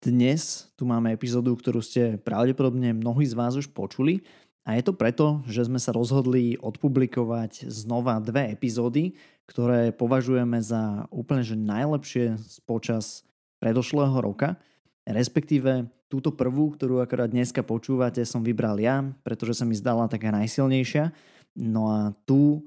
Dnes 0.00 0.64
tu 0.80 0.88
máme 0.88 1.12
epizódu, 1.12 1.52
ktorú 1.52 1.84
ste 1.84 2.16
pravdepodobne 2.16 2.96
mnohí 2.96 3.28
z 3.28 3.36
vás 3.36 3.52
už 3.52 3.68
počuli 3.68 4.24
a 4.64 4.72
je 4.80 4.88
to 4.88 4.96
preto, 4.96 5.44
že 5.44 5.68
sme 5.68 5.76
sa 5.76 5.92
rozhodli 5.92 6.56
odpublikovať 6.56 7.68
znova 7.68 8.16
dve 8.24 8.48
epizódy, 8.48 9.12
ktoré 9.44 9.92
považujeme 9.92 10.56
za 10.64 11.04
úplne 11.12 11.44
že 11.44 11.52
najlepšie 11.52 12.40
počas 12.64 13.28
predošlého 13.60 14.16
roka. 14.24 14.56
Respektíve 15.04 15.92
túto 16.08 16.32
prvú, 16.32 16.72
ktorú 16.72 17.04
akorát 17.04 17.28
dneska 17.28 17.60
počúvate, 17.60 18.24
som 18.24 18.40
vybral 18.40 18.80
ja, 18.80 19.04
pretože 19.20 19.60
sa 19.60 19.68
mi 19.68 19.76
zdala 19.76 20.08
taká 20.08 20.32
najsilnejšia. 20.32 21.12
No 21.60 21.92
a 21.92 22.16
tú, 22.24 22.64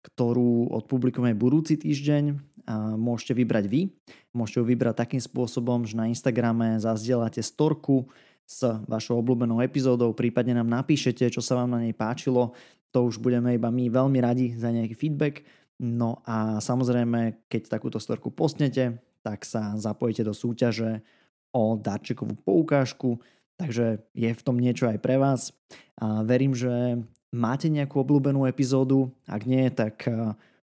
ktorú 0.00 0.72
odpublikujeme 0.72 1.36
budúci 1.36 1.76
týždeň, 1.76 2.49
môžete 2.96 3.34
vybrať 3.34 3.64
vy. 3.66 3.90
Môžete 4.30 4.62
ho 4.62 4.66
vybrať 4.66 4.94
takým 5.06 5.22
spôsobom, 5.22 5.82
že 5.82 5.98
na 5.98 6.06
Instagrame 6.06 6.78
zazdielate 6.78 7.42
storku 7.42 8.06
s 8.50 8.66
vašou 8.66 9.22
obľúbenou 9.22 9.62
epizódou, 9.62 10.10
prípadne 10.10 10.58
nám 10.58 10.66
napíšete, 10.66 11.30
čo 11.30 11.38
sa 11.38 11.54
vám 11.54 11.70
na 11.70 11.86
nej 11.86 11.94
páčilo. 11.94 12.50
To 12.90 13.06
už 13.06 13.22
budeme 13.22 13.54
iba 13.54 13.70
my 13.70 13.86
veľmi 13.86 14.18
radi 14.18 14.46
za 14.58 14.74
nejaký 14.74 14.98
feedback. 14.98 15.46
No 15.78 16.18
a 16.26 16.58
samozrejme, 16.58 17.46
keď 17.46 17.70
takúto 17.70 18.02
storku 18.02 18.34
postnete, 18.34 18.98
tak 19.22 19.46
sa 19.46 19.78
zapojíte 19.78 20.26
do 20.26 20.34
súťaže 20.34 21.06
o 21.54 21.78
darčekovú 21.78 22.42
poukážku, 22.42 23.22
takže 23.54 24.02
je 24.18 24.30
v 24.34 24.44
tom 24.44 24.58
niečo 24.58 24.90
aj 24.90 24.98
pre 24.98 25.14
vás. 25.14 25.54
A 26.02 26.26
verím, 26.26 26.58
že 26.58 26.98
máte 27.30 27.70
nejakú 27.70 28.02
obľúbenú 28.02 28.50
epizódu, 28.50 29.14
ak 29.30 29.42
nie, 29.46 29.70
tak 29.70 30.10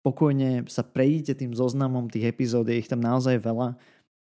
pokojne 0.03 0.65
sa 0.71 0.87
prejdite 0.87 1.39
tým 1.39 1.53
zoznamom 1.53 2.09
tých 2.09 2.31
epizód, 2.31 2.69
je 2.71 2.79
ich 2.79 2.91
tam 2.91 3.03
naozaj 3.03 3.43
veľa 3.43 3.77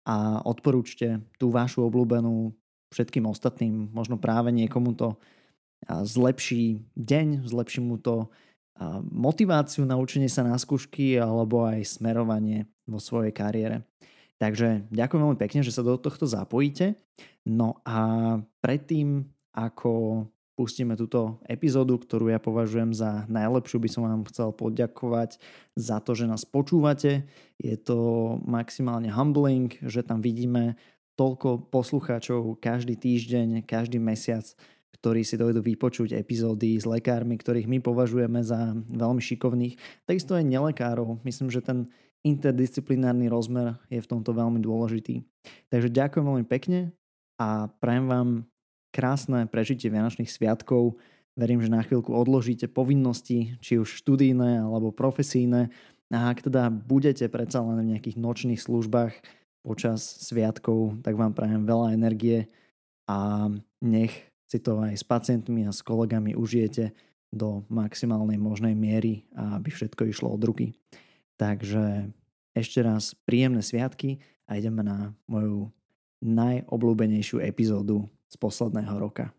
a 0.08 0.40
odporúčte 0.48 1.20
tú 1.35 1.52
vašu 1.52 1.84
obľúbenú 1.84 2.55
všetkým 2.95 3.27
ostatným. 3.27 3.91
Možno 3.91 4.16
práve 4.16 4.55
niekomu 4.55 4.95
to 4.95 5.20
zlepší 5.88 6.88
deň, 6.96 7.43
zlepší 7.46 7.84
mu 7.84 7.99
to 7.99 8.32
motiváciu 9.12 9.84
na 9.84 9.98
učenie 9.98 10.29
sa 10.29 10.46
na 10.46 10.55
skúšky 10.55 11.18
alebo 11.18 11.66
aj 11.66 11.98
smerovanie 11.98 12.70
vo 12.85 13.01
svojej 13.01 13.34
kariére. 13.34 13.84
Takže 14.38 14.85
ďakujem 14.94 15.21
veľmi 15.26 15.40
pekne, 15.41 15.66
že 15.66 15.73
sa 15.73 15.82
do 15.82 15.98
tohto 15.98 16.29
zapojíte. 16.29 16.94
No 17.44 17.82
a 17.84 18.38
predtým, 18.62 19.26
ako 19.57 20.23
pustíme 20.58 20.98
túto 20.98 21.38
epizódu, 21.46 22.02
ktorú 22.02 22.34
ja 22.34 22.41
považujem 22.41 22.98
za 22.98 23.30
najlepšiu, 23.30 23.77
by 23.77 23.90
som 23.94 24.02
vám 24.10 24.26
chcel 24.34 24.50
poďakovať 24.58 25.38
za 25.77 26.02
to, 26.02 26.18
že 26.18 26.26
nás 26.26 26.50
počúvate. 26.50 27.30
Je 27.62 27.77
to 27.77 27.98
maximálne 28.41 29.13
humbling, 29.13 29.78
že 29.85 30.02
tam 30.02 30.26
vidíme 30.26 30.74
toľko 31.13 31.70
poslucháčov 31.70 32.58
každý 32.58 32.98
týždeň, 32.98 33.70
každý 33.70 34.02
mesiac, 34.02 34.46
ktorí 34.98 35.22
si 35.22 35.38
dojdú 35.38 35.62
vypočuť 35.62 36.18
epizódy 36.18 36.82
s 36.82 36.90
lekármi, 36.90 37.38
ktorých 37.38 37.70
my 37.70 37.78
považujeme 37.85 38.41
za 38.41 38.74
veľmi 38.74 39.22
šikovných. 39.22 39.78
Takisto 40.10 40.34
aj 40.34 40.50
nelekárov. 40.50 41.22
Myslím, 41.22 41.54
že 41.54 41.62
ten 41.62 41.90
interdisciplinárny 42.26 43.30
rozmer 43.30 43.78
je 43.94 44.02
v 44.02 44.10
tomto 44.10 44.34
veľmi 44.34 44.58
dôležitý. 44.58 45.22
Takže 45.70 45.94
ďakujem 45.94 46.26
veľmi 46.26 46.46
pekne 46.50 46.98
a 47.38 47.70
prajem 47.78 48.05
vám 48.10 48.30
krásne 48.98 49.45
prežitie 49.45 49.93
Vianočných 49.93 50.26
sviatkov. 50.26 50.98
Verím, 51.37 51.62
že 51.62 51.70
na 51.70 51.85
chvíľku 51.85 52.09
odložíte 52.09 52.65
povinnosti, 52.65 53.54
či 53.62 53.77
už 53.77 54.01
študijné 54.01 54.65
alebo 54.65 54.89
profesijné. 54.89 55.70
A 56.09 56.34
ak 56.34 56.49
teda 56.49 56.73
budete 56.73 57.29
predsa 57.29 57.62
len 57.62 57.85
v 57.85 57.89
nejakých 57.93 58.17
nočných 58.17 58.57
službách 58.57 59.13
počas 59.62 60.01
sviatkov, 60.01 60.98
tak 61.05 61.13
vám 61.13 61.37
prajem 61.37 61.70
veľa 61.70 61.93
energie 61.93 62.49
a 63.05 63.51
nech 63.85 64.34
si 64.50 64.57
to 64.57 64.81
aj 64.81 64.97
s 64.97 65.06
pacientmi 65.06 65.67
a 65.67 65.75
s 65.75 65.85
kolegami 65.85 66.34
užijete 66.34 66.95
do 67.29 67.67
maximálnej 67.67 68.39
možnej 68.39 68.72
miery 68.72 69.28
aby 69.35 69.67
všetko 69.67 70.07
išlo 70.07 70.31
od 70.31 70.41
ruky. 70.41 70.72
Takže 71.35 72.09
ešte 72.55 72.79
raz 72.81 73.13
príjemné 73.27 73.61
sviatky 73.61 74.23
a 74.47 74.55
ideme 74.55 74.81
na 74.81 75.13
moju 75.27 75.69
najobľúbenejšiu 76.22 77.39
epizódu 77.39 78.09
z 78.29 78.35
posledného 78.38 79.00
roka. 79.00 79.31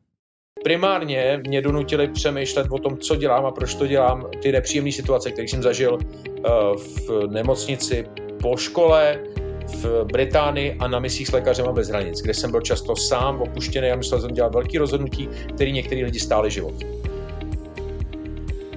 Primárně 0.65 1.41
mě 1.47 1.63
donutili 1.63 2.09
přemýšlet 2.09 2.67
o 2.71 2.79
tom, 2.79 2.99
co 2.99 3.17
dělám 3.17 3.47
a 3.47 3.51
proč 3.51 3.75
to 3.75 3.87
dělám, 3.87 4.27
ty 4.43 4.53
nepříjemné 4.53 4.93
situace, 4.93 5.31
které 5.31 5.49
jsem 5.49 5.63
zažil 5.63 5.99
eh, 5.99 6.41
v 6.77 7.27
nemocnici 7.31 8.05
po 8.43 8.57
škole, 8.57 9.21
v 9.69 10.05
Británii 10.05 10.77
a 10.81 10.89
na 10.89 10.99
misích 10.99 11.29
s 11.29 11.33
lékařema 11.33 11.73
bez 11.73 11.89
hranic, 11.89 12.21
kde 12.21 12.35
jsem 12.35 12.51
byl 12.51 12.61
často 12.61 12.97
sám, 12.97 13.43
opuštěný 13.43 13.91
a 13.91 13.97
myslel 13.97 14.21
jsem 14.21 14.31
dělat 14.31 14.55
velký 14.55 14.79
rozhodnutí, 14.79 15.29
který 15.55 15.73
některý 15.73 16.05
lidi 16.05 16.21
stáli 16.21 16.51
život. 16.51 16.75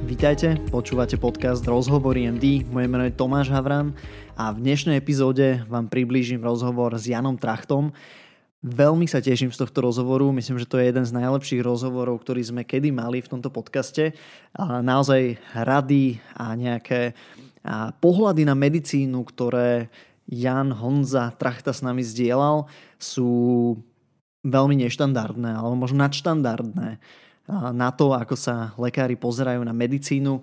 Vítajte, 0.06 0.58
počúvate 0.74 1.18
podcast 1.18 1.62
Rozhovory 1.66 2.30
MD, 2.30 2.66
moje 2.70 2.88
meno 2.90 3.06
je 3.06 3.14
Tomáš 3.14 3.54
Havran 3.54 3.94
a 4.34 4.50
v 4.50 4.62
dnešnej 4.62 4.98
epizóde 4.98 5.62
vám 5.70 5.90
priblížim 5.90 6.42
rozhovor 6.42 6.98
s 6.98 7.10
Janom 7.10 7.38
Trachtom, 7.38 7.94
Veľmi 8.62 9.10
sa 9.10 9.26
teším 9.26 9.50
z 9.50 9.58
tohto 9.58 9.82
rozhovoru, 9.82 10.30
myslím, 10.38 10.62
že 10.62 10.70
to 10.70 10.78
je 10.78 10.94
jeden 10.94 11.02
z 11.02 11.18
najlepších 11.18 11.66
rozhovorov, 11.66 12.22
ktorý 12.22 12.46
sme 12.46 12.62
kedy 12.62 12.94
mali 12.94 13.18
v 13.18 13.32
tomto 13.34 13.50
podcaste. 13.50 14.14
A 14.54 14.86
naozaj 14.86 15.42
rady 15.58 16.22
a 16.38 16.54
nejaké 16.54 17.18
a 17.66 17.94
pohľady 17.94 18.46
na 18.46 18.58
medicínu, 18.58 19.22
ktoré 19.26 19.90
Jan 20.30 20.74
Honza 20.74 21.34
Trachta 21.34 21.74
s 21.74 21.86
nami 21.86 22.02
zdieľal, 22.06 22.70
sú 22.98 23.30
veľmi 24.46 24.78
neštandardné, 24.86 25.58
alebo 25.58 25.78
možno 25.78 26.02
nadštandardné 26.06 26.98
na 27.52 27.92
to, 27.92 28.16
ako 28.16 28.40
sa 28.40 28.72
lekári 28.80 29.20
pozerajú 29.20 29.60
na 29.68 29.76
medicínu. 29.76 30.40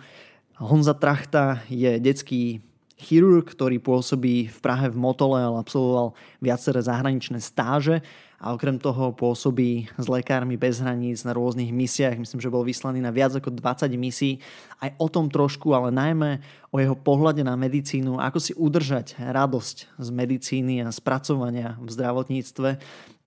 Honza 0.61 0.93
Trachta 0.93 1.65
je 1.73 1.97
detský 1.97 2.61
chirurg, 2.99 3.47
ktorý 3.47 3.79
pôsobí 3.79 4.51
v 4.51 4.59
Prahe 4.59 4.91
v 4.91 4.99
Motole, 4.99 5.39
ale 5.39 5.63
absolvoval 5.63 6.19
viaceré 6.43 6.83
zahraničné 6.83 7.39
stáže 7.39 8.03
a 8.39 8.55
okrem 8.55 8.79
toho 8.79 9.15
pôsobí 9.15 9.91
s 9.99 10.07
lekármi 10.07 10.55
bez 10.55 10.79
hraníc 10.79 11.27
na 11.27 11.35
rôznych 11.35 11.71
misiách. 11.75 12.19
Myslím, 12.19 12.43
že 12.43 12.51
bol 12.51 12.63
vyslaný 12.63 13.03
na 13.03 13.11
viac 13.11 13.35
ako 13.35 13.51
20 13.55 13.91
misií. 13.99 14.39
Aj 14.79 14.95
o 14.99 15.07
tom 15.11 15.27
trošku, 15.27 15.75
ale 15.75 15.91
najmä 15.91 16.43
o 16.71 16.79
jeho 16.79 16.95
pohľade 16.95 17.43
na 17.43 17.59
medicínu, 17.59 18.19
ako 18.19 18.39
si 18.39 18.53
udržať 18.55 19.19
radosť 19.19 19.77
z 19.99 20.09
medicíny 20.11 20.83
a 20.83 20.91
spracovania 20.95 21.75
v 21.83 21.89
zdravotníctve 21.91 22.71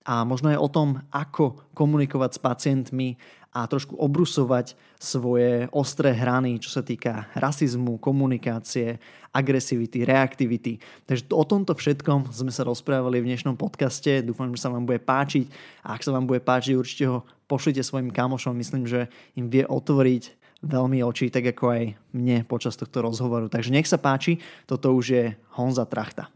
a 0.02 0.26
možno 0.26 0.50
aj 0.50 0.58
o 0.58 0.68
tom, 0.68 0.88
ako 1.14 1.62
komunikovať 1.78 2.30
s 2.34 2.40
pacientmi 2.42 3.08
a 3.52 3.68
trošku 3.68 4.00
obrusovať 4.00 4.72
svoje 4.96 5.68
ostré 5.76 6.16
hrany, 6.16 6.56
čo 6.56 6.72
sa 6.72 6.80
týka 6.80 7.28
rasizmu, 7.36 8.00
komunikácie, 8.00 8.96
agresivity, 9.28 10.08
reaktivity. 10.08 10.80
Takže 11.04 11.28
o 11.36 11.44
tomto 11.44 11.76
všetkom 11.76 12.32
sme 12.32 12.48
sa 12.48 12.64
rozprávali 12.64 13.20
v 13.20 13.28
dnešnom 13.32 13.60
podcaste. 13.60 14.24
Dúfam, 14.24 14.48
že 14.56 14.64
sa 14.64 14.72
vám 14.72 14.88
bude 14.88 15.04
páčiť. 15.04 15.48
A 15.84 15.96
ak 15.96 16.04
sa 16.04 16.16
vám 16.16 16.24
bude 16.24 16.40
páčiť, 16.40 16.72
určite 16.72 17.04
ho 17.12 17.28
pošlite 17.44 17.84
svojim 17.84 18.08
kamošom. 18.08 18.56
Myslím, 18.56 18.88
že 18.88 19.12
im 19.36 19.52
vie 19.52 19.68
otvoriť 19.68 20.40
veľmi 20.62 21.02
oči, 21.02 21.28
tak 21.28 21.52
ako 21.52 21.64
aj 21.74 21.82
mne 22.14 22.46
počas 22.46 22.78
tohto 22.78 23.02
rozhovoru. 23.02 23.50
Takže 23.50 23.74
nech 23.74 23.90
sa 23.90 23.98
páči, 23.98 24.38
toto 24.64 24.94
už 24.94 25.04
je 25.12 25.24
Honza 25.58 25.84
Trachta. 25.84 26.30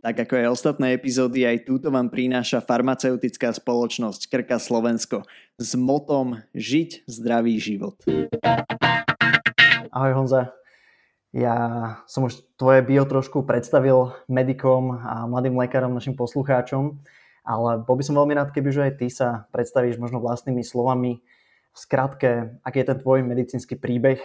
Tak 0.00 0.16
ako 0.16 0.32
aj 0.32 0.48
ostatné 0.48 0.96
epizódy, 0.96 1.44
aj 1.44 1.68
túto 1.68 1.92
vám 1.92 2.08
prináša 2.08 2.64
farmaceutická 2.64 3.52
spoločnosť 3.52 4.32
Krka 4.32 4.56
Slovensko 4.56 5.28
s 5.60 5.76
motom 5.76 6.40
Žiť 6.56 7.04
zdravý 7.04 7.60
život. 7.60 8.00
Ahoj 9.92 10.12
Honza. 10.16 10.56
Ja 11.36 11.56
som 12.08 12.24
už 12.24 12.40
tvoje 12.56 12.80
bio 12.80 13.04
trošku 13.04 13.44
predstavil 13.44 14.16
medikom 14.24 14.96
a 15.04 15.28
mladým 15.28 15.60
lekárom, 15.60 15.92
našim 15.92 16.16
poslucháčom, 16.16 16.96
ale 17.44 17.84
bol 17.84 18.00
by 18.00 18.04
som 18.08 18.16
veľmi 18.16 18.32
rád, 18.40 18.56
keby 18.56 18.72
už 18.72 18.80
aj 18.88 18.92
ty 19.04 19.12
sa 19.12 19.52
predstavíš 19.52 20.00
možno 20.00 20.24
vlastnými 20.24 20.64
slovami 20.64 21.20
v 21.70 21.76
skratke, 21.76 22.56
aký 22.64 22.80
je 22.80 22.88
ten 22.88 22.98
tvoj 23.04 23.20
medicínsky 23.20 23.76
príbeh, 23.76 24.16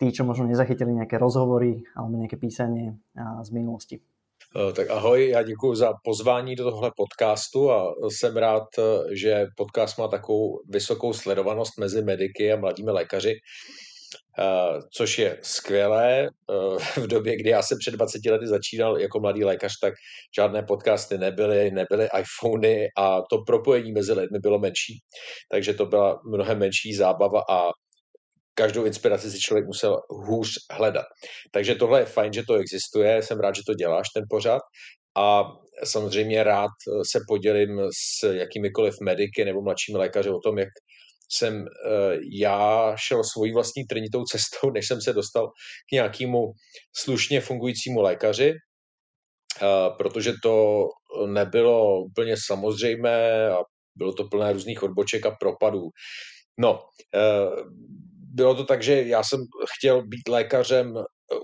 tí, 0.00 0.16
čo 0.16 0.24
možno 0.24 0.48
nezachytili 0.48 0.96
nejaké 0.96 1.20
rozhovory 1.20 1.84
alebo 1.92 2.16
nejaké 2.16 2.40
písanie 2.40 2.96
z 3.44 3.50
minulosti. 3.52 4.00
Eh, 4.56 4.72
tak 4.72 4.90
ahoj, 4.90 5.28
já 5.28 5.42
děkuji 5.42 5.74
za 5.74 5.92
pozvání 6.04 6.56
do 6.56 6.64
tohle 6.64 6.90
podcastu 6.96 7.70
a 7.70 7.94
jsem 8.08 8.36
rád, 8.36 8.68
eh, 8.78 8.82
že 9.16 9.46
podcast 9.56 9.98
má 9.98 10.08
takovou 10.08 10.60
vysokou 10.68 11.12
sledovanost 11.12 11.78
mezi 11.78 12.02
mediky 12.02 12.52
a 12.52 12.56
mladými 12.56 12.90
lékaři, 12.90 13.32
eh, 14.38 14.80
což 14.96 15.18
je 15.18 15.38
skvělé. 15.42 16.28
V 16.96 17.06
době, 17.06 17.36
kdy 17.36 17.50
já 17.50 17.62
jsem 17.62 17.78
před 17.78 17.94
20 17.94 18.30
lety 18.30 18.46
začínal 18.46 18.98
jako 18.98 19.20
mladý 19.20 19.44
lékař, 19.44 19.72
tak 19.82 19.94
žádné 20.36 20.62
podcasty 20.62 21.18
nebyly, 21.18 21.70
nebyly 21.70 22.08
iPhony 22.20 22.88
a 22.98 23.22
to 23.30 23.38
propojení 23.46 23.92
mezi 23.92 24.12
lidmi 24.12 24.38
bylo 24.38 24.58
menší. 24.58 24.98
Takže 25.50 25.74
to 25.74 25.86
byla 25.86 26.20
mnohem 26.30 26.58
menší 26.58 26.94
zábava 26.94 27.42
a 27.50 27.70
každou 28.60 28.84
inspiraci 28.84 29.30
si 29.30 29.38
člověk 29.40 29.66
musel 29.66 29.96
hůř 30.10 30.48
hledat. 30.72 31.06
Takže 31.52 31.74
tohle 31.74 32.00
je 32.00 32.06
fajn, 32.06 32.32
že 32.32 32.42
to 32.48 32.54
existuje, 32.54 33.22
jsem 33.22 33.40
rád, 33.40 33.54
že 33.54 33.62
to 33.66 33.74
děláš, 33.74 34.06
ten 34.14 34.24
pořad. 34.30 34.62
A 35.18 35.44
samozřejmě 35.84 36.44
rád 36.44 36.74
se 37.12 37.18
podělím 37.28 37.80
s 37.80 38.32
jakýmikoliv 38.32 38.94
mediky 39.02 39.44
nebo 39.44 39.62
mladšími 39.62 39.98
lékaři 39.98 40.30
o 40.30 40.40
tom, 40.44 40.58
jak 40.58 40.68
jsem 41.32 41.64
eh, 41.64 42.16
já 42.42 42.94
šel 43.06 43.24
svojí 43.24 43.52
vlastní 43.52 43.84
trnitou 43.84 44.24
cestou, 44.24 44.70
než 44.74 44.88
jsem 44.88 45.00
se 45.00 45.12
dostal 45.12 45.48
k 45.90 45.92
nějakému 45.92 46.52
slušně 46.96 47.40
fungujícímu 47.40 48.00
lékaři, 48.00 48.52
eh, 48.52 49.90
protože 49.98 50.32
to 50.42 50.84
nebylo 51.26 52.04
úplně 52.04 52.34
samozřejmé 52.46 53.48
a 53.50 53.58
bylo 53.96 54.12
to 54.12 54.24
plné 54.24 54.52
různých 54.52 54.82
odboček 54.82 55.26
a 55.26 55.36
propadů. 55.40 55.88
No, 56.60 56.78
eh, 57.14 57.64
bylo 58.30 58.54
to 58.54 58.64
tak, 58.64 58.82
že 58.82 59.02
já 59.02 59.22
jsem 59.22 59.40
chtěl 59.76 60.06
být 60.06 60.28
lékařem 60.28 60.94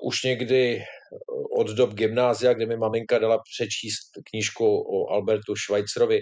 už 0.02 0.22
někdy 0.22 0.82
od 1.58 1.66
dob 1.66 1.94
gymnázia, 1.94 2.52
kde 2.52 2.66
mi 2.66 2.76
maminka 2.76 3.18
dala 3.18 3.38
přečíst 3.54 4.10
knížku 4.30 4.80
o 4.80 5.10
Albertu 5.10 5.56
Schweitzerovi, 5.56 6.20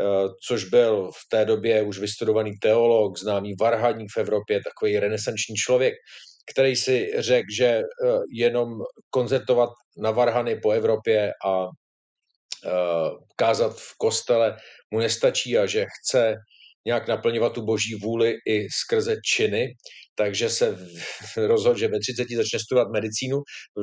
Eh, 0.00 0.28
což 0.46 0.64
byl 0.64 1.10
v 1.12 1.28
té 1.28 1.44
době 1.44 1.82
už 1.82 1.98
vystudovaný 1.98 2.52
teolog, 2.56 3.18
známý 3.18 3.54
varhaník 3.60 4.08
v 4.16 4.20
Evropě, 4.20 4.60
takový 4.62 4.98
renesanční 4.98 5.54
člověk, 5.54 5.94
který 6.52 6.76
si 6.76 7.12
řekl, 7.18 7.46
že 7.56 7.66
eh, 7.66 7.82
jenom 8.32 8.78
koncertovat 9.10 9.70
na 9.96 10.10
varhany 10.10 10.60
po 10.60 10.70
Evropě 10.70 11.32
a 11.46 11.66
eh, 11.66 12.70
kázat 13.36 13.76
v 13.76 13.98
kostele 13.98 14.56
mu 14.90 14.98
nestačí 14.98 15.58
a 15.58 15.66
že 15.66 15.86
chce 16.00 16.36
nějak 16.86 17.08
naplňovat 17.08 17.52
tu 17.52 17.62
boží 17.62 17.94
vůli 17.94 18.34
i 18.48 18.66
skrze 18.70 19.16
činy, 19.36 19.66
takže 20.14 20.50
se 20.50 20.78
rozhodl, 21.36 21.78
že 21.78 21.88
ve 21.88 22.00
30 22.00 22.36
začne 22.36 22.58
studovat 22.58 22.88
medicínu, 22.92 23.38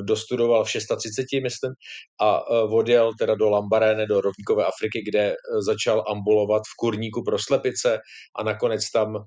dostudoval 0.06 0.64
v 0.64 0.70
630, 0.70 1.24
myslím, 1.42 1.72
a 2.20 2.38
e, 2.38 2.62
odjel 2.62 3.12
teda 3.18 3.34
do 3.34 3.50
Lambaréne, 3.50 4.06
do 4.06 4.20
rovníkové 4.20 4.64
Afriky, 4.64 5.02
kde 5.10 5.30
e, 5.30 5.34
začal 5.66 6.04
ambulovat 6.08 6.62
v 6.62 6.76
kurníku 6.78 7.22
pro 7.24 7.38
slepice. 7.38 7.98
A 8.38 8.42
nakonec 8.42 8.90
tam 8.90 9.16
e, 9.16 9.20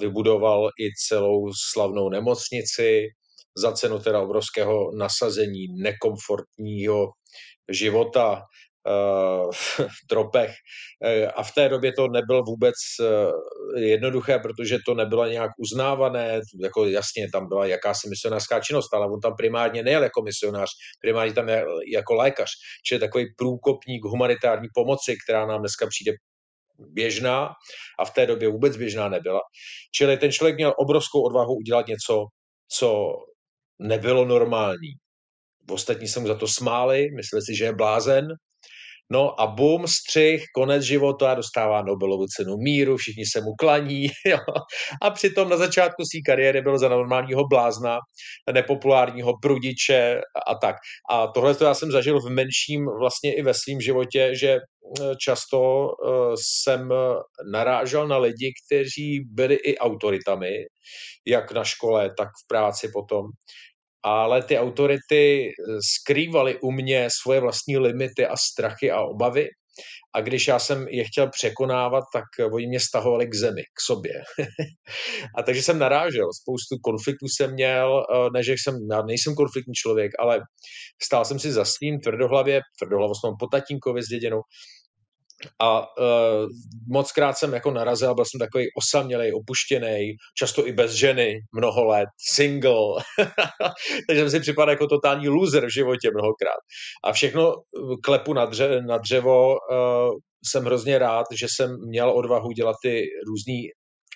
vybudoval 0.00 0.68
i 0.80 0.90
celou 1.08 1.52
slavnou 1.72 2.08
nemocnici 2.08 3.06
za 3.56 3.72
cenu 3.72 3.98
teda 3.98 4.20
obrovského 4.20 4.90
nasazení, 4.98 5.66
nekomfortního 5.82 7.06
života, 7.72 8.42
v 9.78 10.06
tropech. 10.08 10.50
Eh, 11.04 11.26
a 11.26 11.42
v 11.42 11.54
té 11.54 11.68
době 11.68 11.92
to 11.92 12.08
nebylo 12.08 12.42
vůbec 12.42 12.74
eh, 13.00 13.80
jednoduché, 13.80 14.38
protože 14.38 14.78
to 14.86 14.94
nebylo 14.94 15.26
nějak 15.26 15.50
uznávané, 15.58 16.40
jako 16.62 16.86
jasně 16.86 17.28
tam 17.32 17.48
byla 17.48 17.66
jakási 17.66 18.08
misionářská 18.08 18.60
činnost, 18.60 18.94
ale 18.94 19.06
on 19.06 19.20
tam 19.20 19.36
primárně 19.36 19.82
nejel 19.82 20.02
jako 20.02 20.22
misionář, 20.22 20.68
primárně 21.00 21.34
tam 21.34 21.48
jako 21.92 22.14
lékař, 22.14 22.50
čili 22.86 23.00
takový 23.00 23.26
průkopník 23.36 24.04
humanitární 24.04 24.68
pomoci, 24.74 25.16
která 25.24 25.46
nám 25.46 25.60
dneska 25.60 25.86
přijde 25.86 26.12
běžná 26.78 27.50
a 27.98 28.04
v 28.04 28.10
té 28.10 28.26
době 28.26 28.48
vůbec 28.48 28.76
běžná 28.76 29.08
nebyla. 29.08 29.40
Čili 29.94 30.16
ten 30.16 30.32
člověk 30.32 30.56
měl 30.56 30.74
obrovskou 30.78 31.22
odvahu 31.22 31.54
udělat 31.54 31.86
něco, 31.86 32.24
co 32.68 33.12
nebylo 33.78 34.24
normální. 34.24 34.92
Ostatní 35.70 36.08
se 36.08 36.20
mu 36.20 36.26
za 36.26 36.34
to 36.34 36.48
smáli, 36.48 37.06
mysleli 37.16 37.42
si, 37.42 37.56
že 37.56 37.64
je 37.64 37.74
blázen, 37.74 38.28
No 39.12 39.40
a 39.40 39.46
bum, 39.46 39.86
střih, 39.86 40.44
konec 40.54 40.82
života, 40.82 41.34
dostává 41.34 41.82
Nobelovu 41.82 42.26
cenu 42.26 42.56
míru, 42.56 42.96
všichni 42.96 43.26
se 43.26 43.40
mu 43.40 43.54
klaní. 43.58 44.06
Jo. 44.26 44.38
A 45.02 45.10
přitom 45.10 45.48
na 45.48 45.56
začátku 45.56 46.02
své 46.04 46.20
kariéry 46.26 46.62
byl 46.62 46.78
za 46.78 46.88
normálního 46.88 47.46
blázna, 47.48 47.98
nepopulárního 48.52 49.32
prudiče 49.42 50.20
a 50.46 50.54
tak. 50.54 50.76
A 51.10 51.26
tohle 51.26 51.54
to 51.54 51.64
já 51.64 51.74
jsem 51.74 51.90
zažil 51.90 52.20
v 52.20 52.30
menším 52.30 52.86
vlastně 52.98 53.34
i 53.34 53.42
ve 53.42 53.54
svém 53.54 53.80
životě, 53.80 54.30
že 54.34 54.48
eh, 54.48 55.14
často 55.20 55.58
uh, 55.60 56.34
jsem 56.34 56.92
narážel 57.52 58.08
na 58.08 58.18
lidi, 58.18 58.52
kteří 58.66 59.20
byli 59.32 59.54
i 59.54 59.78
autoritami, 59.78 60.52
jak 61.26 61.52
na 61.52 61.64
škole, 61.64 62.10
tak 62.18 62.28
v 62.28 62.46
práci 62.48 62.88
potom 62.92 63.26
ale 64.02 64.42
ty 64.42 64.58
autority 64.58 65.48
eh, 65.48 65.78
skrývaly 65.94 66.58
u 66.60 66.70
mě 66.70 67.08
svoje 67.22 67.40
vlastní 67.40 67.78
limity 67.78 68.26
a 68.26 68.36
strachy 68.36 68.90
a 68.90 69.02
obavy. 69.02 69.48
A 70.14 70.20
když 70.20 70.48
já 70.48 70.58
jsem 70.58 70.88
je 70.88 71.04
chtěl 71.04 71.30
překonávat, 71.30 72.04
tak 72.12 72.24
oni 72.52 72.66
mě 72.66 72.80
stahovali 72.80 73.26
k 73.26 73.34
zemi, 73.34 73.62
k 73.62 73.80
sobě. 73.86 74.12
a 75.38 75.42
takže 75.42 75.62
jsem 75.62 75.78
narážel, 75.78 76.26
spoustu 76.42 76.76
konfliktů 76.82 77.26
jsem 77.28 77.52
měl, 77.52 78.06
eh, 78.14 78.28
ne, 78.34 78.42
že 78.42 78.52
jsem, 78.52 78.74
já 78.92 79.02
nejsem 79.02 79.34
konfliktní 79.34 79.74
člověk, 79.74 80.12
ale 80.18 80.40
stál 81.02 81.24
jsem 81.24 81.38
si 81.38 81.52
za 81.52 81.64
svým 81.64 82.00
tvrdohlavě, 82.00 82.60
tvrdohlavost 82.78 83.24
mám 83.24 83.34
po 83.40 83.46
tatínkovi 83.46 84.02
zděděnou, 84.02 84.40
a 85.58 85.80
uh, 85.80 86.48
moc 86.88 87.12
krát 87.12 87.32
jsem 87.32 87.54
jako 87.54 87.70
narazil, 87.70 88.14
byl 88.14 88.24
jsem 88.24 88.38
takový 88.38 88.66
osamělej, 88.78 89.32
opuštěný, 89.34 90.14
často 90.38 90.66
i 90.66 90.72
bez 90.72 90.92
ženy, 90.92 91.40
mnoho 91.54 91.84
let, 91.84 92.08
single. 92.34 93.02
Takže 94.08 94.20
jsem 94.22 94.30
si 94.30 94.40
připadal 94.40 94.70
jako 94.70 94.86
totální 94.86 95.28
loser 95.28 95.66
v 95.66 95.74
životě 95.74 96.10
mnohokrát. 96.14 96.60
A 97.04 97.12
všechno 97.12 97.54
klepu 98.04 98.32
na, 98.32 98.50
dře- 98.50 98.86
na 98.86 98.98
dřevo 98.98 99.48
uh, 99.50 100.14
jsem 100.46 100.64
hrozně 100.64 100.98
rád, 100.98 101.26
že 101.38 101.46
jsem 101.50 101.76
měl 101.88 102.10
odvahu 102.10 102.52
dělat 102.52 102.76
ty 102.82 103.02
různý 103.26 103.68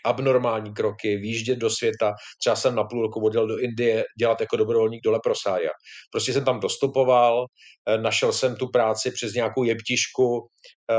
abnormální 0.04 0.74
kroky, 0.74 1.16
výjíždět 1.16 1.58
do 1.58 1.70
světa. 1.70 2.14
Třeba 2.40 2.56
jsem 2.56 2.74
na 2.74 2.84
půl 2.84 3.02
roku 3.02 3.24
odjel 3.24 3.46
do 3.46 3.58
Indie 3.58 4.04
dělat 4.18 4.40
jako 4.40 4.56
dobrovolník 4.56 5.00
do 5.04 5.12
Leprosária. 5.12 5.70
Prostě 6.12 6.32
jsem 6.32 6.44
tam 6.44 6.60
dostupoval, 6.60 7.46
eh, 7.88 7.98
našel 7.98 8.32
jsem 8.32 8.56
tu 8.56 8.68
práci 8.68 9.10
přes 9.10 9.32
nějakou 9.32 9.64
jeptišku, 9.64 10.48
eh, 10.90 10.94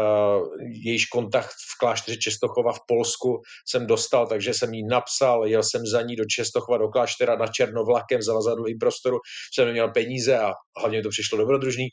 jejíž 0.85 1.05
kontakt 1.05 1.49
v 1.49 1.79
klášteře 1.79 2.17
Čestochova 2.17 2.73
v 2.73 2.79
Polsku 2.87 3.41
jsem 3.67 3.87
dostal, 3.87 4.27
takže 4.27 4.53
jsem 4.53 4.73
jí 4.73 4.87
napsal, 4.87 5.47
jel 5.47 5.63
jsem 5.63 5.85
za 5.85 6.01
ní 6.01 6.15
do 6.15 6.23
Čestochova, 6.25 6.77
do 6.77 6.87
kláštera 6.87 7.35
na 7.35 7.47
černovlakem, 7.47 8.21
zavazadlovým 8.21 8.77
prostoru, 8.77 9.17
jsem 9.53 9.65
neměl 9.65 9.89
peníze 9.89 10.37
a 10.37 10.51
hlavně 10.79 11.03
to 11.03 11.09
přišlo 11.09 11.37
dobrodružný. 11.37 11.87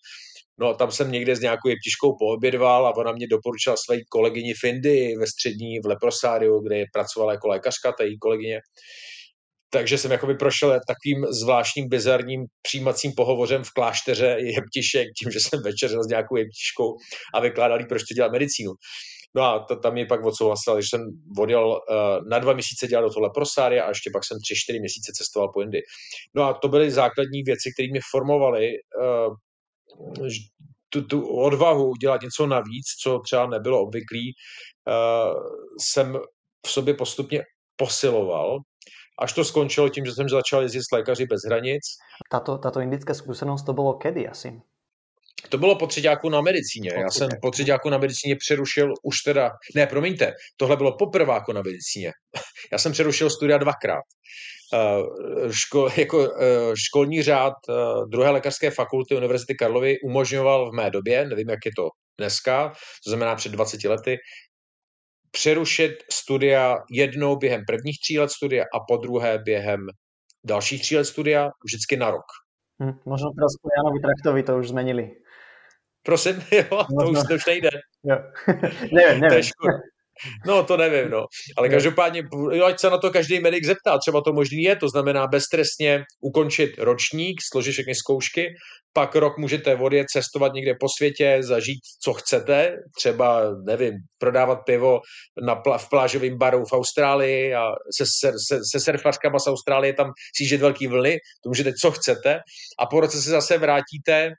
No 0.60 0.68
a 0.68 0.74
tam 0.74 0.90
jsem 0.90 1.12
někde 1.12 1.36
s 1.36 1.40
nějakou 1.40 1.68
jeptiškou 1.68 2.16
poobědval 2.18 2.86
a 2.86 2.96
ona 2.96 3.12
mě 3.12 3.26
doporučila 3.26 3.76
své 3.76 3.98
kolegyni 4.08 4.54
Findy 4.54 5.16
ve 5.20 5.26
střední 5.26 5.80
v 5.80 5.86
Leprosáriu, 5.86 6.60
kde 6.60 6.84
pracovala 6.92 7.32
jako 7.32 7.48
lékařka, 7.48 7.92
ta 7.92 8.04
její 8.04 8.18
kolegyně. 8.18 8.60
Takže 9.72 9.98
jsem 9.98 10.10
jakoby 10.10 10.34
prošel 10.34 10.68
takovým 10.70 11.26
zvláštním, 11.32 11.88
bizarním 11.88 12.44
přijímacím 12.62 13.12
pohovorem 13.16 13.64
v 13.64 13.70
klášteře 13.70 14.36
jeptišek, 14.40 15.08
tím, 15.18 15.30
že 15.32 15.40
jsem 15.40 15.62
večeřel 15.62 16.04
s 16.04 16.08
nějakou 16.08 16.36
jeptiškou 16.36 16.96
a 17.34 17.40
vykládal 17.40 17.81
jí, 17.81 17.86
proč 17.86 18.02
to 18.02 18.14
dělá 18.14 18.29
medicínu. 18.29 18.72
No 19.34 19.43
a 19.43 19.64
to, 19.69 19.76
tam 19.76 19.94
mi 19.94 20.06
pak 20.06 20.24
odsouhlasil, 20.24 20.81
že 20.81 20.88
jsem 20.90 21.00
odjel 21.38 21.67
uh, 21.69 22.29
na 22.29 22.38
dva 22.38 22.52
měsíce 22.52 22.86
dělat 22.86 23.02
do 23.02 23.10
toho 23.10 23.22
leprosária 23.22 23.84
a 23.84 23.88
ještě 23.88 24.10
pak 24.12 24.24
jsem 24.24 24.38
tři, 24.44 24.55
čtyři 24.56 24.81
měsíce 24.81 25.12
cestoval 25.14 25.48
po 25.55 25.62
Indii. 25.62 25.82
No 26.34 26.43
a 26.44 26.55
to 26.55 26.69
byly 26.69 26.90
základní 26.90 27.43
věci, 27.43 27.70
které 27.74 27.88
mě 27.90 28.00
formovaly 28.10 28.69
uh, 28.69 29.34
tu, 30.88 31.02
tu 31.02 31.26
odvahu 31.26 31.94
dělat 31.94 32.22
něco 32.22 32.46
navíc, 32.46 32.86
co 33.02 33.19
třeba 33.19 33.46
nebylo 33.46 33.82
obvyklý, 33.82 34.32
uh, 34.88 35.42
jsem 35.80 36.19
v 36.66 36.70
sobě 36.70 36.94
postupně 36.94 37.42
posiloval, 37.76 38.58
až 39.19 39.32
to 39.32 39.44
skončilo 39.44 39.88
tím, 39.88 40.06
že 40.06 40.12
jsem 40.12 40.28
začal 40.28 40.62
jezdit 40.62 40.82
s 40.82 40.92
lékaři 40.92 41.26
bez 41.26 41.40
hranic. 41.46 41.82
Tato, 42.30 42.58
tato 42.58 42.80
indická 42.80 43.14
zkušenost 43.14 43.62
to 43.62 43.72
bylo 43.72 43.94
kedy 43.94 44.28
asi? 44.28 44.60
To 45.49 45.59
bylo 45.59 45.77
po 45.77 45.87
třetíku 45.87 46.29
na 46.29 46.41
medicíně. 46.41 46.91
Já 46.97 47.11
jsem 47.11 47.29
po 47.43 47.51
třetíku 47.51 47.91
na 47.91 47.99
medicíně 47.99 48.37
přerušil 48.37 48.94
už 49.03 49.23
teda, 49.23 49.51
ne, 49.75 49.87
promiňte, 49.87 50.32
tohle 50.56 50.77
bylo 50.77 50.97
poprváku 50.97 51.53
na 51.53 51.63
medicíně. 51.63 52.13
Já 52.73 52.79
jsem 52.79 52.93
přerušil 52.93 53.31
studia 53.31 53.59
dvakrát. 53.59 54.05
Eh, 54.75 55.53
ško, 55.53 55.89
jako 55.97 56.35
eh, 56.41 56.77
školní 56.77 57.23
řád 57.23 57.55
eh, 57.69 57.73
druhé 58.09 58.31
lékařské 58.31 58.70
fakulty 58.70 59.17
Univerzity 59.17 59.55
Karlovy 59.55 60.01
umožňoval 60.01 60.70
v 60.70 60.75
mé 60.75 60.91
době, 60.91 61.27
nevím, 61.27 61.51
jak 61.51 61.59
je 61.67 61.73
to 61.77 61.89
dneska, 62.19 62.69
to 63.05 63.11
znamená 63.11 63.35
před 63.35 63.53
20 63.53 63.85
lety, 63.85 64.17
přerušit 65.31 65.93
studia 66.13 66.77
jednou 66.91 67.37
během 67.37 67.63
prvních 67.67 67.99
tří 68.01 68.19
let 68.19 68.31
studia 68.31 68.65
a 68.75 68.81
po 68.89 68.97
druhé 68.97 69.39
během 69.39 69.81
dalších 70.44 70.82
tří 70.82 70.97
let 70.97 71.05
studia, 71.05 71.51
vždycky 71.65 71.97
na 71.97 72.11
rok. 72.11 72.27
Hm, 72.82 72.97
možno 73.05 73.29
teraz 73.37 73.53
po 73.63 73.69
Janovi 73.77 74.01
Traktovi 74.01 74.43
to 74.43 74.59
už 74.59 74.69
zmenili. 74.69 75.11
Prosím, 76.10 76.43
jo, 76.52 76.84
to 77.00 77.10
už, 77.10 77.19
to 77.29 77.34
už 77.34 77.46
nejde. 77.46 77.70
Jo. 78.05 78.17
nevím, 78.93 78.93
nevím. 79.20 79.29
To 79.29 79.34
je 79.34 79.43
škoda. 79.43 79.72
No, 80.46 80.64
to 80.64 80.76
nevím, 80.76 81.10
no. 81.10 81.26
Ale 81.56 81.69
každopádně, 81.69 82.22
jo, 82.52 82.64
ať 82.64 82.81
se 82.81 82.90
na 82.90 82.98
to 82.98 83.10
každý 83.10 83.40
medic 83.40 83.64
zeptá, 83.67 83.98
třeba 83.98 84.20
to 84.20 84.32
možný 84.32 84.62
je, 84.62 84.76
to 84.76 84.88
znamená 84.88 85.26
beztrestně 85.26 86.05
ukončit 86.20 86.70
ročník, 86.79 87.40
složit 87.52 87.72
všechny 87.72 87.94
zkoušky, 87.94 88.46
pak 88.93 89.17
rok 89.17 89.38
můžete 89.38 89.76
odjet 89.76 90.06
cestovat 90.10 90.52
někde 90.52 90.74
po 90.81 90.86
světě, 90.98 91.38
zažít, 91.40 91.81
co 92.02 92.12
chcete, 92.12 92.76
třeba, 92.96 93.43
nevím, 93.67 93.94
prodávat 94.19 94.58
pivo 94.67 95.00
na 95.46 95.62
pl- 95.62 95.79
v 95.79 95.88
plážovém 95.88 96.38
baru 96.38 96.64
v 96.64 96.72
Austrálii 96.72 97.55
a 97.55 97.70
se, 97.96 98.05
se, 98.20 98.32
se, 98.48 98.60
se 98.70 98.81
surfařkama 98.81 99.38
z 99.38 99.46
Austrálie 99.46 99.93
tam 99.93 100.10
sížet 100.36 100.60
velký 100.60 100.86
vlny, 100.86 101.19
to 101.44 101.48
můžete, 101.50 101.72
co 101.81 101.90
chcete 101.90 102.40
a 102.79 102.86
po 102.86 103.00
roce 103.00 103.22
se 103.22 103.31
zase 103.31 103.58
vrátíte 103.58 104.32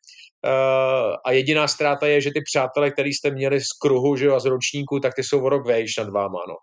a 1.26 1.32
jediná 1.32 1.68
ztráta 1.68 2.08
je, 2.08 2.22
že 2.22 2.32
ty 2.34 2.42
přátelé, 2.42 2.92
který 2.92 3.14
jste 3.14 3.32
měli 3.32 3.62
z 3.62 3.72
kruhu 3.82 4.16
že 4.16 4.26
jo, 4.26 4.36
a 4.36 4.40
z 4.40 4.46
ročníku, 4.46 5.00
tak 5.00 5.14
ty 5.14 5.24
jsou 5.24 5.44
o 5.44 5.50
rok 5.50 5.68
vejš 5.68 5.98
nad 5.98 6.10
váma. 6.10 6.40
No. 6.50 6.56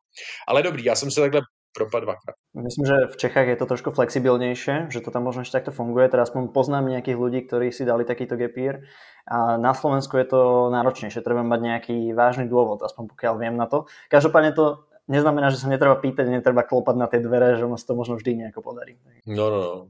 Ale 0.49 0.63
dobrý, 0.63 0.85
já 0.85 0.95
jsem 0.95 1.11
se 1.11 1.21
takhle 1.21 1.41
propad 1.77 2.03
dvakrát. 2.03 2.35
Myslím, 2.55 2.87
že 2.87 2.95
v 3.13 3.17
Čechách 3.17 3.47
je 3.47 3.57
to 3.57 3.67
trošku 3.67 3.91
flexibilnější, 3.91 4.91
že 4.91 5.01
to 5.01 5.11
tam 5.11 5.23
možno 5.23 5.47
ešte 5.47 5.63
takto 5.63 5.71
funguje. 5.71 6.11
Teda 6.11 6.27
aspoň 6.27 6.51
poznám 6.51 6.91
nejakých 6.91 7.19
ľudí, 7.21 7.41
ktorí 7.47 7.71
si 7.71 7.87
dali 7.87 8.03
takýto 8.03 8.35
gepír. 8.35 8.83
A 9.29 9.61
na 9.61 9.77
Slovensku 9.77 10.17
je 10.17 10.27
to 10.27 10.73
náročnejšie, 10.73 11.21
treba 11.21 11.45
mať 11.45 11.61
nejaký 11.61 11.97
vážny 12.17 12.49
dôvod, 12.49 12.81
aspoň 12.81 13.13
pokiaľ 13.13 13.35
viem 13.37 13.55
na 13.55 13.69
to. 13.69 13.85
Každopádne 14.09 14.57
to 14.57 14.88
neznamená, 15.09 15.51
že 15.51 15.57
sa 15.57 15.73
netreba 15.73 15.97
pýtať, 15.97 16.29
netreba 16.29 16.63
klopat 16.63 16.97
na 16.97 17.09
ty 17.09 17.19
dvere, 17.19 17.57
že 17.57 17.65
ono 17.65 17.81
se 17.81 17.87
to 17.87 17.95
možno 17.97 18.17
vždy 18.17 18.35
nějak 18.35 18.55
podarí. 18.63 18.97
No, 19.27 19.51
no, 19.51 19.61
no. 19.61 19.89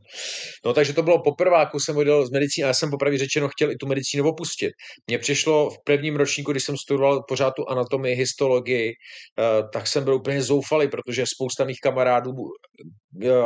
No 0.64 0.72
takže 0.72 0.92
to 0.92 1.02
bylo 1.02 1.22
poprvé, 1.22 1.58
jako 1.58 1.80
jsem 1.80 1.96
odjel 1.96 2.26
z 2.26 2.30
medicíny, 2.30 2.64
a 2.64 2.66
já 2.66 2.75
jsem 2.75 2.90
popravdě 2.90 3.18
řečeno 3.18 3.48
chtěl 3.48 3.70
i 3.70 3.76
tu 3.76 3.87
medicínu 3.87 4.28
opustit. 4.28 4.72
Mně 5.06 5.18
přišlo 5.18 5.70
v 5.70 5.76
prvním 5.84 6.16
ročníku, 6.16 6.52
když 6.52 6.64
jsem 6.64 6.76
studoval 6.76 7.22
pořád 7.28 7.50
tu 7.50 7.68
anatomii, 7.68 8.14
histologii, 8.14 8.92
eh, 8.92 9.62
tak 9.72 9.87
jsem 9.87 10.04
byl 10.04 10.14
úplně 10.14 10.42
zoufalý, 10.42 10.88
protože 10.88 11.26
spousta 11.26 11.64
mých 11.64 11.80
kamarádů 11.82 12.32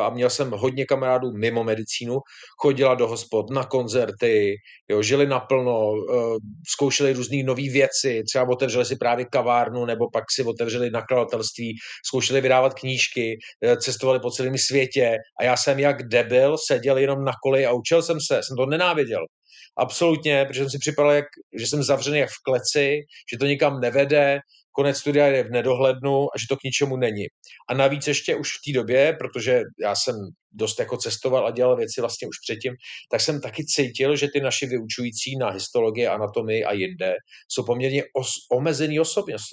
a 0.00 0.10
měl 0.10 0.30
jsem 0.30 0.50
hodně 0.50 0.84
kamarádů 0.84 1.32
mimo 1.32 1.64
medicínu, 1.64 2.18
chodila 2.58 2.94
do 2.94 3.08
hospod, 3.08 3.50
na 3.50 3.64
koncerty, 3.64 4.56
jo, 4.88 5.02
žili 5.02 5.26
naplno, 5.26 5.92
eh, 5.94 6.36
zkoušeli 6.68 7.12
různé 7.12 7.42
nové 7.42 7.62
věci, 7.62 8.22
třeba 8.28 8.48
otevřeli 8.48 8.84
si 8.84 8.96
právě 8.96 9.24
kavárnu, 9.24 9.84
nebo 9.84 10.10
pak 10.12 10.24
si 10.34 10.44
otevřeli 10.44 10.90
nakladatelství, 10.90 11.61
zkoušeli 12.06 12.40
vydávat 12.40 12.74
knížky, 12.74 13.38
eh, 13.64 13.76
cestovali 13.76 14.20
po 14.20 14.30
celém 14.30 14.58
světě 14.58 15.16
a 15.40 15.44
já 15.44 15.56
jsem 15.56 15.78
jak 15.78 16.08
debil 16.08 16.56
seděl 16.66 16.98
jenom 16.98 17.24
na 17.24 17.32
koli 17.42 17.66
a 17.66 17.72
učil 17.72 18.02
jsem 18.02 18.18
se, 18.20 18.40
jsem 18.42 18.56
to 18.56 18.66
nenáviděl. 18.66 19.26
Absolutně, 19.76 20.44
protože 20.44 20.60
jsem 20.60 20.70
si 20.70 20.78
připadal, 20.78 21.12
jak, 21.12 21.24
že 21.58 21.66
jsem 21.66 21.82
zavřený 21.82 22.18
jak 22.18 22.30
v 22.30 22.42
kleci, 22.44 23.00
že 23.32 23.38
to 23.38 23.46
nikam 23.46 23.80
nevede, 23.80 24.40
konec 24.72 24.98
studia 24.98 25.26
je 25.26 25.44
v 25.44 25.50
nedohlednu 25.50 26.24
a 26.34 26.38
že 26.38 26.46
to 26.48 26.56
k 26.56 26.64
ničemu 26.64 26.96
není. 26.96 27.26
A 27.68 27.74
navíc 27.74 28.06
ještě 28.06 28.36
už 28.36 28.48
v 28.48 28.60
té 28.66 28.72
době, 28.78 29.16
protože 29.18 29.62
já 29.82 29.94
jsem 29.94 30.14
dost 30.52 30.78
jako 30.78 30.96
cestoval 30.96 31.46
a 31.46 31.50
dělal 31.50 31.76
věci 31.76 32.00
vlastně 32.00 32.28
už 32.28 32.36
předtím, 32.46 32.74
tak 33.10 33.20
jsem 33.20 33.40
taky 33.40 33.64
cítil, 33.64 34.16
že 34.16 34.28
ty 34.32 34.40
naši 34.40 34.66
vyučující 34.66 35.36
na 35.36 35.50
histologii, 35.50 36.06
anatomii 36.06 36.64
a 36.64 36.72
jinde 36.72 37.14
jsou 37.48 37.64
poměrně 37.64 38.02
os- 38.02 38.46
omezený 38.52 39.00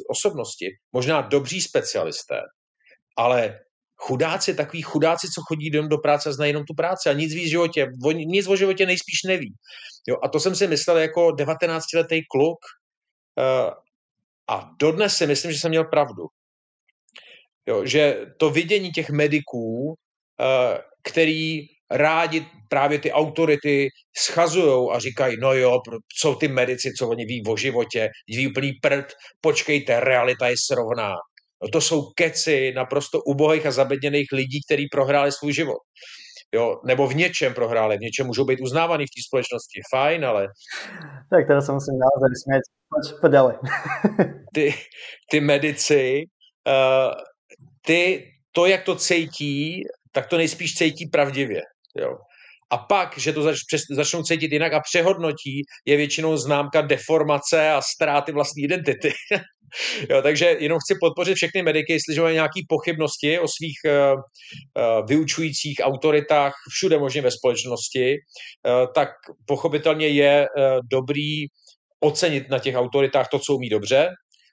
osobnosti. 0.09 0.67
Možná 0.91 1.21
dobří 1.21 1.61
specialisté, 1.61 2.41
ale 3.17 3.59
chudáci, 4.01 4.53
takový 4.53 4.81
chudáci, 4.81 5.27
co 5.27 5.41
chodí 5.47 5.69
do, 5.69 5.87
do 5.87 5.97
práce 5.97 6.29
a 6.29 6.31
znají 6.31 6.49
jenom 6.49 6.65
tu 6.65 6.73
práci 6.73 7.09
a 7.09 7.13
nic 7.13 7.33
víc 7.33 7.45
v 7.45 7.49
životě, 7.49 7.87
nic 8.13 8.47
o 8.47 8.55
životě 8.55 8.85
nejspíš 8.85 9.23
neví. 9.27 9.53
Jo, 10.07 10.17
a 10.23 10.27
to 10.27 10.39
jsem 10.39 10.55
si 10.55 10.67
myslel 10.67 10.97
jako 10.97 11.27
19-letý 11.27 12.21
kluk, 12.31 12.57
uh, 13.37 13.73
a 14.49 14.71
dodnes 14.79 15.17
si 15.17 15.27
myslím, 15.27 15.51
že 15.51 15.59
jsem 15.59 15.69
měl 15.69 15.83
pravdu. 15.83 16.23
Jo, 17.67 17.85
že 17.85 18.25
to 18.37 18.49
vidění 18.49 18.91
těch 18.91 19.09
mediků, 19.09 19.93
eh, 20.41 20.77
který 21.03 21.59
rádi 21.91 22.45
právě 22.69 22.99
ty 22.99 23.11
autority 23.11 23.87
schazují 24.17 24.89
a 24.91 24.99
říkají, 24.99 25.37
no 25.41 25.53
jo, 25.53 25.81
co 26.21 26.35
ty 26.35 26.47
medici, 26.47 26.93
co 26.99 27.09
oni 27.09 27.25
ví 27.25 27.43
o 27.47 27.57
životě, 27.57 28.09
ví 28.27 28.47
úplný 28.47 28.73
prd, 28.81 29.13
počkejte, 29.41 29.99
realita 29.99 30.47
je 30.47 30.55
srovná. 30.65 31.13
No 31.63 31.69
to 31.69 31.81
jsou 31.81 32.01
keci 32.15 32.73
naprosto 32.75 33.21
ubohých 33.21 33.65
a 33.65 33.71
zabedněných 33.71 34.27
lidí, 34.31 34.59
kteří 34.67 34.87
prohráli 34.91 35.31
svůj 35.31 35.53
život. 35.53 35.77
Jo, 36.55 36.81
nebo 36.85 37.07
v 37.07 37.15
něčem 37.15 37.53
prohráli, 37.53 37.97
v 37.97 38.01
něčem 38.01 38.27
můžou 38.27 38.45
být 38.45 38.59
uznávaný 38.61 39.05
v 39.05 39.09
té 39.15 39.21
společnosti, 39.27 39.81
fajn, 39.91 40.25
ale... 40.25 40.47
Tak 41.29 41.47
teda 41.47 41.61
se 41.61 41.71
musím 41.71 41.93
naozaj 41.99 42.29
smět. 42.43 42.61
Pojď, 42.89 43.31
dále. 43.31 43.59
ty, 44.53 44.73
ty 45.31 45.39
medici, 45.39 46.23
uh, 46.67 47.13
ty, 47.85 48.31
to, 48.51 48.65
jak 48.65 48.83
to 48.83 48.95
cítí, 48.95 49.83
tak 50.11 50.27
to 50.27 50.37
nejspíš 50.37 50.75
cítí 50.75 51.07
pravdivě. 51.07 51.61
Jo. 51.97 52.17
A 52.71 52.77
pak, 52.77 53.17
že 53.17 53.33
to 53.33 53.41
zač, 53.41 53.57
přes, 53.67 53.81
začnou 53.91 54.23
cítit 54.23 54.51
jinak 54.51 54.73
a 54.73 54.79
přehodnotí, 54.79 55.61
je 55.85 55.97
většinou 55.97 56.37
známka 56.37 56.81
deformace 56.81 57.71
a 57.71 57.81
ztráty 57.81 58.31
vlastní 58.31 58.63
identity. 58.63 59.13
jo, 60.09 60.21
takže 60.21 60.45
jenom 60.59 60.79
chci 60.79 60.95
podpořit 61.01 61.35
všechny 61.35 61.61
mediky, 61.61 61.93
jestliže 61.93 62.21
mají 62.21 62.33
nějaké 62.33 62.59
pochybnosti 62.69 63.39
o 63.39 63.47
svých 63.47 63.77
uh, 63.85 63.91
uh, 64.13 65.05
vyučujících 65.07 65.77
autoritách 65.83 66.53
všude 66.69 66.99
možně 66.99 67.21
ve 67.21 67.31
společnosti, 67.31 68.15
uh, 68.15 68.93
tak 68.95 69.09
pochopitelně 69.45 70.07
je 70.07 70.47
uh, 70.47 70.79
dobrý 70.91 71.45
ocenit 71.99 72.49
na 72.49 72.59
těch 72.59 72.75
autoritách 72.75 73.29
to, 73.29 73.39
co 73.39 73.55
umí 73.55 73.69
dobře, 73.69 74.09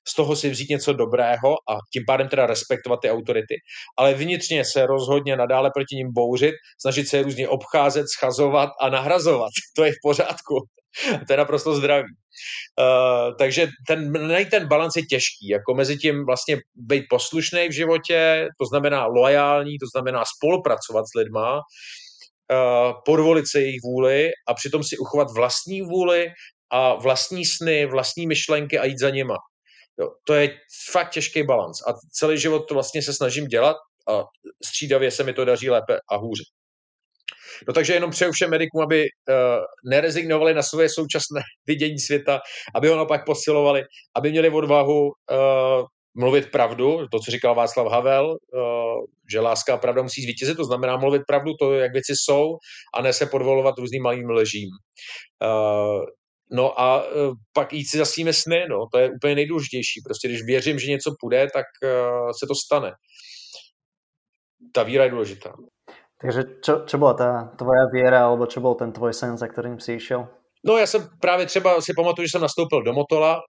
z 0.09 0.15
toho 0.15 0.37
si 0.37 0.51
vzít 0.51 0.71
něco 0.71 0.93
dobrého 0.93 1.53
a 1.71 1.79
tím 1.93 2.03
pádem 2.07 2.29
teda 2.29 2.47
respektovat 2.47 3.01
ty 3.03 3.11
autority. 3.11 3.55
Ale 3.99 4.15
vnitřně 4.15 4.65
se 4.65 4.87
rozhodně 4.87 5.37
nadále 5.37 5.71
proti 5.75 5.97
ním 5.97 6.13
bouřit, 6.13 6.55
snažit 6.81 7.09
se 7.09 7.17
je 7.17 7.23
různě 7.23 7.49
obcházet, 7.49 8.07
schazovat 8.09 8.71
a 8.81 8.89
nahrazovat. 8.89 9.51
To 9.77 9.85
je 9.85 9.93
v 9.93 10.01
pořádku. 10.03 10.55
To 11.27 11.33
je 11.33 11.37
naprosto 11.37 11.75
zdravý. 11.75 12.09
Uh, 12.81 13.37
takže 13.39 13.69
ten, 13.89 14.29
najít 14.29 14.51
ten 14.51 14.69
balans 14.69 14.97
je 14.97 15.03
těžký, 15.03 15.49
jako 15.49 15.75
mezi 15.75 15.97
tím 15.97 16.27
vlastně 16.27 16.57
být 16.75 17.05
poslušný 17.11 17.69
v 17.69 17.73
životě, 17.73 18.49
to 18.61 18.67
znamená 18.67 19.07
loajální, 19.07 19.79
to 19.79 19.87
znamená 19.95 20.23
spolupracovat 20.37 21.05
s 21.05 21.15
lidma, 21.19 21.55
uh, 21.57 22.93
podvolit 23.05 23.45
se 23.49 23.61
jejich 23.61 23.81
vůli 23.85 24.31
a 24.49 24.55
přitom 24.55 24.85
si 24.85 24.99
uchovat 24.99 25.29
vlastní 25.35 25.83
vůli 25.83 26.27
a 26.71 26.95
vlastní 26.95 27.45
sny, 27.45 27.87
vlastní 27.87 28.27
myšlenky 28.27 28.79
a 28.79 28.85
jít 28.85 28.99
za 28.99 29.11
něma. 29.11 29.37
Jo, 30.01 30.11
to 30.27 30.35
je 30.35 30.59
fakt 30.93 31.11
těžký 31.11 31.43
balans 31.43 31.79
a 31.89 31.95
celý 32.13 32.39
život 32.39 32.69
to 32.69 32.75
vlastně 32.75 33.03
se 33.03 33.13
snažím 33.13 33.47
dělat 33.47 33.77
a 34.09 34.25
střídavě 34.65 35.11
se 35.11 35.25
mi 35.25 35.33
to 35.33 35.45
daří 35.45 35.71
lépe 35.71 35.99
a 36.11 36.17
hůře. 36.17 36.45
No 37.69 37.75
takže 37.75 37.95
jenom 37.95 38.11
přeju 38.11 38.33
všem 38.33 38.51
medikům, 38.51 38.83
aby 38.83 39.05
uh, 39.05 39.35
nerezignovali 39.91 40.55
na 40.55 40.63
svoje 40.63 40.89
současné 40.89 41.41
vidění 41.67 41.99
světa, 41.99 42.41
aby 42.75 42.89
ho 42.89 42.97
naopak 42.97 43.27
posilovali, 43.27 43.85
aby 44.17 44.31
měli 44.31 44.51
odvahu 44.51 45.03
uh, 45.03 45.87
mluvit 46.15 46.51
pravdu, 46.51 47.07
to, 47.13 47.19
co 47.19 47.31
říkal 47.31 47.55
Václav 47.55 47.93
Havel, 47.93 48.27
uh, 48.29 49.05
že 49.33 49.41
láska 49.41 49.75
a 49.75 49.77
pravda 49.77 50.03
musí 50.03 50.23
zvítězit, 50.23 50.57
to 50.57 50.65
znamená 50.65 50.97
mluvit 50.97 51.23
pravdu, 51.27 51.53
to, 51.61 51.75
jak 51.75 51.93
věci 51.93 52.13
jsou, 52.17 52.57
a 52.95 53.03
ne 53.03 53.13
se 53.13 53.27
podvolovat 53.27 53.79
různým 53.79 54.03
malým 54.03 54.31
ležím. 54.31 54.69
Uh, 55.45 56.05
No 56.51 56.81
a 56.81 57.05
uh, 57.05 57.35
pak 57.53 57.73
jít 57.73 57.85
si 57.85 57.99
za 57.99 58.05
svými 58.05 58.33
sny, 58.33 58.67
no, 58.71 58.87
to 58.93 58.99
je 58.99 59.11
úplně 59.11 59.35
nejdůležitější. 59.35 60.01
Prostě 60.05 60.29
když 60.29 60.43
věřím, 60.43 60.79
že 60.79 60.91
něco 60.91 61.11
půjde, 61.21 61.47
tak 61.55 61.67
uh, 61.83 62.31
se 62.41 62.47
to 62.47 62.55
stane. 62.55 62.93
Ta 64.73 64.83
víra 64.83 65.05
je 65.05 65.11
důležitá. 65.11 65.53
Takže 66.21 66.43
čo, 66.65 66.85
čo 66.87 66.99
byla 66.99 67.15
ta 67.15 67.53
tvoja 67.61 67.85
věra, 67.93 68.25
alebo 68.27 68.47
čo 68.47 68.61
byl 68.61 68.75
ten 68.75 68.93
tvoj 68.93 69.13
sen, 69.13 69.37
za 69.37 69.47
kterým 69.47 69.81
jsi 69.81 70.01
šel? 70.01 70.29
No 70.65 70.77
já 70.77 70.87
jsem 70.87 71.09
právě 71.21 71.47
třeba 71.47 71.81
si 71.81 71.93
pamatuju, 71.97 72.27
že 72.27 72.31
jsem 72.31 72.41
nastoupil 72.41 72.83
do 72.83 72.93
Motola, 72.93 73.41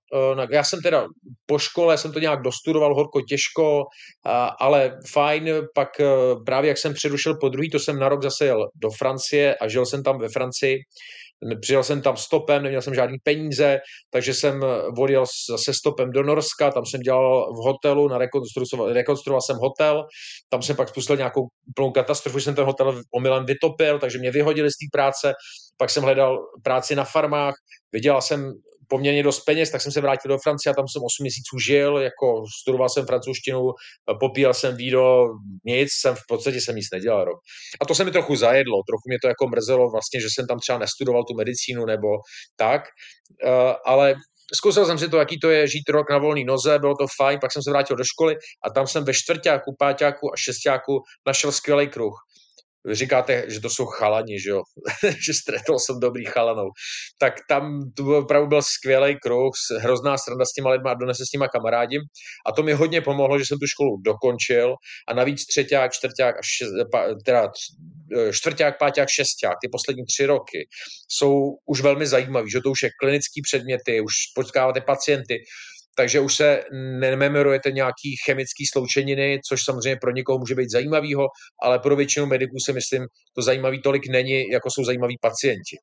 já 0.51 0.63
jsem 0.63 0.82
teda 0.82 1.06
po 1.46 1.60
škole 1.60 1.98
jsem 1.98 2.12
to 2.12 2.20
nějak 2.20 2.42
dostudoval 2.42 2.96
horko 2.96 3.22
těžko, 3.22 3.84
ale 4.60 5.00
fajn, 5.12 5.50
pak 5.75 5.89
právě 6.46 6.68
jak 6.68 6.77
jsem 6.77 6.94
přerušil 6.94 7.38
po 7.42 7.50
druhý, 7.50 7.70
to 7.70 7.80
jsem 7.80 8.00
na 8.00 8.10
rok 8.10 8.24
zase 8.24 8.46
jel 8.46 8.68
do 8.75 8.89
Francie 8.89 9.56
a 9.56 9.68
žil 9.68 9.86
jsem 9.86 10.04
tam 10.04 10.20
ve 10.20 10.30
Francii, 10.30 10.77
Přijel 11.62 11.84
jsem 11.84 12.01
tam 12.01 12.17
stopem, 12.17 12.63
neměl 12.63 12.82
jsem 12.82 12.96
žádný 12.96 13.17
peníze, 13.24 13.79
takže 14.10 14.34
jsem 14.34 14.62
odjel 14.98 15.25
zase 15.50 15.74
stopem 15.74 16.12
do 16.12 16.24
Norska, 16.24 16.72
tam 16.72 16.86
jsem 16.86 17.01
dělal 17.01 17.53
v 17.53 17.65
hotelu, 17.65 18.08
na 18.08 18.17
rekonstruoval, 18.17 18.94
rekonstruoval 18.94 19.41
jsem 19.41 19.58
hotel, 19.58 20.06
tam 20.50 20.62
jsem 20.62 20.75
pak 20.75 20.89
spustil 20.89 21.17
nějakou 21.17 21.48
plnou 21.75 21.91
katastrofu, 21.91 22.39
jsem 22.39 22.56
ten 22.56 22.65
hotel 22.65 23.01
omylem 23.15 23.46
vytopil, 23.46 24.00
takže 24.00 24.20
mě 24.20 24.32
vyhodili 24.32 24.70
z 24.70 24.74
té 24.74 24.86
práce, 24.91 25.34
pak 25.77 25.89
jsem 25.89 26.03
hledal 26.03 26.38
práci 26.63 26.96
na 26.96 27.03
farmách, 27.03 27.56
vydělal 27.91 28.22
jsem 28.22 28.53
poměrně 28.88 29.24
dost 29.24 29.39
peněz, 29.39 29.72
tak 29.72 29.82
jsem 29.82 29.91
se 29.91 30.01
vrátil 30.01 30.29
do 30.29 30.38
Francie 30.38 30.72
a 30.72 30.75
tam 30.75 30.88
jsem 30.88 31.01
8 31.03 31.24
měsíců 31.24 31.60
žil, 31.60 31.98
jako 31.98 32.44
studoval 32.62 32.89
jsem 32.89 33.06
francouzštinu, 33.06 33.72
popíjel 34.20 34.53
jsem 34.53 34.75
víno, 34.75 35.27
nic, 35.65 35.89
jsem 35.91 36.15
v 36.15 36.24
podstatě 36.27 36.62
jsem 36.62 36.75
nic 36.75 36.88
nedělal 36.94 37.25
rok. 37.25 37.39
A 37.82 37.86
to 37.86 37.96
se 37.96 38.03
mi 38.03 38.12
trochu 38.12 38.36
zajedlo, 38.36 38.77
trochu 38.88 39.03
mě 39.06 39.17
to 39.22 39.27
jako 39.27 39.48
mrzelo 39.48 39.89
vlastně, 39.91 40.22
že 40.22 40.27
jsem 40.34 40.48
tam 40.48 40.60
třeba 40.60 40.77
nestudoval 40.77 41.24
tu 41.24 41.34
medicínu 41.34 41.86
nebo 41.86 42.08
tak, 42.56 42.82
eh, 43.46 43.75
ale 43.86 44.15
zkusil 44.53 44.86
jsem 44.86 44.98
si 44.98 45.10
to, 45.10 45.17
jaký 45.17 45.39
to 45.39 45.50
je 45.50 45.67
žít 45.67 45.89
rok 45.89 46.10
na 46.10 46.17
volný 46.17 46.46
noze, 46.46 46.79
bylo 46.79 46.96
to 46.96 47.06
fajn, 47.17 47.39
pak 47.39 47.51
jsem 47.51 47.63
se 47.63 47.72
vrátil 47.72 47.96
do 47.96 48.03
školy 48.03 48.36
a 48.63 48.70
tam 48.70 48.88
jsem 48.88 49.06
ve 49.06 49.13
čtvrtáku, 49.13 49.75
páťáku 49.79 50.34
a 50.34 50.38
šestáku 50.38 51.01
našel 51.27 51.51
skvělý 51.51 51.88
kruh 51.88 52.13
říkáte, 52.91 53.44
že 53.48 53.62
to 53.62 53.70
jsou 53.70 53.86
chalani, 53.86 54.39
že 54.39 54.50
jo, 54.50 54.62
že 55.25 55.34
stretol 55.34 55.79
jsem 55.79 56.00
dobrý 56.00 56.25
chalanou, 56.25 56.70
tak 57.20 57.34
tam 57.50 57.79
to 57.96 58.03
opravdu 58.17 58.48
byl 58.48 58.62
skvělý 58.62 59.17
kruh, 59.24 59.53
hrozná 59.79 60.17
strana 60.17 60.46
s 60.46 60.53
těma 60.53 60.70
lidma 60.70 60.91
a 60.91 60.94
dnes 60.94 61.17
se 61.17 61.24
s 61.25 61.34
nima 61.34 61.48
kamarádím 61.48 62.01
a 62.46 62.51
to 62.51 62.63
mi 62.63 62.74
hodně 62.74 63.01
pomohlo, 63.01 63.39
že 63.39 63.46
jsem 63.46 63.60
tu 63.60 63.67
školu 63.67 63.98
dokončil. 64.06 64.75
A 65.08 65.13
navíc 65.13 65.46
třeťák, 65.46 65.91
čtvrták 65.91 66.36
šest, 66.44 66.72
teda 67.25 67.51
e, 68.17 68.34
čtvrták, 68.34 68.79
páťák, 68.79 69.10
šesták, 69.10 69.58
ty 69.62 69.70
poslední 69.72 70.06
tři 70.06 70.25
roky 70.25 70.67
jsou 71.08 71.58
už 71.65 71.82
velmi 71.82 72.08
zajímavý, 72.08 72.51
že 72.51 72.62
to 72.62 72.70
už 72.70 72.84
je 72.84 72.89
klinický 73.00 73.41
předměty, 73.41 74.01
už 74.01 74.13
potkáváte 74.36 74.82
pacienty, 74.82 75.38
takže 75.98 76.20
už 76.20 76.36
se 76.36 76.63
nememorujete 77.00 77.72
nějaký 77.72 78.16
chemický 78.25 78.66
sloučeniny, 78.66 79.39
což 79.50 79.63
samozřejmě 79.63 79.98
pro 80.01 80.12
někoho 80.12 80.39
může 80.39 80.56
být 80.56 80.72
zajímavýho, 80.72 81.27
ale 81.63 81.80
pro 81.80 81.96
většinu 81.96 82.25
mediků 82.25 82.56
si 82.66 82.74
myslím, 82.74 83.08
to 83.36 83.42
zajímavý 83.42 83.82
tolik 83.82 84.08
není, 84.12 84.50
jako 84.51 84.70
jsou 84.72 84.84
zajímaví 84.84 85.18
pacienti. 85.22 85.77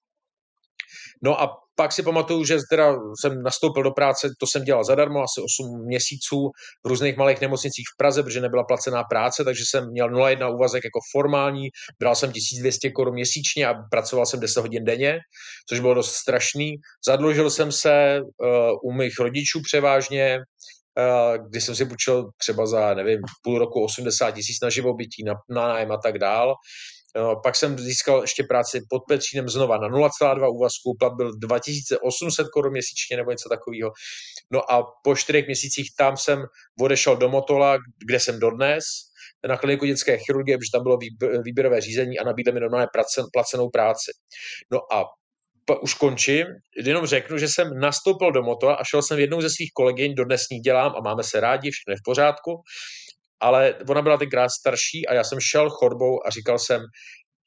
No 1.23 1.41
a 1.43 1.57
pak 1.77 1.93
si 1.93 2.03
pamatuju, 2.03 2.45
že 2.45 2.59
teda 2.71 2.95
jsem 3.21 3.43
nastoupil 3.43 3.83
do 3.83 3.91
práce, 3.91 4.29
to 4.41 4.47
jsem 4.47 4.65
dělal 4.65 4.85
zadarmo, 4.85 5.23
asi 5.23 5.41
8 5.41 5.87
měsíců 5.87 6.51
v 6.85 6.89
různých 6.89 7.17
malých 7.17 7.41
nemocnicích 7.41 7.85
v 7.95 7.97
Praze, 7.97 8.23
protože 8.23 8.41
nebyla 8.41 8.65
placená 8.65 9.05
práce, 9.05 9.45
takže 9.45 9.65
jsem 9.67 9.91
měl 9.91 10.09
0,1 10.09 10.55
úvazek 10.55 10.85
jako 10.85 10.99
formální, 11.13 11.69
bral 12.01 12.15
jsem 12.15 12.33
1200 12.33 12.91
korun 12.91 13.15
měsíčně 13.15 13.67
a 13.67 13.75
pracoval 13.91 14.27
jsem 14.27 14.41
10 14.41 14.61
hodin 14.61 14.85
denně, 14.85 15.19
což 15.69 15.81
bylo 15.81 15.95
dost 15.95 16.13
strašný. 16.13 16.75
Zadlužil 17.07 17.51
jsem 17.51 17.73
se 17.73 18.21
uh, 18.21 18.91
u 18.91 18.93
mých 18.93 19.15
rodičů 19.21 19.61
převážně, 19.65 20.39
uh, 20.39 21.49
kdy 21.49 21.61
jsem 21.61 21.77
si 21.77 21.87
půjčil 21.87 22.31
třeba 22.39 22.67
za, 22.67 22.95
nevím, 22.95 23.19
půl 23.43 23.59
roku 23.59 23.85
80 23.85 24.31
tisíc 24.31 24.61
na 24.63 24.71
živobytí, 24.71 25.25
na, 25.25 25.35
na 25.51 25.69
nájem 25.69 25.93
a 25.93 25.97
tak 25.97 26.19
dál. 26.19 26.55
Pak 27.43 27.57
jsem 27.57 27.79
získal 27.79 28.21
ještě 28.21 28.45
práci 28.45 28.81
pod 28.91 29.03
Petřínem 29.09 29.49
znova 29.49 29.79
na 29.79 29.89
0,2 29.89 30.55
úvazku, 30.55 30.97
plat 30.99 31.13
byl 31.17 31.33
2800 31.39 32.49
korun 32.49 32.73
měsíčně 32.73 33.17
nebo 33.17 33.31
něco 33.31 33.49
takového. 33.49 33.93
No 34.51 34.73
a 34.73 34.83
po 35.05 35.17
čtyřech 35.17 35.47
měsících 35.47 35.89
tam 35.99 36.17
jsem 36.17 36.45
odešel 36.81 37.17
do 37.17 37.29
Motola, 37.29 37.79
kde 38.07 38.21
jsem 38.21 38.41
dodnes, 38.41 38.85
na 39.49 39.57
kliniku 39.57 39.87
dětské 39.87 40.19
chirurgie, 40.19 40.59
protože 40.59 40.71
tam 40.73 40.83
bylo 40.83 40.99
výběrové 41.45 41.81
řízení 41.81 42.19
a 42.19 42.25
nabídli 42.25 42.53
mi 42.53 42.61
normálně 42.61 42.87
placenou 43.33 43.71
práci. 43.71 44.11
No 44.73 44.93
a 44.93 45.05
už 45.83 45.95
končím, 45.95 46.47
jenom 46.85 47.07
řeknu, 47.07 47.39
že 47.39 47.49
jsem 47.49 47.81
nastoupil 47.81 48.33
do 48.33 48.43
Motola 48.43 48.75
a 48.75 48.85
šel 48.85 49.03
jsem 49.03 49.19
jednou 49.19 49.41
ze 49.41 49.51
svých 49.51 49.71
kolegyň, 49.75 50.15
dodnes 50.15 50.43
ní 50.53 50.59
dělám 50.59 50.93
a 50.97 51.01
máme 51.01 51.23
se 51.23 51.41
rádi, 51.41 51.71
všechno 51.71 51.93
je 51.93 51.97
v 51.97 52.05
pořádku 52.05 52.63
ale 53.45 53.75
ona 53.89 54.03
byla 54.03 54.17
tenkrát 54.17 54.49
starší 54.49 55.07
a 55.07 55.15
já 55.15 55.25
jsem 55.25 55.39
šel 55.41 55.71
chodbou 55.71 56.27
a 56.27 56.31
říkal 56.31 56.59
jsem, 56.59 56.81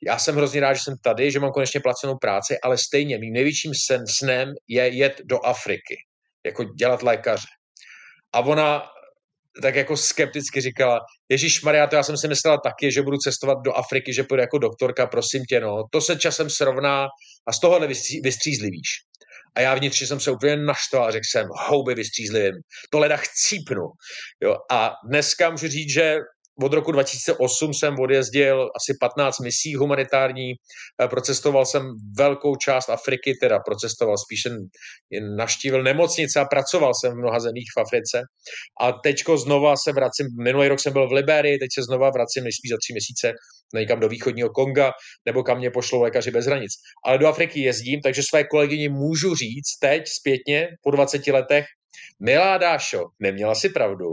já 0.07 0.19
jsem 0.19 0.35
hrozně 0.35 0.61
rád, 0.61 0.73
že 0.73 0.81
jsem 0.83 0.93
tady, 1.03 1.31
že 1.31 1.39
mám 1.39 1.51
konečně 1.51 1.79
placenou 1.79 2.17
práci, 2.21 2.59
ale 2.63 2.77
stejně 2.77 3.17
mým 3.17 3.33
největším 3.33 3.71
sen, 3.85 4.07
snem 4.07 4.53
je 4.67 4.87
jet 4.87 5.21
do 5.25 5.45
Afriky, 5.45 5.95
jako 6.45 6.63
dělat 6.63 7.03
lékaře. 7.03 7.47
A 8.33 8.39
ona 8.39 8.83
tak 9.61 9.75
jako 9.75 9.97
skepticky 9.97 10.61
říkala, 10.61 10.99
Ježíš 11.29 11.61
Maria, 11.61 11.87
to 11.87 11.95
já 11.95 12.03
jsem 12.03 12.17
si 12.17 12.27
myslela 12.27 12.57
taky, 12.57 12.91
že 12.91 13.01
budu 13.01 13.17
cestovat 13.17 13.57
do 13.65 13.73
Afriky, 13.73 14.13
že 14.13 14.23
půjdu 14.23 14.41
jako 14.41 14.57
doktorka, 14.57 15.07
prosím 15.07 15.43
tě, 15.49 15.59
no, 15.59 15.83
to 15.91 16.01
se 16.01 16.15
časem 16.15 16.49
srovná 16.49 17.07
a 17.47 17.53
z 17.53 17.59
tohohle 17.59 17.87
vystřízlivíš. 18.23 19.06
A 19.57 19.61
já 19.61 19.75
vnitřně 19.75 20.07
jsem 20.07 20.19
se 20.19 20.31
úplně 20.31 20.57
naštval, 20.57 21.11
řekl 21.11 21.25
jsem, 21.31 21.47
houby 21.67 21.95
vystřízlivým, 21.95 22.53
to 22.89 22.99
leda 22.99 23.17
chcípnu. 23.17 23.83
Jo? 24.43 24.55
A 24.71 24.93
dneska 25.09 25.49
můžu 25.49 25.67
říct, 25.67 25.93
že 25.93 26.17
od 26.63 26.73
roku 26.73 26.91
2008 26.91 27.73
jsem 27.73 27.99
odjezdil 27.99 28.69
asi 28.75 28.97
15 28.99 29.39
misí 29.39 29.75
humanitární, 29.75 30.51
eh, 31.01 31.07
procestoval 31.07 31.65
jsem 31.65 31.83
velkou 32.17 32.55
část 32.55 32.89
Afriky, 32.89 33.33
teda 33.41 33.59
procestoval 33.59 34.17
spíš 34.17 34.45
jen 34.45 34.57
navštívil 35.35 35.83
nemocnice 35.83 36.39
a 36.39 36.45
pracoval 36.45 36.93
jsem 36.93 37.13
v 37.13 37.15
mnoha 37.15 37.39
zemích 37.39 37.69
v 37.77 37.79
Africe. 37.79 38.21
A 38.81 38.91
teďko 38.91 39.37
znova 39.37 39.75
se 39.77 39.91
vracím, 39.93 40.27
minulý 40.43 40.67
rok 40.67 40.79
jsem 40.79 40.93
byl 40.93 41.09
v 41.09 41.11
Liberii, 41.11 41.57
teď 41.57 41.69
se 41.73 41.83
znova 41.83 42.09
vracím 42.09 42.43
nejspíš 42.43 42.71
za 42.71 42.77
tři 42.77 42.93
měsíce 42.93 43.33
někam 43.73 43.99
do 43.99 44.09
východního 44.09 44.49
Konga, 44.49 44.91
nebo 45.25 45.43
kam 45.43 45.57
mě 45.57 45.71
pošlou 45.71 46.01
lékaři 46.01 46.31
bez 46.31 46.45
hranic. 46.45 46.71
Ale 47.05 47.17
do 47.17 47.27
Afriky 47.27 47.61
jezdím, 47.61 48.01
takže 48.01 48.21
své 48.23 48.43
kolegyni 48.43 48.89
můžu 48.89 49.35
říct 49.35 49.79
teď 49.81 50.03
zpětně, 50.07 50.67
po 50.83 50.91
20 50.91 51.27
letech, 51.27 51.65
Milá 52.19 52.57
Dášo, 52.57 53.05
neměla 53.19 53.55
si 53.55 53.69
pravdu. 53.69 54.05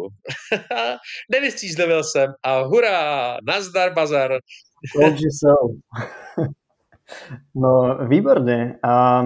Nevystřízlivil 1.32 2.04
jsem 2.04 2.32
a 2.42 2.60
hurá, 2.60 3.36
nazdar 3.46 3.92
bazar. 3.92 4.38
Told 4.92 5.16
you 5.20 5.30
no, 7.54 7.98
výborne. 8.08 8.80
A 8.82 9.24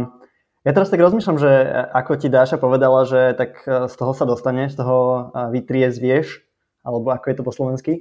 ja 0.67 0.73
teraz 0.75 0.91
tak 0.91 1.01
rozmýšľam, 1.01 1.39
že 1.39 1.53
ako 1.95 2.13
ti 2.19 2.29
Dáša 2.29 2.59
povedala, 2.59 3.07
že 3.07 3.35
tak 3.39 3.63
z 3.65 3.95
toho 3.95 4.13
sa 4.13 4.27
dostane, 4.27 4.69
z 4.69 4.77
toho 4.77 5.31
vytriezvieš, 5.55 6.43
alebo 6.83 7.15
ako 7.15 7.25
je 7.31 7.37
to 7.39 7.47
po 7.47 7.53
slovensky. 7.55 7.93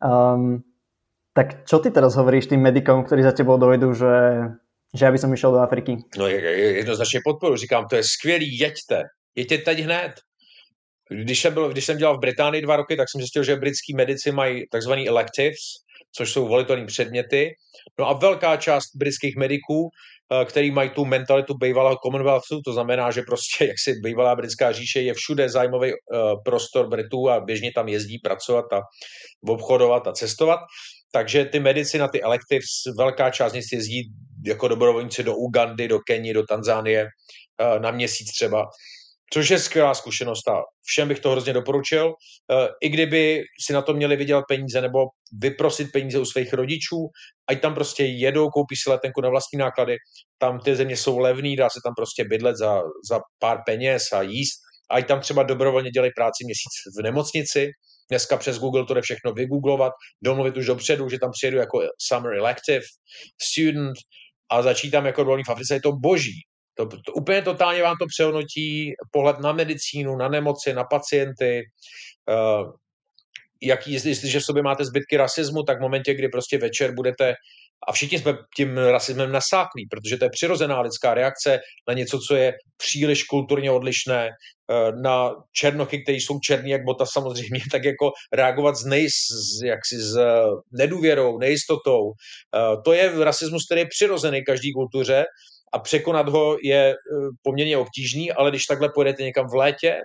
Um, 0.00 0.64
tak 1.32 1.62
čo 1.66 1.78
ty 1.78 1.94
teraz 1.94 2.18
hovoríš 2.18 2.50
tým 2.50 2.60
medikom, 2.60 3.06
ktorí 3.06 3.22
za 3.22 3.30
tebou 3.30 3.54
dojdú, 3.54 3.94
že, 3.94 4.14
že 4.90 5.02
ja 5.06 5.10
by 5.14 5.18
som 5.18 5.30
išiel 5.30 5.54
do 5.54 5.62
Afriky? 5.62 5.96
No 6.18 6.26
jednoznačně 6.26 7.20
podporu, 7.24 7.56
říkám, 7.56 7.86
to 7.86 7.96
je 7.96 8.04
skvělý, 8.04 8.58
jeďte, 8.58 9.02
jeďte 9.34 9.58
teď 9.58 9.78
hned. 9.78 10.12
Když 11.10 11.40
jsem, 11.40 11.54
byl, 11.54 11.68
když 11.68 11.84
jsem 11.84 11.98
dělal 11.98 12.16
v 12.16 12.20
Británii 12.20 12.62
dva 12.62 12.76
roky, 12.76 12.96
tak 12.96 13.10
jsem 13.10 13.20
zjistil, 13.20 13.44
že 13.44 13.56
britský 13.56 13.94
medici 13.94 14.32
mají 14.32 14.64
takzvaný 14.70 15.08
electives, 15.08 15.58
což 16.16 16.32
jsou 16.32 16.48
volitelné 16.48 16.86
předměty. 16.86 17.50
No 17.98 18.08
a 18.08 18.12
velká 18.12 18.56
část 18.56 18.96
britských 18.96 19.36
mediků, 19.36 19.88
eh, 20.32 20.44
který 20.44 20.70
mají 20.70 20.90
tu 20.90 21.04
mentalitu 21.04 21.54
bývalého 21.54 21.96
Commonwealthu, 22.04 22.60
to 22.64 22.72
znamená, 22.72 23.10
že 23.10 23.22
prostě 23.22 23.64
jak 23.66 23.76
si 23.78 23.94
bývalá 24.02 24.36
britská 24.36 24.72
říše 24.72 25.00
je 25.00 25.14
všude 25.14 25.48
zájmový 25.48 25.92
uh, 25.92 26.42
prostor 26.44 26.88
Britů 26.88 27.30
a 27.30 27.40
běžně 27.40 27.70
tam 27.74 27.88
jezdí 27.88 28.18
pracovat 28.18 28.72
a 28.72 28.80
obchodovat 29.48 30.06
a 30.06 30.12
cestovat. 30.12 30.60
Takže 31.12 31.44
ty 31.44 31.60
medici 31.60 31.98
na 31.98 32.08
ty 32.08 32.22
electives, 32.22 32.66
velká 32.98 33.30
část 33.30 33.52
z 33.52 33.54
nich 33.54 33.64
jezdí 33.72 34.12
jako 34.46 34.68
dobrovolníci 34.68 35.22
do 35.22 35.36
Ugandy, 35.36 35.88
do 35.88 35.98
Keni, 35.98 36.34
do 36.34 36.46
Tanzánie 36.46 37.04
uh, 37.04 37.82
na 37.82 37.90
měsíc 37.90 38.32
třeba 38.32 38.66
což 39.32 39.50
je 39.50 39.58
skvělá 39.58 39.94
zkušenost 39.94 40.48
a 40.48 40.62
všem 40.82 41.08
bych 41.08 41.20
to 41.20 41.30
hrozně 41.30 41.52
doporučil. 41.52 42.12
Eh, 42.52 42.68
I 42.82 42.88
kdyby 42.88 43.42
si 43.66 43.72
na 43.72 43.82
to 43.82 43.94
měli 43.94 44.16
vydělat 44.16 44.44
peníze 44.48 44.80
nebo 44.80 44.98
vyprosit 45.32 45.92
peníze 45.92 46.18
u 46.18 46.24
svých 46.24 46.52
rodičů, 46.52 46.96
ať 47.48 47.60
tam 47.60 47.74
prostě 47.74 48.04
jedou, 48.04 48.48
koupí 48.48 48.76
si 48.76 48.90
letenku 48.90 49.20
na 49.20 49.28
vlastní 49.28 49.58
náklady, 49.58 49.96
tam 50.38 50.60
ty 50.60 50.76
země 50.76 50.96
jsou 50.96 51.18
levný, 51.18 51.56
dá 51.56 51.68
se 51.70 51.80
tam 51.84 51.94
prostě 51.96 52.24
bydlet 52.24 52.56
za, 52.56 52.82
za 53.10 53.20
pár 53.38 53.58
peněz 53.66 54.02
a 54.12 54.22
jíst, 54.22 54.58
ať 54.90 55.08
tam 55.08 55.20
třeba 55.20 55.42
dobrovolně 55.42 55.90
dělají 55.90 56.12
práci 56.16 56.44
měsíc 56.44 56.72
v 56.98 57.02
nemocnici, 57.02 57.70
Dneska 58.10 58.36
přes 58.36 58.58
Google 58.58 58.86
to 58.86 58.94
jde 58.94 59.02
všechno 59.02 59.32
vygooglovat, 59.32 59.92
domluvit 60.22 60.56
už 60.56 60.66
dopředu, 60.66 61.08
že 61.08 61.18
tam 61.18 61.30
přijedu 61.32 61.56
jako 61.56 61.80
summer 61.98 62.32
elective 62.32 62.84
student 63.42 63.96
a 64.50 64.62
začít 64.62 64.90
tam 64.90 65.06
jako 65.06 65.20
dobrovolník 65.20 65.46
v 65.46 65.50
Africe, 65.50 65.74
je 65.74 65.80
to 65.80 65.92
boží. 65.92 66.40
To, 66.74 66.86
to 66.86 67.12
úplně 67.12 67.42
totálně 67.42 67.82
vám 67.82 67.96
to 68.00 68.06
přehodnotí 68.06 68.92
pohled 69.10 69.38
na 69.38 69.52
medicínu, 69.52 70.16
na 70.16 70.28
nemoci, 70.28 70.72
na 70.74 70.84
pacienty. 70.84 71.62
Uh, 72.28 72.72
jaký, 73.62 73.92
jestliže 73.92 74.40
v 74.40 74.44
sobě 74.44 74.62
máte 74.62 74.84
zbytky 74.84 75.16
rasismu, 75.16 75.62
tak 75.62 75.78
v 75.78 75.82
momentě, 75.82 76.14
kdy 76.14 76.28
prostě 76.28 76.58
večer 76.58 76.94
budete 76.94 77.34
a 77.88 77.92
všichni 77.92 78.18
jsme 78.18 78.34
tím 78.56 78.78
rasismem 78.78 79.32
nasáklí, 79.32 79.86
protože 79.90 80.16
to 80.16 80.24
je 80.24 80.30
přirozená 80.30 80.80
lidská 80.80 81.14
reakce 81.14 81.60
na 81.88 81.94
něco, 81.94 82.18
co 82.18 82.34
je 82.34 82.52
příliš 82.76 83.24
kulturně 83.24 83.70
odlišné, 83.70 84.28
eh, 84.28 84.92
na 85.02 85.30
černochy, 85.52 86.02
kteří 86.02 86.20
jsou 86.20 86.40
černí 86.40 86.70
jak 86.70 86.84
bota 86.84 87.06
samozřejmě, 87.06 87.60
tak 87.72 87.84
jako 87.84 88.12
reagovat 88.32 88.76
s, 88.76 88.84
nej, 88.84 89.10
s, 89.10 89.62
jaksi 89.64 89.96
s 89.98 90.18
nedůvěrou, 90.72 91.38
nejistotou. 91.38 92.12
Eh, 92.56 92.76
to 92.84 92.92
je 92.92 93.24
rasismus, 93.24 93.66
který 93.66 93.80
je 93.80 93.86
přirozený 93.86 94.44
každý 94.44 94.72
kultuře 94.72 95.24
a 95.72 95.78
překonat 95.78 96.28
ho 96.28 96.56
je 96.62 96.94
poměrně 97.42 97.76
obtížný, 97.76 98.32
ale 98.32 98.50
když 98.50 98.66
takhle 98.66 98.88
pojedete 98.94 99.22
někam 99.22 99.46
v 99.48 99.54
létě 99.54 100.00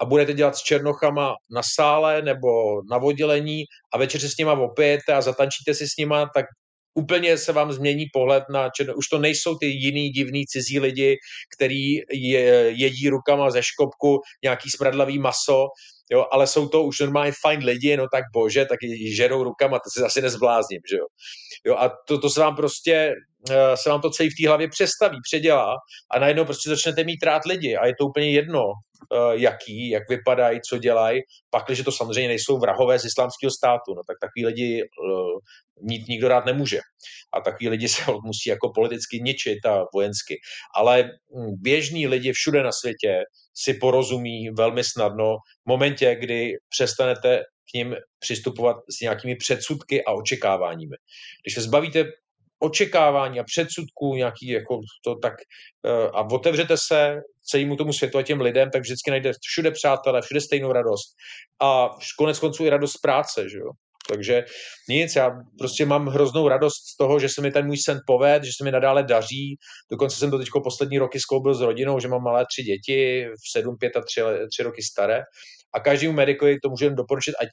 a 0.00 0.04
budete 0.04 0.32
dělat 0.32 0.56
s 0.56 0.62
černochama 0.62 1.34
na 1.54 1.62
sále 1.74 2.22
nebo 2.22 2.48
na 2.90 2.96
oddělení 2.96 3.64
a 3.92 3.98
večer 3.98 4.20
se 4.20 4.28
s 4.28 4.36
nima 4.36 4.52
opijete 4.52 5.12
a 5.12 5.20
zatančíte 5.20 5.74
si 5.74 5.88
s 5.88 5.96
nima, 5.98 6.30
tak 6.34 6.46
úplně 6.94 7.38
se 7.38 7.52
vám 7.52 7.72
změní 7.72 8.06
pohled 8.12 8.44
na 8.50 8.70
černo. 8.70 8.94
Už 8.94 9.08
to 9.08 9.18
nejsou 9.18 9.56
ty 9.58 9.66
jiný 9.66 10.10
divný 10.10 10.46
cizí 10.46 10.80
lidi, 10.80 11.16
který 11.56 11.94
je, 12.12 12.72
jedí 12.76 13.08
rukama 13.08 13.50
ze 13.50 13.62
škopku 13.62 14.20
nějaký 14.42 14.70
smradlavý 14.70 15.18
maso, 15.18 15.66
jo, 16.10 16.26
ale 16.30 16.46
jsou 16.46 16.68
to 16.68 16.82
už 16.82 17.00
normálně 17.00 17.32
fajn 17.40 17.64
lidi, 17.64 17.96
no 17.96 18.06
tak 18.12 18.24
bože, 18.32 18.64
tak 18.64 18.78
žerou 19.16 19.44
rukama, 19.44 19.78
to 19.78 19.90
si 19.90 20.00
zase 20.00 20.20
nezblázním, 20.20 20.80
že 20.90 20.96
jo. 20.96 21.06
jo 21.64 21.76
a 21.76 21.90
to, 22.08 22.18
to 22.18 22.30
se 22.30 22.40
vám 22.40 22.56
prostě, 22.56 23.14
eh, 23.50 23.76
se 23.76 23.90
vám 23.90 24.00
to 24.00 24.10
celý 24.10 24.30
v 24.30 24.42
té 24.42 24.48
hlavě 24.48 24.68
přestaví, 24.68 25.18
předělá 25.30 25.74
a 26.10 26.18
najednou 26.18 26.44
prostě 26.44 26.70
začnete 26.70 27.04
mít 27.04 27.22
rád 27.22 27.44
lidi 27.44 27.76
a 27.76 27.86
je 27.86 27.94
to 27.98 28.06
úplně 28.06 28.30
jedno, 28.30 28.62
eh, 29.12 29.16
jaký, 29.32 29.90
jak 29.90 30.08
vypadají, 30.08 30.60
co 30.68 30.78
dělají, 30.78 31.20
pak, 31.50 31.70
že 31.70 31.84
to 31.84 31.92
samozřejmě 31.92 32.28
nejsou 32.28 32.58
vrahové 32.58 32.98
z 32.98 33.04
islámského 33.04 33.50
státu, 33.50 33.94
no 33.94 34.02
tak 34.06 34.16
takový 34.20 34.46
lidi 34.46 34.82
uh, 34.82 35.38
mít 35.82 36.08
nikdo 36.08 36.28
rád 36.28 36.46
nemůže. 36.46 36.80
A 37.32 37.40
takový 37.40 37.68
lidi 37.68 37.88
se 37.88 38.02
musí 38.24 38.48
jako 38.48 38.72
politicky 38.74 39.20
ničit 39.20 39.66
a 39.66 39.84
vojensky. 39.94 40.34
Ale 40.76 41.02
hm, 41.02 41.54
běžní 41.60 42.06
lidi 42.06 42.32
všude 42.32 42.62
na 42.62 42.72
světě 42.72 43.22
si 43.54 43.74
porozumí 43.74 44.50
velmi 44.50 44.84
snadno 44.84 45.36
v 45.36 45.68
momentě, 45.68 46.16
kdy 46.20 46.52
přestanete 46.68 47.42
k 47.70 47.74
ním 47.74 47.96
přistupovat 48.18 48.76
s 48.90 49.00
nějakými 49.00 49.36
předsudky 49.36 50.04
a 50.04 50.12
očekáváními. 50.12 50.96
Když 51.44 51.54
se 51.54 51.60
zbavíte 51.60 52.04
očekávání 52.58 53.40
a 53.40 53.44
předsudků 53.44 54.14
nějaký 54.14 54.48
jako 54.48 54.80
to 55.04 55.14
tak 55.14 55.34
eh, 55.86 56.08
a 56.08 56.20
otevřete 56.20 56.76
se 56.76 57.20
celému 57.42 57.76
tomu 57.76 57.92
světu 57.92 58.18
a 58.18 58.22
těm 58.22 58.40
lidem, 58.40 58.70
tak 58.70 58.82
vždycky 58.82 59.10
najdete 59.10 59.38
všude 59.42 59.70
přátelé, 59.70 60.22
všude 60.22 60.40
stejnou 60.40 60.72
radost 60.72 61.14
a 61.62 61.88
konec 62.18 62.38
konců 62.38 62.64
i 62.64 62.70
radost 62.70 62.96
práce, 63.02 63.48
že 63.48 63.58
jo. 63.58 63.70
Takže 64.10 64.44
nic, 64.88 65.16
já 65.16 65.30
prostě 65.58 65.86
mám 65.86 66.06
hroznou 66.06 66.48
radost 66.48 66.74
z 66.74 66.96
toho, 66.96 67.18
že 67.18 67.28
se 67.28 67.42
mi 67.42 67.50
ten 67.50 67.66
můj 67.66 67.76
sen 67.76 67.98
poved, 68.06 68.44
že 68.44 68.50
se 68.56 68.64
mi 68.64 68.70
nadále 68.70 69.02
daří. 69.02 69.56
Dokonce 69.90 70.16
jsem 70.16 70.30
to 70.30 70.38
teď 70.38 70.48
poslední 70.64 70.98
roky 70.98 71.20
skloubil 71.20 71.54
s 71.54 71.60
rodinou, 71.60 72.00
že 72.00 72.08
mám 72.08 72.22
malé 72.22 72.44
tři 72.52 72.62
děti, 72.62 73.26
v 73.26 73.52
sedm, 73.52 73.76
pět 73.80 73.96
a 73.96 74.00
tři, 74.00 74.20
tři 74.52 74.62
roky 74.62 74.82
staré. 74.82 75.22
A 75.74 75.80
každému 75.80 76.12
medikovi 76.12 76.60
to 76.62 76.68
můžeme 76.68 76.96
doporučit, 76.96 77.34
ať 77.40 77.48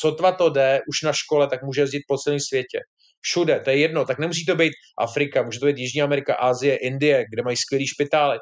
sotva 0.00 0.32
to 0.32 0.50
jde 0.50 0.80
už 0.88 1.02
na 1.02 1.12
škole, 1.12 1.48
tak 1.48 1.62
může 1.62 1.80
jezdit 1.80 2.02
po 2.08 2.18
celém 2.18 2.40
světě. 2.40 2.78
Všude, 3.20 3.60
to 3.60 3.70
je 3.70 3.78
jedno, 3.78 4.04
tak 4.04 4.18
nemusí 4.18 4.46
to 4.46 4.56
být 4.56 4.72
Afrika, 4.98 5.42
může 5.42 5.60
to 5.60 5.66
být 5.66 5.78
Jižní 5.78 6.02
Amerika, 6.02 6.34
Asie, 6.34 6.76
Indie, 6.76 7.24
kde 7.32 7.42
mají 7.42 7.56
skvělý 7.56 7.86
špitály. 7.86 8.38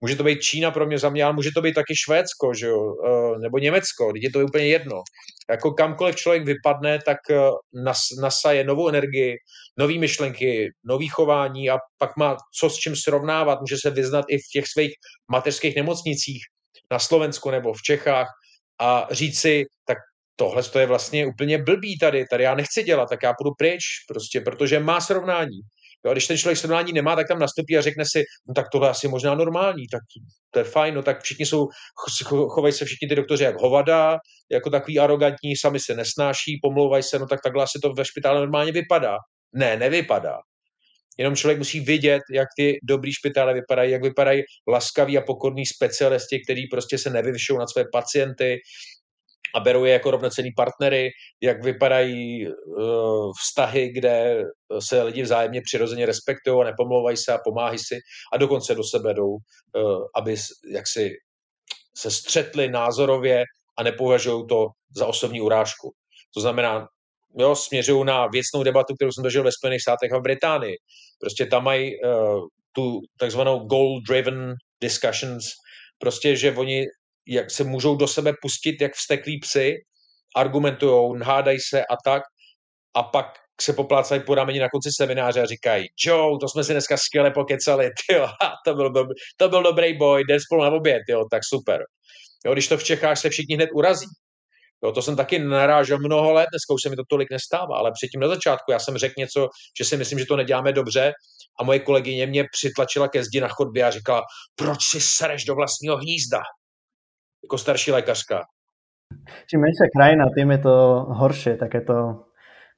Může 0.00 0.16
to 0.16 0.24
být 0.24 0.40
Čína 0.40 0.70
pro 0.70 0.86
mě 0.86 0.98
za 0.98 1.08
mě, 1.08 1.24
ale 1.24 1.32
může 1.32 1.50
to 1.54 1.62
být 1.62 1.74
taky 1.74 1.96
Švédsko, 1.96 2.54
že 2.54 2.66
jo? 2.66 2.94
Eh, 3.06 3.38
nebo 3.38 3.58
Německo, 3.58 4.12
teď 4.12 4.22
je 4.22 4.30
to 4.30 4.38
úplně 4.38 4.66
jedno. 4.66 5.02
Jako 5.50 5.72
kamkoliv 5.72 6.16
člověk 6.16 6.44
vypadne, 6.44 6.98
tak 7.04 7.18
eh, 7.30 7.36
nas, 7.72 7.98
nasaje 8.20 8.64
novou 8.64 8.88
energii, 8.88 9.36
nové 9.78 9.98
myšlenky, 9.98 10.72
nový 10.84 11.08
chování 11.08 11.70
a 11.70 11.78
pak 11.98 12.16
má 12.16 12.36
co 12.58 12.70
s 12.70 12.76
čím 12.76 12.96
srovnávat. 12.96 13.60
Může 13.60 13.76
se 13.78 13.90
vyznat 13.90 14.24
i 14.28 14.38
v 14.38 14.48
těch 14.52 14.64
svých 14.66 14.92
mateřských 15.30 15.76
nemocnicích 15.76 16.42
na 16.90 16.98
Slovensku 16.98 17.50
nebo 17.50 17.72
v 17.72 17.82
Čechách 17.82 18.26
a 18.80 19.08
říct 19.10 19.40
si, 19.40 19.64
tak 19.86 19.98
tohle 20.36 20.62
to 20.62 20.78
je 20.78 20.86
vlastně 20.86 21.26
úplně 21.26 21.58
blbý 21.58 21.98
tady, 21.98 22.24
tady 22.30 22.44
já 22.44 22.54
nechci 22.54 22.82
dělat, 22.82 23.08
tak 23.08 23.22
já 23.22 23.34
půjdu 23.38 23.54
pryč, 23.58 23.84
prostě, 24.08 24.40
protože 24.40 24.80
má 24.80 25.00
srovnání. 25.00 25.60
Jo, 26.06 26.12
když 26.12 26.26
ten 26.26 26.38
člověk 26.38 26.58
srovnání 26.58 26.92
nemá, 26.92 27.16
tak 27.16 27.28
tam 27.28 27.38
nastoupí 27.38 27.78
a 27.78 27.82
řekne 27.82 28.04
si, 28.06 28.24
no 28.48 28.54
tak 28.54 28.66
tohle 28.72 28.90
asi 28.90 29.08
možná 29.08 29.34
normální, 29.34 29.88
tak 29.88 30.00
to 30.50 30.58
je 30.58 30.64
fajn, 30.64 30.94
no 30.94 31.02
tak 31.02 31.22
všichni 31.22 31.46
jsou, 31.46 31.66
chovají 32.48 32.72
se 32.72 32.84
všichni 32.84 33.08
ty 33.08 33.14
doktoři 33.14 33.44
jak 33.44 33.60
hovada, 33.60 34.18
jako 34.50 34.70
takový 34.70 34.98
arrogantní, 34.98 35.56
sami 35.56 35.80
se 35.80 35.94
nesnáší, 35.94 36.58
pomlouvají 36.62 37.02
se, 37.02 37.18
no 37.18 37.26
tak 37.26 37.40
takhle 37.44 37.62
asi 37.62 37.78
to 37.82 37.92
ve 37.92 38.04
špitále 38.04 38.40
normálně 38.40 38.72
vypadá. 38.72 39.16
Ne, 39.52 39.76
nevypadá. 39.76 40.38
Jenom 41.18 41.36
člověk 41.36 41.58
musí 41.58 41.80
vidět, 41.80 42.22
jak 42.32 42.48
ty 42.56 42.78
dobrý 42.82 43.12
špitále 43.12 43.54
vypadají, 43.54 43.92
jak 43.92 44.02
vypadají 44.02 44.42
laskaví 44.68 45.18
a 45.18 45.20
pokorní 45.20 45.66
specialisti, 45.66 46.40
kteří 46.44 46.66
prostě 46.66 46.98
se 46.98 47.10
nevyvyšují 47.10 47.58
na 47.58 47.66
své 47.66 47.84
pacienty, 47.92 48.58
a 49.56 49.60
berou 49.60 49.84
je 49.84 49.92
jako 49.92 50.10
rovnocený 50.10 50.50
partnery, 50.56 51.10
jak 51.42 51.64
vypadají 51.64 52.48
uh, 52.48 53.32
vztahy, 53.42 53.88
kde 53.92 54.42
se 54.78 55.02
lidi 55.02 55.22
vzájemně 55.22 55.60
přirozeně 55.64 56.06
respektují 56.06 56.60
a 56.60 56.64
nepomlouvají 56.64 57.16
se 57.16 57.32
a 57.32 57.38
pomáhají 57.44 57.78
si 57.78 57.98
a 58.32 58.36
dokonce 58.36 58.74
do 58.74 58.84
sebe 58.84 59.14
jdou, 59.14 59.30
uh, 59.30 60.04
aby 60.16 60.36
jaksi 60.72 61.12
se 61.98 62.10
střetli 62.10 62.68
názorově 62.68 63.44
a 63.78 63.82
nepovažují 63.82 64.46
to 64.48 64.66
za 64.96 65.06
osobní 65.06 65.40
urážku. 65.40 65.92
To 66.34 66.40
znamená, 66.40 66.86
jo, 67.38 67.56
směřují 67.56 68.04
na 68.04 68.26
věcnou 68.26 68.62
debatu, 68.62 68.94
kterou 68.94 69.12
jsem 69.12 69.24
dožil 69.24 69.42
ve 69.42 69.52
Spojených 69.52 69.82
státech 69.82 70.12
a 70.12 70.18
v 70.18 70.22
Británii. 70.22 70.76
Prostě 71.20 71.46
tam 71.46 71.64
mají 71.64 71.92
uh, 72.00 72.40
tu 72.72 73.00
takzvanou 73.18 73.58
goal-driven 73.58 74.54
discussions, 74.80 75.44
prostě, 75.98 76.36
že 76.36 76.52
oni 76.52 76.84
jak 77.28 77.50
se 77.50 77.64
můžou 77.64 77.96
do 77.96 78.06
sebe 78.06 78.32
pustit 78.42 78.80
jak 78.80 78.94
vsteklí 78.94 79.40
psy, 79.40 79.74
argumentují, 80.36 81.20
hádají 81.22 81.60
se 81.60 81.84
a 81.84 81.96
tak, 82.04 82.22
a 82.94 83.02
pak 83.02 83.26
se 83.60 83.72
poplácají 83.72 84.22
po 84.22 84.34
rameni 84.34 84.58
na 84.60 84.68
konci 84.68 84.90
semináře 84.96 85.42
a 85.42 85.46
říkají, 85.46 85.86
Joe, 86.04 86.38
to 86.40 86.48
jsme 86.48 86.64
si 86.64 86.72
dneska 86.72 86.96
skvěle 86.96 87.30
pokecali, 87.30 87.90
tyjo, 88.08 88.28
to, 88.64 88.74
byl, 88.74 88.90
dob- 88.90 89.14
to 89.36 89.48
byl 89.48 89.62
dobrý 89.62 89.98
boj, 89.98 90.24
den 90.24 90.40
spolu 90.40 90.62
na 90.62 90.70
oběd, 90.70 91.02
jo, 91.08 91.24
tak 91.30 91.42
super. 91.44 91.84
Jo, 92.46 92.52
když 92.52 92.68
to 92.68 92.78
v 92.78 92.84
Čechách 92.84 93.18
se 93.18 93.30
všichni 93.30 93.54
hned 93.54 93.68
urazí. 93.74 94.06
Jo, 94.84 94.92
to 94.92 95.02
jsem 95.02 95.16
taky 95.16 95.38
narážel 95.38 95.98
mnoho 95.98 96.32
let, 96.32 96.46
dneska 96.52 96.74
už 96.74 96.82
se 96.82 96.88
mi 96.88 96.96
to 96.96 97.02
tolik 97.08 97.30
nestává, 97.30 97.78
ale 97.78 97.92
předtím 97.92 98.20
na 98.20 98.28
začátku 98.28 98.72
já 98.72 98.78
jsem 98.78 98.98
řekl 98.98 99.14
něco, 99.18 99.48
že 99.78 99.84
si 99.84 99.96
myslím, 99.96 100.18
že 100.18 100.26
to 100.26 100.36
neděláme 100.36 100.72
dobře 100.72 101.12
a 101.60 101.64
moje 101.64 101.78
kolegyně 101.78 102.26
mě 102.26 102.44
přitlačila 102.52 103.08
ke 103.08 103.24
zdi 103.24 103.40
na 103.40 103.48
chodbě 103.48 103.84
a 103.84 103.90
říkala, 103.90 104.22
proč 104.54 104.78
si 104.82 105.00
sereš 105.00 105.44
do 105.44 105.54
vlastního 105.54 105.96
hnízda? 105.96 106.38
Jako 107.44 107.58
starší 107.58 107.92
lékařka. 107.92 108.44
Čím 109.46 109.60
menšia 109.60 109.86
krajina, 109.96 110.26
tým 110.34 110.50
je 110.50 110.58
to 110.58 110.74
horšie 111.14 111.56
takéto 111.56 112.26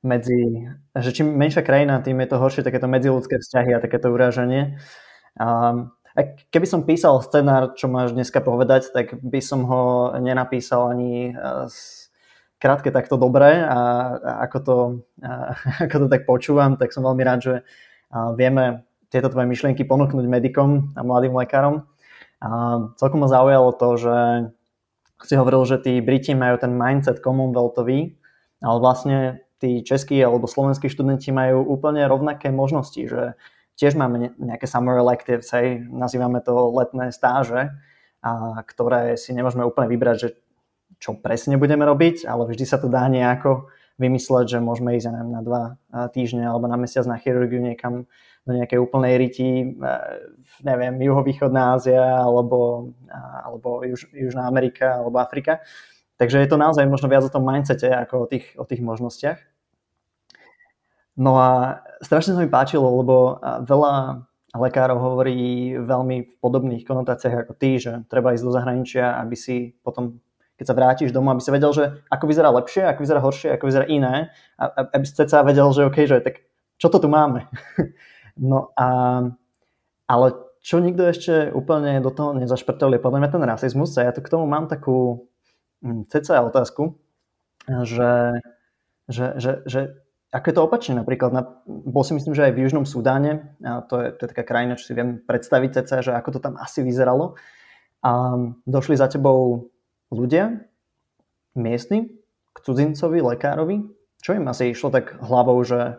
medzi, 0.02 0.68
že 0.94 1.10
čím 1.12 1.34
menšia 1.34 1.62
krajina, 1.62 2.00
tým 2.04 2.20
je 2.20 2.28
to 2.28 2.36
horšie 2.38 2.62
takéto 2.62 2.86
medziludské 2.86 3.40
vzťahy 3.40 3.74
a 3.74 3.82
takéto 3.82 4.12
urážanie. 4.12 4.78
A, 5.40 5.72
a 6.14 6.20
keby 6.52 6.66
som 6.68 6.86
písal 6.86 7.18
scenár, 7.24 7.74
čo 7.74 7.88
máš 7.88 8.12
dneska 8.12 8.44
povedať, 8.44 8.92
tak 8.92 9.16
by 9.24 9.40
som 9.40 9.64
ho 9.64 10.12
nenapísal 10.20 10.92
ani 10.92 11.34
krátke 12.58 12.90
takto 12.90 13.16
dobre 13.16 13.62
a, 13.62 13.78
a 14.18 14.32
ako, 14.46 14.58
to, 14.62 14.76
a, 15.24 15.56
ako 15.88 15.96
to 16.04 16.06
tak 16.06 16.22
počúvam, 16.28 16.76
tak 16.76 16.92
som 16.92 17.06
veľmi 17.06 17.22
rád, 17.24 17.40
že 17.40 17.54
vieme 18.36 18.84
tieto 19.08 19.32
tvoje 19.32 19.48
myšlienky 19.48 19.88
ponúknuť 19.88 20.24
medikom 20.28 20.92
a 20.92 21.00
mladým 21.00 21.32
lekárom. 21.32 21.88
A 22.38 22.48
celkom 22.94 23.24
ma 23.24 23.28
zaujalo 23.28 23.74
to, 23.74 23.88
že 23.98 24.16
si 25.26 25.34
hovoril, 25.34 25.66
že 25.66 25.82
tí 25.82 25.98
Briti 25.98 26.34
majú 26.38 26.62
ten 26.62 26.70
mindset 26.70 27.18
Commonwealthový, 27.18 28.14
ale 28.62 28.78
vlastne 28.78 29.42
tí 29.58 29.82
českí 29.82 30.22
alebo 30.22 30.46
slovenskí 30.46 30.86
študenti 30.86 31.34
majú 31.34 31.66
úplne 31.66 32.06
rovnaké 32.06 32.54
možnosti, 32.54 33.02
že 33.02 33.34
tiež 33.74 33.98
máme 33.98 34.34
nejaké 34.38 34.70
summer 34.70 34.98
electives, 34.98 35.50
hej, 35.50 35.82
nazývame 35.90 36.38
to 36.42 36.54
letné 36.70 37.10
stáže, 37.10 37.74
a 38.22 38.62
ktoré 38.66 39.14
si 39.14 39.30
nemôžeme 39.30 39.62
úplne 39.62 39.90
vybrať, 39.90 40.16
že 40.18 40.28
čo 40.98 41.14
presne 41.14 41.54
budeme 41.58 41.86
robiť, 41.86 42.26
ale 42.26 42.50
vždy 42.50 42.64
sa 42.66 42.82
to 42.82 42.90
dá 42.90 43.06
nejako 43.06 43.70
vymysleť, 43.98 44.58
že 44.58 44.58
môžeme 44.58 44.98
ísť 44.98 45.10
na 45.10 45.42
dva 45.42 45.62
týždne 46.10 46.46
alebo 46.46 46.66
na 46.66 46.78
mesiac 46.78 47.06
na 47.06 47.18
chirurgiu 47.18 47.62
niekam 47.62 48.10
do 48.48 48.56
nejakej 48.56 48.80
úplnej 48.80 49.20
riti, 49.20 49.76
neviem, 50.64 50.96
juhovýchodná 50.96 51.76
Ázia 51.76 52.00
alebo, 52.24 52.90
alebo 53.44 53.84
Juž, 53.84 54.08
Južná 54.16 54.48
Amerika 54.48 55.04
alebo 55.04 55.20
Afrika. 55.20 55.60
Takže 56.16 56.40
je 56.40 56.48
to 56.48 56.56
naozaj 56.56 56.88
možno 56.88 57.12
viac 57.12 57.28
o 57.28 57.30
tom 57.30 57.44
mindsete 57.44 57.86
ako 57.92 58.24
o 58.24 58.26
tých, 58.26 58.56
o 58.56 58.64
tých 58.64 58.80
možnostiach. 58.80 59.38
No 61.18 61.36
a 61.36 61.82
strašne 62.00 62.34
sa 62.34 62.40
mi 62.40 62.48
páčilo, 62.48 62.88
lebo 62.88 63.42
veľa 63.68 64.24
lekárov 64.56 64.96
hovorí 64.96 65.76
veľmi 65.76 66.16
v 66.24 66.32
podobných 66.40 66.88
konotáciách 66.88 67.44
ako 67.44 67.52
ty, 67.52 67.76
že 67.76 68.06
treba 68.08 68.32
ísť 68.32 68.46
do 68.48 68.54
zahraničia, 68.54 69.20
aby 69.20 69.36
si 69.36 69.76
potom, 69.84 70.22
keď 70.56 70.64
sa 70.64 70.78
vrátiš 70.78 71.12
domov, 71.12 71.36
aby 71.36 71.42
si 71.44 71.52
vedel, 71.52 71.70
že 71.74 71.84
ako 72.08 72.24
vyzerá 72.24 72.48
lepšie, 72.54 72.82
ako 72.88 73.00
vyzerá 73.04 73.20
horšie, 73.20 73.48
ako 73.54 73.64
vyzerá 73.66 73.86
iné, 73.90 74.32
aby 74.58 75.04
si 75.04 75.14
sa 75.14 75.44
vedel, 75.44 75.68
že 75.74 75.86
OK, 75.86 75.98
že 76.06 76.22
tak 76.24 76.48
čo 76.78 76.86
to 76.86 77.02
tu 77.02 77.10
máme? 77.10 77.50
No 78.38 78.70
a, 78.78 78.88
ale 80.06 80.26
čo 80.62 80.78
nikto 80.78 81.06
ešte 81.10 81.50
úplne 81.50 81.98
do 81.98 82.10
toho 82.14 82.34
nezašprtel 82.38 82.96
je 82.96 83.02
podľa 83.02 83.18
mňa 83.24 83.30
ten 83.34 83.44
rasizmus 83.44 83.94
a 83.98 84.06
ja 84.06 84.12
tu 84.14 84.22
k 84.22 84.30
tomu 84.30 84.46
mám 84.46 84.70
takú 84.70 85.28
hm, 85.82 86.06
cca 86.06 86.46
otázku, 86.46 86.98
že, 87.68 88.38
že, 89.10 89.26
že, 89.38 89.52
že 89.66 89.80
ako 90.28 90.44
je 90.44 90.54
to 90.54 90.62
opačne 90.64 90.94
napríklad, 91.00 91.32
na, 91.32 91.42
bol 91.64 92.04
si 92.04 92.12
myslím, 92.12 92.36
že 92.36 92.48
aj 92.48 92.52
v 92.52 92.60
Južnom 92.68 92.84
Sudáne, 92.84 93.56
a 93.64 93.80
to 93.80 93.96
je, 93.96 94.08
to 94.12 94.20
je 94.24 94.30
taká 94.36 94.44
krajina, 94.44 94.76
čo 94.76 94.92
si 94.92 94.92
viem 94.92 95.24
predstaviť 95.24 95.70
cca, 95.82 95.96
že 96.04 96.12
ako 96.12 96.36
to 96.36 96.40
tam 96.44 96.54
asi 96.60 96.84
vyzeralo. 96.84 97.40
A 98.04 98.36
došli 98.68 99.00
za 99.00 99.08
tebou 99.08 99.72
ľudia, 100.12 100.68
miestni, 101.56 102.12
k 102.52 102.56
cudzincovi, 102.60 103.24
lekárovi, 103.24 103.88
čo 104.20 104.36
im 104.36 104.46
asi 104.52 104.70
išlo 104.70 104.92
tak 104.92 105.16
hlavou, 105.16 105.56
že 105.64 105.96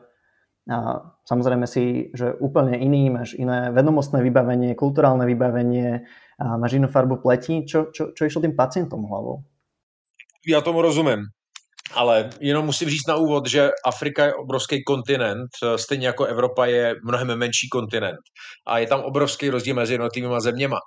a 0.67 1.01
samozrejme 1.23 1.65
si, 1.65 2.11
že 2.11 2.35
úplne 2.41 2.77
iný, 2.77 3.09
máš 3.09 3.33
iné 3.39 3.71
vedomostné 3.71 4.19
vybavenie, 4.19 4.75
kulturálne 4.75 5.23
vybavenie, 5.25 6.03
a 6.39 6.55
máš 6.57 6.79
inú 6.79 6.87
farbu 6.87 7.19
pleti. 7.19 7.63
Čo, 7.67 7.91
čo, 7.91 8.15
čo 8.15 8.21
išlo 8.25 8.43
tým 8.43 8.55
pacientom 8.55 9.03
hlavou? 9.03 9.43
já 10.47 10.61
tomu 10.61 10.81
rozumím. 10.81 11.19
Ale 11.93 12.29
jenom 12.39 12.65
musím 12.65 12.89
říct 12.89 13.07
na 13.07 13.15
úvod, 13.15 13.47
že 13.47 13.69
Afrika 13.85 14.25
je 14.25 14.33
obrovský 14.33 14.83
kontinent, 14.83 15.49
stejně 15.75 16.07
jako 16.07 16.25
Evropa 16.25 16.65
je 16.65 16.95
mnohem 17.03 17.35
menší 17.35 17.69
kontinent. 17.71 18.19
A 18.67 18.79
je 18.79 18.87
tam 18.87 18.99
obrovský 18.99 19.49
rozdíl 19.49 19.75
mezi 19.75 19.93
jednotlivými 19.93 20.35
zeměma. 20.39 20.77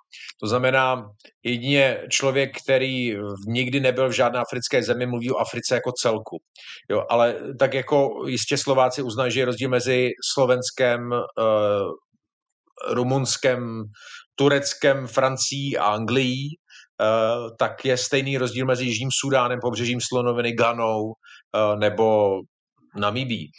To 0.41 0.47
znamená, 0.47 1.03
jedině 1.45 2.03
člověk, 2.11 2.51
který 2.65 3.17
nikdy 3.47 3.81
nebyl 3.81 4.09
v 4.09 4.13
žádné 4.13 4.39
africké 4.39 4.83
zemi, 4.83 5.07
mluví 5.07 5.31
o 5.31 5.39
Africe 5.39 5.75
jako 5.75 5.93
celku. 5.93 6.39
Jo, 6.91 7.05
ale 7.11 7.37
tak 7.59 7.75
jako 7.75 8.25
jistě 8.27 8.59
Slováci 8.59 9.03
uznají, 9.03 9.33
že 9.33 9.41
je 9.41 9.47
rozdíl 9.47 9.69
mezi 9.69 10.11
Slovenskem, 10.35 11.11
uh, 11.13 11.91
Rumunskem, 12.95 13.83
Tureckem, 14.35 15.07
Francií 15.07 15.79
a 15.79 15.85
Anglií, 15.85 16.57
tak 17.59 17.85
je 17.85 17.97
stejný 17.97 18.39
rozdíl 18.39 18.67
mezi 18.67 18.85
Jižním 18.85 19.09
Sudánem, 19.13 19.59
pobřežím 19.63 20.01
Slonoviny, 20.01 20.53
Ganou 20.53 21.03
uh, 21.05 21.13
nebo 21.79 22.39
Namibí. 22.97 23.51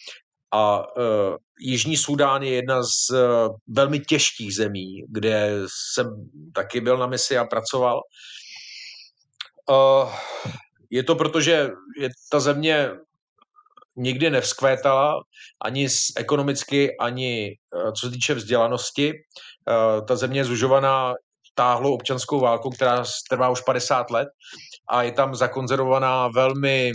A 0.51 0.79
uh, 0.79 1.36
Jižní 1.60 1.97
Sudán 1.97 2.43
je 2.43 2.53
jedna 2.53 2.84
z 2.84 3.15
velmi 3.67 3.99
těžkých 3.99 4.56
zemí, 4.56 5.03
kde 5.10 5.60
jsem 5.67 6.08
taky 6.56 6.82
byl 6.82 6.97
na 6.97 7.08
misi 7.08 7.38
a 7.38 7.45
pracoval. 7.45 8.01
Je 10.89 11.03
to 11.03 11.15
proto, 11.15 11.41
že 11.41 11.69
je 11.99 12.10
ta 12.32 12.39
země 12.39 12.89
nikdy 13.95 14.29
nevzkvétala 14.29 15.21
ani 15.65 15.88
ekonomicky, 16.17 16.97
ani 16.97 17.56
co 17.99 18.08
se 18.08 18.12
týče 18.12 18.34
vzdělanosti. 18.34 19.13
Ta 20.08 20.15
země 20.15 20.39
je 20.39 20.45
zužovaná 20.45 21.13
táhlou 21.55 21.93
občanskou 21.93 22.39
válku, 22.39 22.69
která 22.69 23.03
trvá 23.29 23.49
už 23.49 23.61
50 23.61 24.11
let 24.11 24.27
a 24.89 25.03
je 25.03 25.11
tam 25.11 25.35
zakonzervovaná 25.35 26.27
velmi 26.27 26.91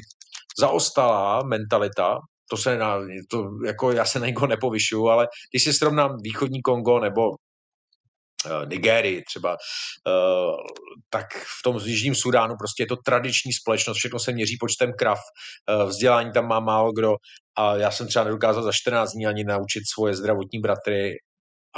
zaostalá 0.58 1.42
mentalita, 1.42 2.18
to 2.50 2.56
se 2.56 2.78
na, 2.78 2.98
to, 3.30 3.50
jako 3.66 3.92
já 3.92 4.04
se 4.04 4.20
na 4.20 4.26
někoho 4.26 4.46
nepovyšuju, 4.46 5.08
ale 5.08 5.28
když 5.52 5.64
si 5.64 5.72
srovnám 5.72 6.16
východní 6.22 6.62
Kongo 6.62 7.00
nebo 7.00 7.30
uh, 7.30 7.36
Nigérii 8.68 9.22
třeba, 9.22 9.52
uh, 9.52 10.56
tak 11.10 11.26
v 11.34 11.62
tom 11.64 11.80
jižním 11.84 12.14
Sudánu 12.14 12.54
prostě 12.58 12.82
je 12.82 12.86
to 12.86 12.96
tradiční 12.96 13.52
společnost, 13.52 13.96
všechno 13.96 14.18
se 14.18 14.32
měří 14.32 14.56
počtem 14.60 14.92
krav, 14.98 15.18
uh, 15.18 15.88
vzdělání 15.88 16.32
tam 16.32 16.48
má 16.48 16.60
málo 16.60 16.92
kdo 16.92 17.16
a 17.56 17.76
já 17.76 17.90
jsem 17.90 18.08
třeba 18.08 18.24
nedokázal 18.24 18.62
za 18.62 18.72
14 18.72 19.12
dní 19.12 19.26
ani 19.26 19.44
naučit 19.44 19.82
svoje 19.92 20.14
zdravotní 20.14 20.60
bratry 20.60 21.16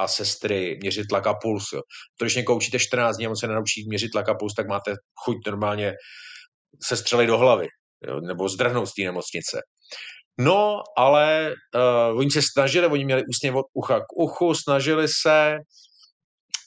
a 0.01 0.09
sestry 0.09 0.79
měřit 0.83 1.07
tlak 1.09 1.27
a 1.27 1.35
puls. 1.43 1.65
Jo. 1.73 1.81
To, 2.19 2.25
když 2.25 2.35
někoho 2.35 2.57
učíte 2.57 2.79
14 2.79 3.17
dní 3.17 3.27
a 3.27 3.31
on 3.31 3.37
se 3.37 3.47
nenaučí 3.47 3.89
měřit 3.89 4.09
tlak 4.13 4.29
a 4.29 4.35
puls, 4.35 4.55
tak 4.55 4.69
máte 4.69 4.95
chuť 5.25 5.37
normálně 5.47 5.95
se 6.83 6.97
střelit 6.97 7.27
do 7.27 7.39
hlavy 7.39 7.67
jo, 8.07 8.21
nebo 8.21 8.49
zdrhnout 8.49 8.89
z 8.89 8.95
té 8.95 9.03
nemocnice. 9.03 9.61
No, 10.41 10.83
ale 10.97 11.55
uh, 11.75 12.19
oni 12.19 12.31
se 12.31 12.41
snažili, 12.53 12.87
oni 12.87 13.05
měli 13.05 13.23
ústně 13.29 13.53
od 13.53 13.67
ucha 13.73 14.01
k 14.01 14.13
uchu, 14.17 14.55
snažili 14.55 15.07
se 15.23 15.59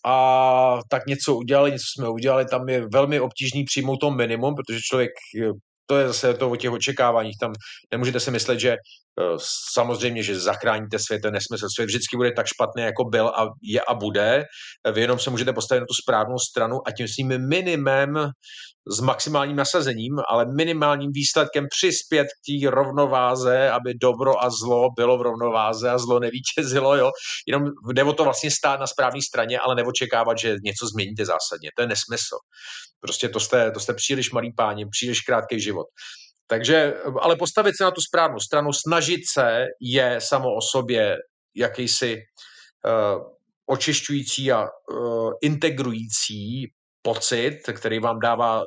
a 0.05 0.79
tak 0.89 1.05
něco 1.07 1.35
udělali, 1.35 1.71
něco 1.71 1.85
jsme 1.95 2.09
udělali, 2.09 2.45
tam 2.45 2.69
je 2.69 2.87
velmi 2.93 3.19
obtížný 3.19 3.63
přijmout 3.63 3.97
to 3.97 4.11
minimum, 4.11 4.55
protože 4.55 4.79
člověk 4.81 5.11
to 5.85 5.97
je 5.97 6.07
zase 6.07 6.33
to 6.33 6.49
o 6.49 6.55
těch 6.55 6.71
očekáváních. 6.71 7.37
Tam 7.39 7.53
nemůžete 7.91 8.19
si 8.19 8.31
myslet, 8.31 8.59
že 8.59 8.77
samozřejmě, 9.73 10.23
že 10.23 10.39
zachráníte 10.39 10.99
svět, 10.99 11.21
je 11.25 11.31
nesmysl. 11.31 11.67
Svět 11.75 11.85
vždycky 11.85 12.17
bude 12.17 12.31
tak 12.31 12.47
špatný, 12.47 12.83
jako 12.83 13.03
byl 13.03 13.27
a 13.27 13.47
je 13.63 13.81
a 13.81 13.93
bude. 13.93 14.43
Vy 14.93 15.01
jenom 15.01 15.19
se 15.19 15.29
můžete 15.29 15.53
postavit 15.53 15.81
na 15.81 15.85
tu 15.85 15.93
správnou 15.93 16.39
stranu 16.39 16.77
a 16.87 16.91
tím 16.91 17.07
svým 17.07 17.47
minimem 17.47 18.31
s 18.87 18.99
maximálním 18.99 19.55
nasazením, 19.55 20.19
ale 20.29 20.45
minimálním 20.55 21.11
výsledkem 21.11 21.67
přispět 21.69 22.27
k 22.27 22.41
té 22.47 22.69
rovnováze, 22.69 23.69
aby 23.71 23.93
dobro 23.93 24.43
a 24.43 24.49
zlo 24.49 24.89
bylo 24.95 25.17
v 25.17 25.21
rovnováze 25.21 25.89
a 25.89 25.97
zlo 25.97 26.19
nevítězilo, 26.19 26.95
jo. 26.95 27.11
Jenom 27.47 27.63
jde 27.93 28.03
o 28.03 28.13
to 28.13 28.23
vlastně 28.23 28.51
stát 28.51 28.79
na 28.79 28.87
správné 28.87 29.21
straně, 29.21 29.59
ale 29.59 29.75
neočekávat, 29.75 30.37
že 30.37 30.55
něco 30.63 30.87
změníte 30.87 31.25
zásadně. 31.25 31.69
To 31.75 31.81
je 31.81 31.87
nesmysl. 31.87 32.37
Prostě 32.99 33.29
to 33.29 33.39
jste, 33.39 33.71
to 33.71 33.79
jste 33.79 33.93
příliš 33.93 34.31
malý 34.31 34.53
páni, 34.53 34.85
příliš 34.89 35.21
krátký 35.21 35.59
život. 35.59 35.87
Takže, 36.47 36.93
ale 37.21 37.35
postavit 37.35 37.77
se 37.77 37.83
na 37.83 37.91
tu 37.91 38.01
správnou 38.01 38.39
stranu, 38.39 38.73
snažit 38.73 39.21
se 39.33 39.65
je 39.81 40.21
samo 40.21 40.55
o 40.55 40.61
sobě 40.61 41.17
jakýsi 41.55 42.17
uh, 42.17 43.23
očišťující 43.65 44.51
a 44.51 44.61
uh, 44.61 45.31
integrující 45.41 46.71
pocit, 47.01 47.59
který 47.73 47.99
vám 47.99 48.19
dává 48.19 48.63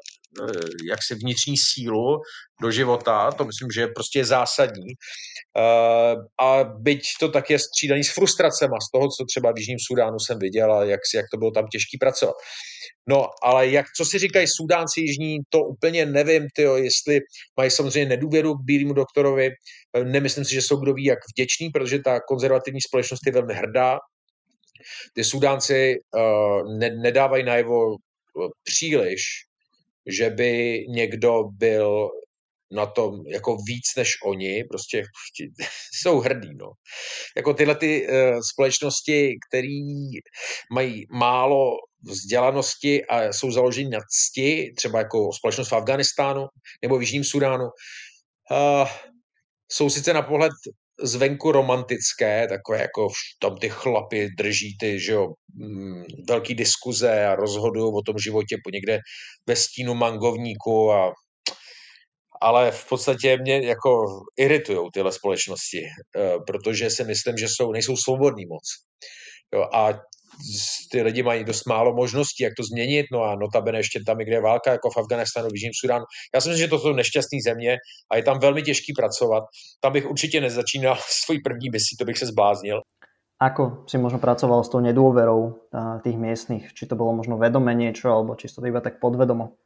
jaksi 0.88 1.14
vnitřní 1.14 1.54
sílu 1.56 2.20
do 2.62 2.70
života, 2.70 3.32
to 3.32 3.44
myslím, 3.44 3.68
že 3.74 3.86
prostě 3.86 4.18
je 4.18 4.24
zásadní. 4.24 4.86
Uh, 4.86 6.24
a 6.40 6.64
byť 6.64 7.02
to 7.20 7.28
tak 7.28 7.50
je 7.50 7.58
střídaný 7.58 8.04
s 8.04 8.14
frustracema 8.14 8.76
z 8.80 8.90
toho, 8.94 9.08
co 9.08 9.24
třeba 9.24 9.52
v 9.52 9.58
Jižním 9.58 9.78
Sudánu 9.86 10.18
jsem 10.18 10.38
viděl 10.38 10.72
a 10.74 10.84
jak, 10.84 11.00
jak 11.14 11.26
to 11.32 11.38
bylo 11.38 11.50
tam 11.50 11.66
těžký 11.72 11.98
pracovat. 11.98 12.34
No, 13.08 13.26
ale 13.42 13.68
jak, 13.68 13.86
co 13.96 14.04
si 14.04 14.18
říkají 14.18 14.46
Sudánci 14.48 15.00
jižní, 15.00 15.38
to 15.48 15.60
úplně 15.60 16.06
nevím, 16.06 16.46
tyjo, 16.54 16.76
jestli 16.76 17.20
mají 17.56 17.70
samozřejmě 17.70 18.08
nedůvěru 18.08 18.54
k 18.54 18.64
bílému 18.64 18.92
doktorovi. 18.92 19.50
Nemyslím 20.04 20.44
si, 20.44 20.54
že 20.54 20.62
jsou 20.62 20.76
kdo 20.76 20.94
ví 20.94 21.04
jak 21.04 21.18
vděční, 21.32 21.70
protože 21.70 21.98
ta 21.98 22.20
konzervativní 22.20 22.80
společnost 22.80 23.20
je 23.26 23.32
velmi 23.32 23.54
hrdá. 23.54 23.98
Ty 25.14 25.24
Sudánci 25.24 25.94
uh, 26.14 26.78
ne, 26.78 26.90
nedávají 26.90 27.44
najevo 27.44 27.96
příliš, 28.64 29.22
že 30.06 30.30
by 30.30 30.84
někdo 30.88 31.44
byl 31.52 32.08
na 32.72 32.86
tom 32.86 33.26
jako 33.26 33.56
víc 33.56 33.84
než 33.96 34.10
oni, 34.24 34.64
prostě 34.64 35.02
jsou 35.94 36.20
hrdí, 36.20 36.54
no. 36.54 36.72
Jako 37.36 37.54
tyhle 37.54 37.74
ty 37.74 38.08
uh, 38.08 38.40
společnosti, 38.52 39.36
které 39.48 39.78
mají 40.72 41.06
málo 41.10 41.76
vzdělanosti 42.02 43.06
a 43.06 43.32
jsou 43.32 43.50
založeny 43.50 43.88
na 43.88 44.00
cti, 44.10 44.72
třeba 44.76 44.98
jako 44.98 45.32
společnost 45.32 45.68
v 45.68 45.74
Afganistánu 45.76 46.46
nebo 46.82 46.98
v 46.98 47.00
Jižním 47.00 47.24
Sudánu, 47.24 47.64
uh, 47.64 48.88
jsou 49.72 49.90
sice 49.90 50.12
na 50.12 50.22
pohled 50.22 50.52
zvenku 51.02 51.52
romantické, 51.52 52.48
takové 52.48 52.80
jako 52.80 53.08
tam 53.38 53.56
ty 53.56 53.68
chlapy 53.68 54.28
drží 54.38 54.76
ty, 54.80 55.00
že 55.00 55.12
jo, 55.12 55.28
mm, 55.54 56.04
velký 56.28 56.54
diskuze 56.54 57.26
a 57.26 57.34
rozhodují 57.34 57.92
o 57.94 58.02
tom 58.02 58.18
životě 58.18 58.56
po 58.64 58.70
někde 58.70 58.98
ve 59.46 59.56
stínu 59.56 59.94
mangovníku 59.94 60.92
a 60.92 61.12
ale 62.40 62.70
v 62.70 62.88
podstatě 62.88 63.38
mě 63.38 63.66
jako 63.66 64.06
iritují 64.36 64.90
tyhle 64.92 65.12
společnosti, 65.12 65.82
eh, 66.16 66.38
protože 66.46 66.90
si 66.90 67.04
myslím, 67.04 67.36
že 67.36 67.48
jsou, 67.48 67.72
nejsou 67.72 67.96
svobodní 67.96 68.46
moc. 68.46 68.64
Jo, 69.54 69.62
a 69.72 69.92
ty 70.92 71.02
lidi 71.02 71.22
mají 71.22 71.44
dost 71.44 71.66
málo 71.66 71.94
možností, 71.94 72.42
jak 72.44 72.52
to 72.56 72.62
změnit, 72.62 73.06
no 73.12 73.22
a 73.22 73.36
notabene 73.36 73.78
ještě 73.78 74.00
tam, 74.06 74.18
kde 74.18 74.32
je 74.32 74.40
válka, 74.40 74.72
jako 74.72 74.90
v 74.90 74.96
Afganistánu, 74.96 75.48
v 75.48 75.54
Jižním 75.54 75.72
Sudánu. 75.80 76.04
Já 76.34 76.40
si 76.40 76.48
myslím, 76.48 76.66
že 76.66 76.70
to 76.70 76.78
jsou 76.78 76.92
nešťastné 76.92 77.38
země 77.44 77.76
a 78.12 78.16
je 78.16 78.22
tam 78.22 78.38
velmi 78.38 78.62
těžký 78.62 78.92
pracovat. 78.92 79.42
Tam 79.80 79.92
bych 79.92 80.10
určitě 80.10 80.40
nezačínal 80.40 80.96
svůj 81.24 81.38
první 81.44 81.70
misi, 81.70 81.96
to 81.98 82.04
bych 82.04 82.18
se 82.18 82.26
zbláznil. 82.26 82.80
Ako 83.36 83.84
si 83.84 84.00
možno 84.00 84.16
pracoval 84.16 84.64
s 84.64 84.72
tou 84.72 84.80
nedôverou 84.80 85.68
tých 86.00 86.16
miestnych? 86.16 86.72
Či 86.72 86.88
to 86.88 86.96
bylo 86.96 87.12
možno 87.12 87.36
vedome 87.36 87.76
niečo, 87.76 88.08
alebo 88.08 88.32
či 88.32 88.48
to 88.48 88.64
iba 88.64 88.80
tak 88.80 88.96
podvedomo? 88.96 89.60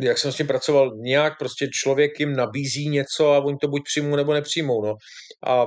jak 0.00 0.18
jsem 0.18 0.32
s 0.32 0.36
tím 0.36 0.46
pracoval, 0.46 0.96
nějak 0.96 1.38
prostě 1.38 1.68
člověk 1.72 2.20
jim 2.20 2.36
nabízí 2.36 2.88
něco 2.88 3.32
a 3.32 3.38
oni 3.38 3.56
to 3.56 3.68
buď 3.68 3.82
přijmou 3.84 4.16
nebo 4.16 4.34
nepřijmou. 4.34 4.84
No. 4.84 4.94
A 5.46 5.66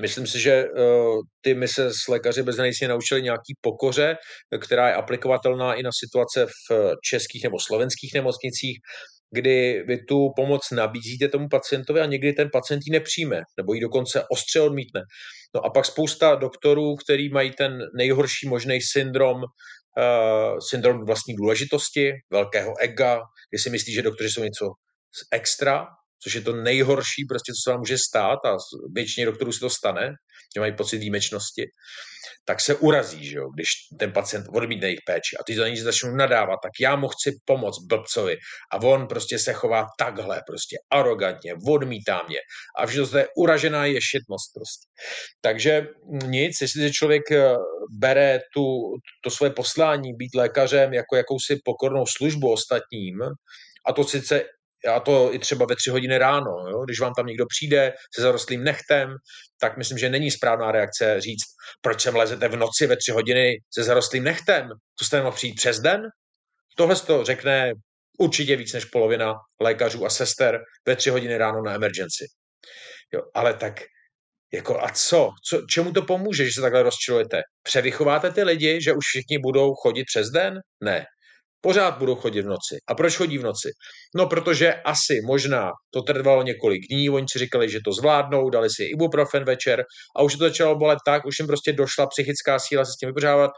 Myslím 0.00 0.26
si, 0.26 0.40
že 0.40 0.64
uh, 0.64 1.20
ty 1.40 1.54
my 1.54 1.68
se 1.68 1.90
s 1.90 2.08
lékaři 2.08 2.42
bez 2.42 2.56
hranic 2.56 2.80
naučili 2.80 3.22
nějaký 3.22 3.54
pokoře, 3.60 4.16
která 4.60 4.88
je 4.88 4.94
aplikovatelná 4.94 5.74
i 5.74 5.82
na 5.82 5.90
situace 5.92 6.46
v 6.46 6.94
českých 7.04 7.44
nebo 7.44 7.60
slovenských 7.60 8.14
nemocnicích, 8.14 8.78
kdy 9.30 9.84
vy 9.86 9.98
tu 9.98 10.28
pomoc 10.36 10.70
nabízíte 10.70 11.28
tomu 11.28 11.48
pacientovi 11.48 12.00
a 12.00 12.06
někdy 12.06 12.32
ten 12.32 12.48
pacient 12.52 12.80
ji 12.86 12.92
nepřijme, 12.92 13.42
nebo 13.56 13.74
ji 13.74 13.80
dokonce 13.80 14.24
ostře 14.30 14.60
odmítne. 14.60 15.00
No 15.54 15.64
a 15.64 15.70
pak 15.70 15.84
spousta 15.84 16.34
doktorů, 16.34 16.96
který 16.96 17.28
mají 17.28 17.50
ten 17.50 17.78
nejhorší 17.96 18.48
možný 18.48 18.80
syndrom, 18.80 19.36
uh, 19.36 20.58
syndrom 20.70 21.04
vlastní 21.06 21.34
důležitosti, 21.34 22.12
velkého 22.32 22.74
ega, 22.80 23.20
kdy 23.50 23.58
si 23.58 23.70
myslí, 23.70 23.92
že 23.92 24.02
doktoři 24.02 24.30
jsou 24.30 24.42
něco 24.42 24.70
extra, 25.32 25.86
což 26.24 26.34
je 26.34 26.40
to 26.40 26.56
nejhorší, 26.56 27.24
prostě, 27.28 27.52
co 27.52 27.60
se 27.62 27.70
vám 27.70 27.80
může 27.80 27.98
stát 27.98 28.38
a 28.44 28.56
většině 28.94 29.26
doktorů 29.26 29.52
se 29.52 29.60
to 29.60 29.70
stane, 29.70 30.10
že 30.56 30.60
mají 30.60 30.76
pocit 30.76 30.98
výjimečnosti, 30.98 31.64
tak 32.44 32.60
se 32.60 32.74
urazí, 32.74 33.26
že 33.26 33.36
jo, 33.36 33.50
když 33.54 33.68
ten 33.98 34.12
pacient 34.12 34.46
odmítne 34.54 34.86
jejich 34.86 35.00
péči 35.06 35.36
a 35.40 35.44
ty 35.46 35.54
za 35.54 35.68
ní 35.68 35.76
začnou 35.76 36.16
nadávat, 36.16 36.58
tak 36.62 36.72
já 36.80 36.96
mu 36.96 37.08
chci 37.08 37.36
pomoct 37.44 37.78
blbcovi 37.86 38.36
a 38.72 38.76
on 38.82 39.06
prostě 39.06 39.38
se 39.38 39.52
chová 39.52 39.86
takhle, 39.98 40.42
prostě 40.46 40.76
arrogantně, 40.92 41.54
odmítá 41.66 42.22
mě 42.28 42.38
a 42.78 42.86
vždy 42.86 43.06
to 43.06 43.18
je 43.18 43.28
uražená 43.36 43.86
ješitnost 43.86 44.52
prostě. 44.54 44.86
Takže 45.40 45.86
nic, 46.26 46.60
jestli 46.60 46.92
člověk 46.92 47.30
eh, 47.32 47.56
bere 47.90 48.40
tu, 48.54 48.64
to 49.24 49.30
své 49.30 49.50
poslání 49.50 50.14
být 50.14 50.34
lékařem 50.34 50.94
jako 50.94 51.16
jakousi 51.16 51.60
pokornou 51.64 52.06
službu 52.06 52.52
ostatním, 52.52 53.22
a 53.86 53.92
to 53.92 54.04
sice 54.04 54.44
a 54.86 55.00
to 55.00 55.34
i 55.34 55.38
třeba 55.38 55.66
ve 55.66 55.76
tři 55.76 55.90
hodiny 55.90 56.18
ráno, 56.18 56.50
jo? 56.70 56.84
když 56.84 57.00
vám 57.00 57.12
tam 57.14 57.26
někdo 57.26 57.46
přijde 57.46 57.92
se 58.14 58.22
zarostlým 58.22 58.64
nechtem, 58.64 59.16
tak 59.60 59.76
myslím, 59.76 59.98
že 59.98 60.08
není 60.08 60.30
správná 60.30 60.72
reakce 60.72 61.20
říct, 61.20 61.44
proč 61.80 62.02
sem 62.02 62.16
lezete 62.16 62.48
v 62.48 62.56
noci 62.56 62.86
ve 62.86 62.96
tři 62.96 63.12
hodiny 63.12 63.56
se 63.74 63.84
zarostlým 63.84 64.24
nechtem, 64.24 64.68
to 64.98 65.04
jste 65.04 65.16
nemohl 65.16 65.36
přijít 65.36 65.54
přes 65.54 65.80
den? 65.80 66.02
Tohle 66.76 66.96
to 66.96 67.24
řekne 67.24 67.72
určitě 68.18 68.56
víc 68.56 68.72
než 68.72 68.84
polovina 68.84 69.34
lékařů 69.60 70.06
a 70.06 70.10
sester 70.10 70.60
ve 70.86 70.96
tři 70.96 71.10
hodiny 71.10 71.36
ráno 71.36 71.62
na 71.62 71.74
emergency. 71.74 72.26
Jo, 73.12 73.22
ale 73.34 73.54
tak 73.54 73.80
jako 74.54 74.80
a 74.80 74.90
co? 74.90 75.30
co? 75.48 75.62
Čemu 75.70 75.92
to 75.92 76.02
pomůže, 76.02 76.44
že 76.44 76.50
se 76.54 76.60
takhle 76.60 76.82
rozčilujete? 76.82 77.42
Převychováte 77.62 78.30
ty 78.30 78.42
lidi, 78.42 78.80
že 78.82 78.92
už 78.92 79.04
všichni 79.06 79.38
budou 79.38 79.74
chodit 79.74 80.04
přes 80.04 80.30
den? 80.30 80.60
Ne. 80.80 81.04
Pořád 81.64 81.98
budou 81.98 82.14
chodit 82.14 82.42
v 82.42 82.46
noci. 82.46 82.76
A 82.88 82.94
proč 82.94 83.16
chodí 83.16 83.38
v 83.38 83.42
noci? 83.42 83.68
No, 84.14 84.26
protože 84.26 84.74
asi 84.74 85.20
možná 85.26 85.70
to 85.90 86.02
trvalo 86.02 86.42
několik 86.42 86.82
dní, 86.90 87.10
oni 87.10 87.26
si 87.32 87.38
říkali, 87.38 87.68
že 87.68 87.78
to 87.84 87.92
zvládnou, 87.92 88.50
dali 88.50 88.70
si 88.70 88.84
ibuprofen 88.84 89.44
večer 89.44 89.84
a 90.16 90.22
už 90.22 90.36
to 90.36 90.44
začalo 90.44 90.76
bolet 90.76 90.98
tak, 91.06 91.24
už 91.26 91.38
jim 91.38 91.46
prostě 91.46 91.72
došla 91.72 92.06
psychická 92.06 92.58
síla 92.58 92.84
se 92.84 92.92
s 92.92 92.96
tím 92.96 93.08
vypořádat, 93.08 93.50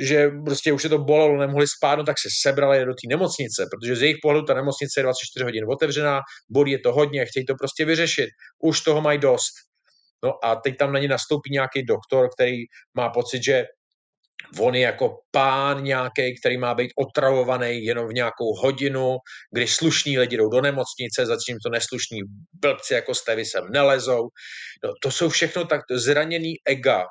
že 0.00 0.28
prostě 0.44 0.72
už 0.72 0.82
se 0.82 0.88
to 0.88 0.98
bolelo, 0.98 1.36
nemohli 1.36 1.66
spát, 1.78 1.96
no 1.96 2.04
tak 2.04 2.16
se 2.18 2.28
sebrali 2.42 2.84
do 2.84 2.92
té 2.92 3.08
nemocnice, 3.08 3.66
protože 3.70 3.96
z 3.96 4.02
jejich 4.02 4.16
pohledu 4.22 4.46
ta 4.46 4.54
nemocnice 4.54 5.00
je 5.00 5.02
24 5.02 5.44
hodin 5.44 5.64
otevřená, 5.72 6.20
bolí 6.50 6.72
je 6.72 6.78
to 6.78 6.92
hodně, 6.92 7.26
chtějí 7.26 7.46
to 7.46 7.54
prostě 7.54 7.84
vyřešit, 7.84 8.28
už 8.62 8.80
toho 8.80 9.00
mají 9.00 9.18
dost. 9.18 9.52
No 10.24 10.44
a 10.44 10.56
teď 10.56 10.76
tam 10.76 10.92
na 10.92 10.98
ně 10.98 11.08
nastoupí 11.08 11.52
nějaký 11.52 11.82
doktor, 11.82 12.28
který 12.36 12.56
má 12.94 13.08
pocit, 13.08 13.44
že 13.44 13.64
on 14.58 14.74
je 14.74 14.80
jako 14.80 15.18
pán 15.30 15.84
nějaký, 15.84 16.40
který 16.40 16.58
má 16.58 16.74
být 16.74 16.92
otravovaný 16.96 17.84
jenom 17.84 18.08
v 18.08 18.12
nějakou 18.12 18.54
hodinu, 18.62 19.16
kdy 19.52 19.66
slušní 19.66 20.18
lidi 20.18 20.36
jdou 20.36 20.48
do 20.48 20.60
nemocnice, 20.60 21.26
to 21.64 21.70
neslušní 21.70 22.20
blbci 22.52 22.94
jako 22.94 23.14
jste 23.14 23.36
vy 23.36 23.44
sem 23.44 23.64
nelezou. 23.70 24.28
No, 24.84 24.92
to 25.02 25.10
jsou 25.10 25.28
všechno 25.28 25.64
tak 25.64 25.80
zraněný 25.90 26.54
ega, 26.66 27.04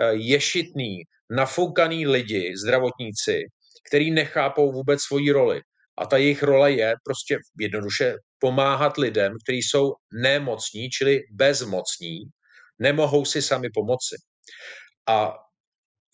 eh, 0.00 0.12
ješitný, 0.14 1.02
nafoukaný 1.30 2.06
lidi, 2.06 2.52
zdravotníci, 2.56 3.42
který 3.88 4.10
nechápou 4.10 4.72
vůbec 4.72 5.00
svoji 5.02 5.30
roli. 5.32 5.60
A 5.98 6.06
ta 6.06 6.16
jejich 6.16 6.42
role 6.42 6.72
je 6.72 6.94
prostě 7.04 7.38
jednoduše 7.60 8.14
pomáhat 8.38 8.96
lidem, 8.96 9.32
kteří 9.44 9.58
jsou 9.58 9.92
nemocní, 10.22 10.90
čili 10.90 11.20
bezmocní, 11.32 12.18
nemohou 12.78 13.24
si 13.24 13.42
sami 13.42 13.68
pomoci. 13.74 14.16
A 15.08 15.45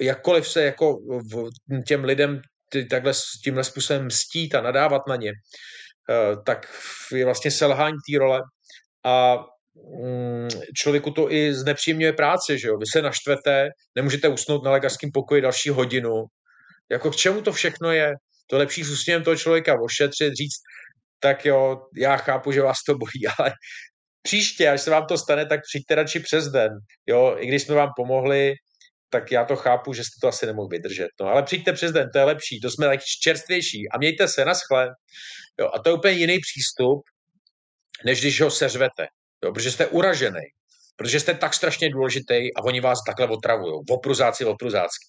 jakkoliv 0.03 0.49
se 0.49 0.65
jako 0.65 0.99
těm 1.87 2.05
lidem 2.05 2.41
takhle 2.91 3.12
tímhle 3.45 3.65
způsobem 3.65 4.07
mstít 4.07 4.55
a 4.55 4.61
nadávat 4.61 5.03
na 5.09 5.17
ně, 5.17 5.33
eh, 6.11 6.37
tak 6.47 6.67
je 7.15 7.25
vlastně 7.25 7.51
selhání 7.51 7.97
té 8.11 8.19
role 8.19 8.41
a 9.05 9.37
mm, 10.03 10.49
člověku 10.77 11.11
to 11.11 11.33
i 11.33 11.55
znepříjemňuje 11.55 12.12
práci, 12.12 12.59
že 12.59 12.69
jo? 12.69 12.77
Vy 12.77 12.87
se 12.93 13.03
naštvete, 13.03 13.69
nemůžete 13.97 14.29
usnout 14.29 14.65
na 14.65 14.71
lékařském 14.71 15.11
pokoji 15.15 15.43
další 15.43 15.69
hodinu. 15.69 16.25
Jako 16.91 17.11
k 17.11 17.17
čemu 17.17 17.43
to 17.43 17.53
všechno 17.53 17.93
je? 17.93 18.12
To 18.47 18.59
lepší 18.59 18.85
s 18.85 18.91
úsměvem 18.91 19.25
toho 19.25 19.37
člověka 19.37 19.81
ošetřit, 19.83 20.35
říct, 20.35 20.61
tak 21.21 21.45
jo, 21.45 21.87
já 21.97 22.17
chápu, 22.17 22.53
že 22.53 22.62
vás 22.62 22.77
to 22.87 22.95
bolí, 22.95 23.27
ale 23.38 23.53
příště, 24.23 24.69
až 24.69 24.81
se 24.81 24.91
vám 24.91 25.07
to 25.07 25.19
stane, 25.19 25.47
tak 25.47 25.61
přijďte 25.69 25.95
radši 25.95 26.21
přes 26.21 26.49
den. 26.49 26.71
Jo, 27.07 27.37
i 27.38 27.47
když 27.47 27.62
jsme 27.62 27.75
vám 27.75 27.91
pomohli, 27.97 28.55
tak 29.12 29.33
já 29.33 29.44
to 29.44 29.57
chápu, 29.57 29.92
že 29.92 30.05
jste 30.05 30.16
to 30.20 30.29
asi 30.29 30.46
nemohl 30.46 30.68
vydržet. 30.68 31.09
No, 31.20 31.27
ale 31.27 31.42
přijďte 31.42 31.72
přes 31.72 31.92
den, 31.92 32.09
to 32.12 32.18
je 32.18 32.25
lepší, 32.25 32.61
to 32.61 32.70
jsme 32.70 32.87
tak 32.87 33.01
čerstvější 33.22 33.88
a 33.88 33.98
mějte 33.98 34.29
se 34.29 34.44
na 34.44 34.55
schle. 34.55 34.88
Jo, 35.61 35.70
a 35.75 35.79
to 35.79 35.90
je 35.90 35.94
úplně 35.94 36.14
jiný 36.14 36.38
přístup, 36.38 37.01
než 38.05 38.20
když 38.20 38.40
ho 38.40 38.51
seřvete, 38.51 39.07
jo, 39.44 39.53
protože 39.53 39.70
jste 39.70 39.87
uražený, 39.87 40.40
protože 40.96 41.20
jste 41.20 41.35
tak 41.35 41.55
strašně 41.55 41.90
důležitý 41.90 42.55
a 42.57 42.64
oni 42.64 42.81
vás 42.81 42.98
takhle 43.07 43.29
otravují. 43.29 43.75
Opruzáci, 43.90 44.44
opruzácký. 44.44 45.07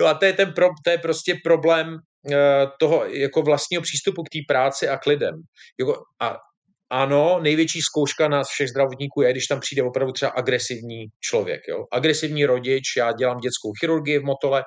no 0.00 0.06
a 0.10 0.14
to 0.14 0.24
je, 0.24 0.32
ten 0.32 0.52
pro, 0.52 0.68
to 0.84 0.90
je 0.90 0.98
prostě 0.98 1.34
problém 1.44 1.88
uh, 1.88 2.34
toho 2.80 3.04
jako 3.04 3.42
vlastního 3.42 3.82
přístupu 3.82 4.22
k 4.22 4.32
té 4.32 4.38
práci 4.48 4.88
a 4.88 4.98
k 4.98 5.06
lidem. 5.06 5.34
A 6.20 6.36
ano, 6.90 7.40
největší 7.40 7.82
zkouška 7.82 8.28
nás 8.28 8.48
všech 8.48 8.68
zdravotníků 8.68 9.22
je, 9.22 9.32
když 9.32 9.46
tam 9.46 9.60
přijde 9.60 9.82
opravdu 9.82 10.12
třeba 10.12 10.30
agresivní 10.30 11.06
člověk. 11.20 11.60
Jo? 11.68 11.84
Agresivní 11.92 12.46
rodič, 12.46 12.96
já 12.96 13.12
dělám 13.12 13.38
dětskou 13.38 13.72
chirurgii 13.80 14.18
v 14.18 14.24
Motole, 14.24 14.64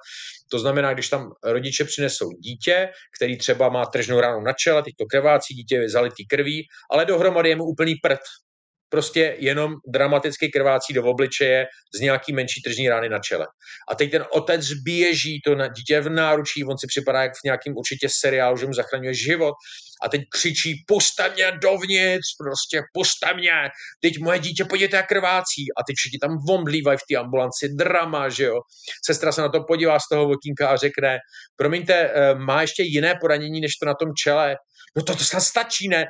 to 0.52 0.60
znamená, 0.60 0.94
když 0.94 1.10
tam 1.10 1.32
rodiče 1.44 1.84
přinesou 1.84 2.30
dítě, 2.32 2.90
který 3.18 3.38
třeba 3.38 3.70
má 3.70 3.86
tržnou 3.86 4.20
ránu 4.20 4.42
na 4.42 4.54
čele, 4.54 4.84
teď 4.84 4.94
to 5.00 5.06
krvácí, 5.06 5.54
dítě 5.54 5.76
je 5.76 5.90
zalitý 5.90 6.28
krví, 6.28 6.68
ale 6.92 7.06
dohromady 7.06 7.50
je 7.50 7.56
mu 7.56 7.64
úplný 7.64 7.96
prd 7.96 8.20
prostě 8.94 9.36
jenom 9.40 9.74
dramaticky 9.88 10.50
krvácí 10.50 10.94
do 10.94 11.04
obličeje 11.04 11.66
z 11.96 12.00
nějaký 12.00 12.34
menší 12.34 12.62
tržní 12.62 12.90
rány 12.90 13.10
na 13.10 13.20
čele. 13.20 13.48
A 13.92 13.96
teď 13.96 14.12
ten 14.12 14.26
otec 14.32 14.74
běží, 14.74 15.42
to 15.46 15.56
na 15.56 15.68
dítě 15.68 16.02
v 16.02 16.10
náručí, 16.10 16.64
on 16.64 16.78
si 16.78 16.88
připadá 16.88 17.24
jak 17.24 17.32
v 17.32 17.44
nějakým 17.44 17.74
určitě 17.78 18.08
seriálu, 18.12 18.58
že 18.58 18.66
mu 18.66 18.74
zachraňuje 18.74 19.14
život 19.14 19.54
a 20.04 20.10
teď 20.10 20.22
křičí, 20.30 20.84
pusta 20.88 21.28
mě 21.34 21.52
dovnitř, 21.62 22.28
prostě 22.44 22.82
pusta 22.94 23.34
mě, 23.34 23.70
teď 24.02 24.14
moje 24.20 24.40
dítě, 24.40 24.66
podívejte, 24.66 24.98
jak 24.98 25.08
krvácí. 25.08 25.64
A 25.78 25.84
teď 25.88 25.96
všichni 25.98 26.20
tam 26.20 26.38
vomdlívají 26.48 26.98
v 26.98 27.08
té 27.10 27.16
ambulanci, 27.16 27.70
drama, 27.70 28.30
že 28.30 28.44
jo. 28.44 28.60
Sestra 29.06 29.32
se 29.32 29.42
na 29.42 29.50
to 29.50 29.64
podívá 29.64 30.00
z 30.00 30.08
toho 30.12 30.24
okýnka 30.24 30.70
a 30.70 30.78
řekne, 30.78 31.18
promiňte, 31.56 31.94
eh, 31.94 32.36
má 32.36 32.62
ještě 32.62 32.84
jiné 32.84 33.16
poranění, 33.22 33.62
než 33.62 33.72
to 33.76 33.86
na 33.86 33.94
tom 33.94 34.10
čele? 34.24 34.56
No 34.98 35.04
to, 35.04 35.16
to 35.16 35.24
snad 35.24 35.42
stačí, 35.42 35.88
ne? 35.88 36.06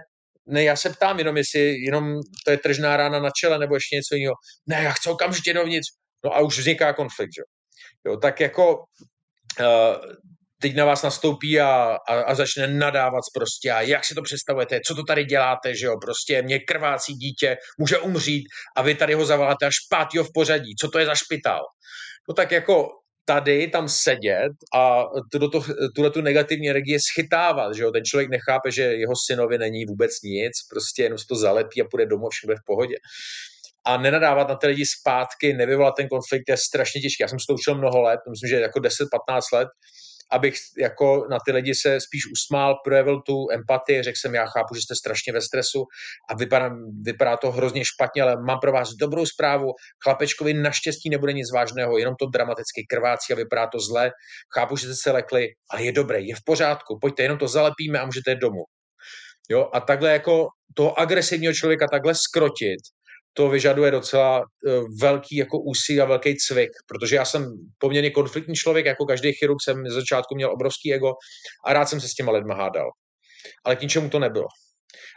Ne, 0.48 0.64
já 0.64 0.76
se 0.76 0.90
ptám 0.90 1.20
jenom, 1.20 1.38
jestli 1.38 1.60
jenom 1.60 2.20
to 2.46 2.52
je 2.52 2.58
tržná 2.58 2.98
rána 2.98 3.20
na 3.20 3.30
čele 3.30 3.60
nebo 3.60 3.76
ještě 3.76 3.96
něco 3.96 4.16
jiného. 4.16 4.36
Ne, 4.68 4.84
já 4.84 4.92
chci 4.92 5.10
okamžitě 5.10 5.54
dovnitř. 5.54 5.88
No 6.26 6.36
a 6.36 6.40
už 6.40 6.60
vzniká 6.60 6.94
konflikt, 6.94 7.30
že? 7.38 7.44
jo. 8.06 8.18
tak 8.18 8.40
jako 8.40 8.76
uh, 9.60 10.14
teď 10.62 10.76
na 10.76 10.86
vás 10.86 11.04
nastoupí 11.04 11.60
a, 11.60 11.98
a, 12.10 12.22
a 12.22 12.36
začne 12.36 12.68
nadávat 12.68 13.24
prostě 13.36 13.72
a 13.72 13.82
jak 13.82 14.06
si 14.06 14.16
to 14.16 14.22
představujete, 14.22 14.80
co 14.88 14.96
to 14.96 15.04
tady 15.04 15.26
děláte, 15.26 15.76
že 15.76 15.86
jo, 15.86 15.96
prostě 16.02 16.42
mě 16.42 16.60
krvácí 16.60 17.14
dítě, 17.14 17.58
může 17.80 17.98
umřít 17.98 18.44
a 18.78 18.82
vy 18.82 18.96
tady 18.96 19.14
ho 19.14 19.26
zavoláte 19.26 19.66
až 19.66 19.76
pátýho 19.90 20.24
v 20.24 20.34
pořadí, 20.34 20.76
co 20.82 20.88
to 20.88 21.00
je 21.00 21.06
za 21.06 21.16
špitál? 21.16 21.62
No 22.30 22.34
tak 22.34 22.52
jako 22.52 22.90
tady 23.26 23.68
tam 23.68 23.90
sedět 23.90 24.52
a 24.76 25.04
tuhle 25.96 26.12
tu 26.12 26.22
negativní 26.22 26.70
energii 26.70 27.00
schytávat, 27.00 27.76
že 27.76 27.84
jo? 27.84 27.92
ten 27.92 28.04
člověk 28.06 28.30
nechápe, 28.30 28.72
že 28.72 28.82
jeho 28.82 29.14
synovi 29.26 29.58
není 29.58 29.86
vůbec 29.86 30.12
nic, 30.24 30.54
prostě 30.70 31.04
jenom 31.04 31.18
se 31.18 31.26
to 31.30 31.36
zalepí 31.36 31.82
a 31.82 31.86
půjde 31.92 32.06
domů, 32.06 32.30
všechno 32.30 32.56
v 32.56 32.66
pohodě. 32.66 32.96
A 33.86 33.98
nenadávat 33.98 34.50
na 34.50 34.56
ty 34.56 34.68
lidi 34.68 34.84
zpátky, 34.86 35.54
nevyvolat 35.54 35.94
ten 35.98 36.08
konflikt 36.08 36.44
je 36.50 36.58
strašně 36.58 37.02
těžké. 37.02 37.24
Já 37.24 37.28
jsem 37.28 37.40
se 37.40 37.46
to 37.50 37.54
učil 37.54 37.78
mnoho 37.78 38.02
let, 38.02 38.20
myslím, 38.30 38.50
že 38.50 38.60
jako 38.60 38.80
10-15 38.80 39.42
let, 39.54 39.68
abych 40.32 40.56
jako 40.80 41.28
na 41.30 41.38
ty 41.46 41.52
lidi 41.52 41.76
se 41.76 42.02
spíš 42.02 42.22
usmál, 42.32 42.76
projevil 42.84 43.22
tu 43.22 43.52
empatii, 43.52 44.04
řekl 44.04 44.18
jsem, 44.20 44.36
já 44.36 44.46
chápu, 44.46 44.76
že 44.76 44.82
jste 44.82 44.96
strašně 44.96 45.34
ve 45.34 45.42
stresu 45.42 45.84
a 46.30 46.36
vypadá, 46.36 46.70
vypadá 47.02 47.38
to 47.38 47.52
hrozně 47.52 47.86
špatně, 47.86 48.22
ale 48.22 48.36
mám 48.46 48.60
pro 48.60 48.72
vás 48.72 48.90
dobrou 48.90 49.26
zprávu, 49.26 49.72
chlapečkovi 50.04 50.54
naštěstí 50.54 51.10
nebude 51.10 51.34
nic 51.34 51.52
vážného, 51.52 51.98
jenom 51.98 52.16
to 52.20 52.26
dramaticky 52.26 52.86
krvácí 52.90 53.34
a 53.34 53.36
vypadá 53.36 53.68
to 53.68 53.80
zle, 53.80 54.12
chápu, 54.58 54.78
že 54.78 54.86
jste 54.86 54.96
se 54.96 55.12
lekli, 55.12 55.48
ale 55.70 55.84
je 55.84 55.92
dobré, 55.92 56.22
je 56.22 56.36
v 56.36 56.44
pořádku, 56.46 56.98
pojďte, 57.02 57.24
jenom 57.24 57.38
to 57.38 57.48
zalepíme 57.48 58.00
a 58.00 58.06
můžete 58.06 58.32
jít 58.32 58.40
domů. 58.40 58.64
Jo, 59.50 59.70
a 59.74 59.80
takhle 59.80 60.12
jako 60.12 60.48
toho 60.76 61.00
agresivního 61.00 61.54
člověka 61.54 61.88
takhle 61.92 62.14
skrotit, 62.16 62.80
to 63.34 63.50
vyžaduje 63.50 63.92
docela 63.92 64.40
uh, 64.40 64.84
velký 65.02 65.36
jako 65.36 65.60
úsilí 65.60 66.02
a 66.02 66.06
velký 66.06 66.36
cvik, 66.36 66.70
protože 66.88 67.16
já 67.16 67.26
jsem 67.26 67.46
poměrně 67.78 68.12
konfliktní 68.12 68.56
člověk, 68.56 68.86
jako 68.86 69.06
každý 69.06 69.34
chirurg 69.34 69.58
jsem 69.64 69.88
z 69.88 69.94
začátku 69.94 70.36
měl 70.36 70.52
obrovský 70.52 70.94
ego 70.94 71.14
a 71.66 71.74
rád 71.74 71.86
jsem 71.86 72.02
se 72.02 72.08
s 72.08 72.14
těma 72.14 72.32
lidma 72.32 72.56
hádal. 72.56 72.90
Ale 73.66 73.76
k 73.76 73.82
ničemu 73.82 74.10
to 74.10 74.20
nebylo. 74.20 74.48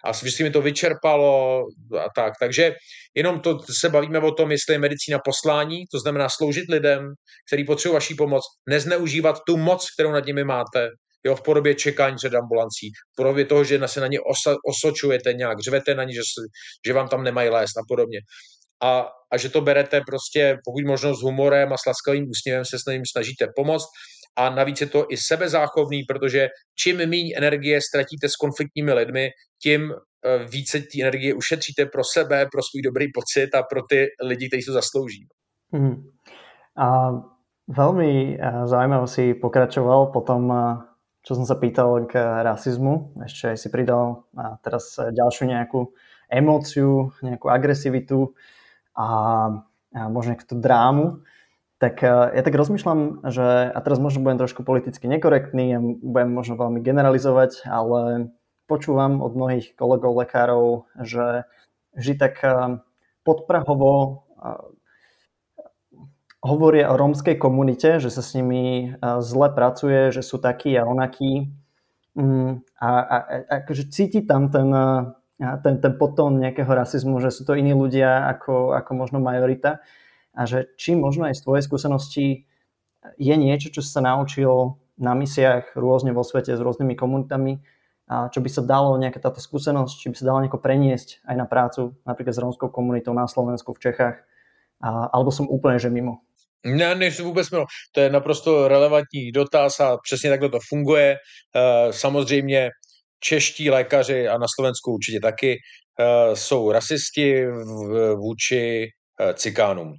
A 0.05 0.11
vždycky 0.11 0.43
mi 0.43 0.51
to 0.51 0.63
vyčerpalo 0.63 1.63
a 1.99 2.07
tak. 2.15 2.33
Takže 2.41 2.75
jenom 3.15 3.41
to 3.41 3.59
se 3.59 3.89
bavíme 3.89 4.19
o 4.19 4.31
tom, 4.31 4.51
jestli 4.51 4.75
je 4.75 4.79
medicína 4.79 5.19
poslání, 5.25 5.85
to 5.93 5.99
znamená 5.99 6.29
sloužit 6.29 6.65
lidem, 6.69 7.13
který 7.47 7.65
potřebují 7.65 7.95
vaší 7.95 8.15
pomoc, 8.15 8.43
nezneužívat 8.69 9.39
tu 9.47 9.57
moc, 9.57 9.87
kterou 9.95 10.13
nad 10.13 10.27
nimi 10.27 10.45
máte, 10.45 10.89
jo, 11.27 11.35
v 11.35 11.43
podobě 11.43 11.75
čekání 11.75 12.17
před 12.17 12.35
ambulancí, 12.35 12.91
v 13.13 13.17
podobě 13.17 13.45
toho, 13.45 13.65
že 13.65 13.81
se 13.87 14.01
na 14.01 14.07
ně 14.07 14.21
osa, 14.21 14.57
osočujete 14.67 15.33
nějak, 15.33 15.61
řvete 15.61 15.95
na 15.95 16.05
ně, 16.05 16.15
že, 16.15 16.21
že 16.87 16.93
vám 16.93 17.09
tam 17.09 17.25
nemají 17.25 17.49
lézt 17.49 17.79
a 17.79 17.83
podobně. 17.89 18.19
A, 18.83 19.09
a 19.33 19.37
že 19.37 19.49
to 19.49 19.61
berete 19.61 20.01
prostě 20.07 20.59
pokud 20.65 20.85
možno 20.85 21.15
s 21.15 21.23
humorem 21.23 21.73
a 21.73 21.77
s 21.77 21.87
laskavým 21.87 22.31
úsměvem 22.31 22.65
se 22.65 22.79
s 22.79 22.87
ním 22.93 23.03
snažíte 23.13 23.47
pomoct. 23.57 23.87
A 24.39 24.51
navíc 24.51 24.81
je 24.81 24.87
to 24.87 25.07
i 25.09 25.17
sebezáchovný, 25.17 26.03
protože 26.09 26.49
čím 26.79 26.97
méně 26.97 27.37
energie 27.37 27.81
ztratíte 27.81 28.29
s 28.29 28.37
konfliktními 28.37 28.93
lidmi, 28.93 29.31
tím 29.63 29.93
eh, 29.93 30.45
více 30.45 30.81
té 30.81 31.01
energie 31.01 31.35
ušetříte 31.35 31.87
pro 31.87 32.03
sebe, 32.05 32.47
pro 32.53 32.63
svůj 32.63 32.83
dobrý 32.83 33.07
pocit 33.15 33.55
a 33.55 33.63
pro 33.63 33.81
ty 33.91 34.07
lidi, 34.23 34.49
kteří 34.49 34.65
to 34.65 34.73
zaslouží. 34.73 35.27
Mm. 35.73 35.97
A 36.79 37.11
velmi 37.69 38.39
eh, 38.41 38.67
zaujímavé 38.67 39.07
si 39.07 39.35
pokračoval 39.35 40.07
potom 40.07 40.53
eh, 40.53 40.86
čo 41.27 41.35
som 41.35 41.43
sa 41.43 41.59
pýtal 41.59 42.07
k 42.07 42.15
rasizmu, 42.47 43.19
ešte 43.27 43.51
aj 43.51 43.59
si 43.59 43.69
pridal 43.69 44.31
a 44.39 44.63
teraz 44.63 44.95
ďalšiu 44.95 45.51
nejakú 45.51 45.91
emóciu, 46.31 47.11
nejakú 47.19 47.51
agresivitu 47.51 48.31
a, 48.95 49.09
a 49.91 50.01
možno 50.07 50.39
nejakú 50.39 50.55
drámu, 50.55 51.27
tak 51.83 52.01
ja 52.07 52.41
tak 52.47 52.55
rozmýšľam, 52.55 53.27
že, 53.27 53.75
a 53.75 53.79
teraz 53.83 53.99
možno 53.99 54.23
budem 54.23 54.39
trošku 54.39 54.63
politicky 54.63 55.11
nekorektný, 55.11 55.77
a 55.77 55.83
budem 55.83 56.31
možno 56.31 56.55
veľmi 56.57 56.81
generalizovať, 56.81 57.67
ale 57.67 58.31
počúvam 58.71 59.19
od 59.19 59.35
mnohých 59.35 59.75
kolegov 59.75 60.15
lekárov, 60.15 60.87
že 61.03 61.45
vždy 61.99 62.15
tak 62.23 62.35
podprahovo 63.27 64.25
hovoria 66.47 66.89
o 66.89 66.97
rómskej 66.97 67.37
komunite, 67.37 67.99
že 67.99 68.09
sa 68.09 68.23
s 68.23 68.33
nimi 68.39 68.95
zle 69.03 69.49
pracuje, 69.53 70.15
že 70.15 70.23
sú 70.23 70.39
takí 70.39 70.79
a 70.79 70.87
onakí. 70.87 71.51
Mm, 72.17 72.65
a, 72.81 72.89
a, 72.89 73.17
a 73.21 73.35
akože 73.61 73.93
cíti 73.93 74.25
tam 74.25 74.49
ten, 74.49 74.71
ten, 75.37 75.75
ten 75.83 75.93
potón 76.01 76.41
nejakého 76.41 76.71
rasizmu, 76.71 77.21
že 77.21 77.35
sú 77.35 77.45
to 77.45 77.59
iní 77.59 77.77
ľudia 77.77 78.31
ako, 78.33 78.73
ako 78.73 78.91
možno 78.97 79.19
majorita. 79.21 79.85
A 80.37 80.45
že 80.49 80.73
či 80.81 80.97
možno 80.97 81.29
aj 81.29 81.37
z 81.37 81.45
tvojej 81.45 81.65
skúsenosti 81.65 82.27
je 83.17 83.35
niečo, 83.37 83.71
čo 83.73 83.85
sa 83.85 84.01
naučil 84.01 84.77
na 84.97 85.13
misiách 85.13 85.77
rôzne 85.77 86.13
vo 86.17 86.25
svete 86.25 86.57
s 86.57 86.61
rôznymi 86.61 86.97
komunitami, 86.97 87.61
a 88.07 88.31
čo 88.31 88.39
by 88.39 88.49
sa 88.49 88.63
dalo, 88.63 88.95
nejaká 89.03 89.19
táto 89.19 89.43
skúsenosť, 89.43 89.95
či 89.99 90.07
by 90.15 90.17
sa 90.17 90.29
dalo 90.31 90.39
nejako 90.39 90.63
preniesť 90.63 91.27
aj 91.27 91.37
na 91.37 91.47
prácu, 91.47 91.99
napríklad 92.07 92.35
s 92.39 92.43
rómskou 92.43 92.71
komunitou 92.71 93.11
na 93.11 93.27
Slovensku, 93.27 93.75
v 93.75 93.83
Čechách, 93.83 94.17
a, 94.79 95.11
alebo 95.11 95.35
som 95.35 95.51
úplne 95.51 95.83
že 95.83 95.91
mimo. 95.91 96.26
Ne, 96.67 96.95
nejsem 96.95 97.25
vůbec 97.25 97.51
mimo. 97.51 97.65
To 97.93 98.01
je 98.01 98.11
naprosto 98.11 98.69
relevantní 98.69 99.33
dotaz 99.33 99.81
a 99.81 99.97
přesně 100.03 100.31
takhle 100.31 100.49
to 100.49 100.59
funguje. 100.69 101.17
Eh, 101.57 101.93
samozřejmě 101.93 102.71
čeští 103.21 103.71
lékaři 103.71 104.29
a 104.29 104.39
na 104.39 104.47
Slovensku 104.55 104.93
určitě 104.93 105.21
taky 105.21 105.57
eh, 106.01 106.37
jsou 106.37 106.73
rasisti 106.73 107.47
vůči 108.15 108.87
eh, 109.21 109.35
cikánům. 109.35 109.93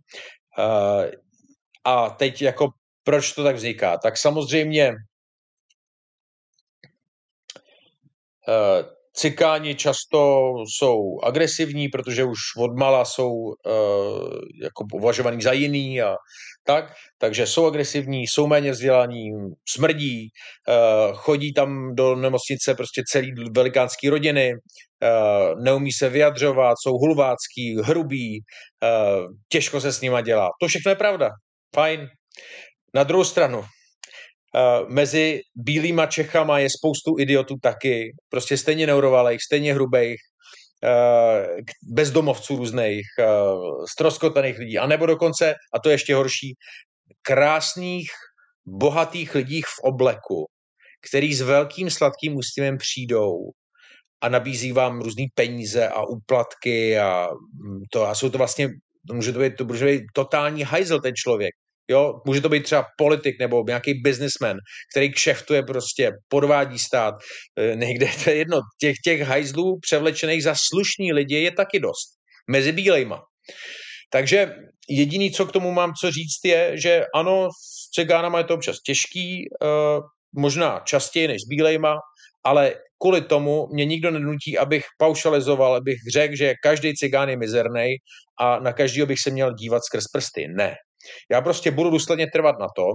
A 1.86 2.10
teď 2.10 2.42
jako 2.42 2.68
proč 3.04 3.32
to 3.32 3.44
tak 3.44 3.56
vzniká? 3.56 3.98
Tak 3.98 4.18
samozřejmě 4.18 4.94
Cikáni 9.18 9.76
často 9.76 10.54
jsou 10.68 11.20
agresivní, 11.24 11.88
protože 11.88 12.24
už 12.24 12.40
odmala 12.58 13.06
jsou 13.06 13.30
uh, 13.30 13.54
jako 14.64 14.86
považovaný 14.92 15.42
za 15.42 15.52
jiný 15.52 16.02
a 16.02 16.16
tak, 16.64 16.94
takže 17.18 17.48
jsou 17.48 17.66
agresivní, 17.66 18.24
jsou 18.24 18.48
méně 18.48 18.72
vzdělaní, 18.72 19.30
smrdí, 19.70 20.30
uh, 20.68 21.16
chodí 21.16 21.54
tam 21.54 21.96
do 21.96 22.16
nemocnice 22.16 22.76
prostě 22.76 23.04
celý 23.08 23.34
velikánský 23.56 24.10
rodiny, 24.10 24.54
uh, 24.54 25.64
neumí 25.64 25.92
se 25.92 26.10
vyjadřovat, 26.10 26.76
jsou 26.84 26.92
hulvácký, 26.92 27.78
hrubý, 27.84 28.40
uh, 28.84 29.26
těžko 29.50 29.82
se 29.82 29.92
s 29.92 30.02
nima 30.02 30.22
dělá. 30.22 30.50
To 30.62 30.68
všechno 30.68 30.92
je 30.92 30.96
pravda. 30.96 31.30
Fajn. 31.76 32.08
Na 32.94 33.04
druhou 33.04 33.24
stranu, 33.24 33.66
mezi 34.88 35.42
bílýma 35.56 36.06
Čechama 36.06 36.60
je 36.60 36.70
spoustu 36.70 37.20
idiotů 37.20 37.56
taky, 37.62 38.12
prostě 38.30 38.58
stejně 38.58 38.88
neurovalých, 38.88 39.44
stejně 39.44 39.74
hrubých, 39.74 40.20
uh, 40.84 41.58
bezdomovců 41.94 42.58
různých, 42.58 43.06
stroskotaných 43.92 44.58
lidí, 44.58 44.78
anebo 44.78 45.06
dokonce, 45.06 45.54
a 45.74 45.80
to 45.80 45.90
je 45.90 45.94
ještě 45.94 46.16
horší, 46.16 46.54
krásných, 47.22 48.10
bohatých 48.68 49.36
lidí 49.36 49.62
v 49.62 49.80
obleku, 49.84 50.46
který 51.10 51.34
s 51.34 51.42
velkým 51.42 51.90
sladkým 51.90 52.36
úsměvem 52.36 52.78
přijdou 52.78 53.38
a 54.22 54.30
nabízí 54.30 54.72
vám 54.72 55.02
různé 55.02 55.26
peníze 55.36 55.88
a 55.88 56.04
úplatky 56.04 57.00
a 57.00 57.30
mm, 57.54 57.82
to 57.92 58.08
a 58.08 58.16
jsou 58.16 58.30
to 58.30 58.38
vlastně, 58.38 58.70
může 59.14 59.34
to 59.34 59.40
být, 59.40 59.56
to 59.56 59.66
může 59.66 59.86
být 59.86 60.04
totální 60.14 60.64
hajzel 60.64 61.02
ten 61.02 61.14
člověk. 61.16 61.56
Jo, 61.90 62.22
může 62.26 62.42
to 62.42 62.50
být 62.50 62.64
třeba 62.64 62.86
politik 62.98 63.40
nebo 63.40 63.64
nějaký 63.68 63.94
businessman, 63.94 64.58
který 64.92 65.12
kšeftuje 65.12 65.64
prostě, 65.64 66.12
podvádí 66.28 66.80
stát. 66.80 67.16
E, 67.60 67.76
někde 67.76 68.10
to 68.24 68.30
je 68.30 68.36
jedno. 68.36 68.60
Těch, 68.80 68.96
těch 69.04 69.22
hajzlů 69.22 69.80
převlečených 69.82 70.44
za 70.44 70.56
slušní 70.56 71.14
lidi 71.14 71.36
je 71.36 71.52
taky 71.52 71.80
dost. 71.80 72.18
Mezi 72.50 72.72
bílejma. 72.72 73.22
Takže 74.10 74.56
jediný, 74.90 75.32
co 75.32 75.46
k 75.46 75.52
tomu 75.52 75.72
mám 75.72 75.94
co 76.02 76.12
říct, 76.12 76.46
je, 76.46 76.72
že 76.76 77.06
ano, 77.16 77.50
s 77.52 77.90
cigánama 77.92 78.38
je 78.38 78.44
to 78.44 78.54
občas 78.54 78.78
těžký, 78.86 79.44
uh, 79.62 80.04
možná 80.36 80.80
častěji 80.86 81.28
než 81.28 81.42
s 81.42 81.48
bílejma, 81.50 81.96
ale 82.46 82.74
kvůli 83.02 83.22
tomu 83.22 83.68
mě 83.74 83.86
nikdo 83.86 84.12
nenutí, 84.12 84.58
abych 84.58 84.86
paušalizoval, 84.98 85.76
abych 85.76 85.98
řekl, 86.14 86.36
že 86.36 86.54
každý 86.64 86.94
cigán 86.96 87.30
je 87.30 87.38
mizerný 87.38 87.96
a 88.40 88.60
na 88.60 88.74
každého 88.74 89.08
bych 89.08 89.20
se 89.20 89.30
měl 89.30 89.54
dívat 89.54 89.84
skrz 89.84 90.04
prsty. 90.14 90.48
Ne. 90.48 90.76
Já 91.32 91.42
prostě 91.42 91.72
budu 91.72 91.90
důsledně 91.90 92.28
trvat 92.34 92.56
na 92.60 92.68
tom, 92.76 92.94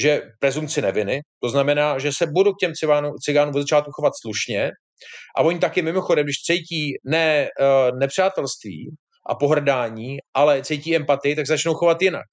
že 0.00 0.22
prezumci 0.38 0.82
neviny, 0.82 1.20
to 1.42 1.48
znamená, 1.48 1.98
že 1.98 2.10
se 2.16 2.26
budu 2.26 2.52
k 2.52 2.58
těm 2.60 2.72
cigánům, 2.72 3.12
cigánům 3.24 3.54
od 3.54 3.60
začátku 3.60 3.90
chovat 3.92 4.12
slušně 4.20 4.70
a 5.36 5.42
oni 5.42 5.58
taky 5.58 5.82
mimochodem, 5.82 6.24
když 6.24 6.36
cítí 6.36 6.92
ne 7.04 7.48
uh, 7.60 7.98
nepřátelství 7.98 8.90
a 9.26 9.34
pohrdání, 9.34 10.18
ale 10.34 10.62
cítí 10.62 10.96
empatii, 10.96 11.36
tak 11.36 11.46
začnou 11.46 11.74
chovat 11.74 12.02
jinak. 12.02 12.26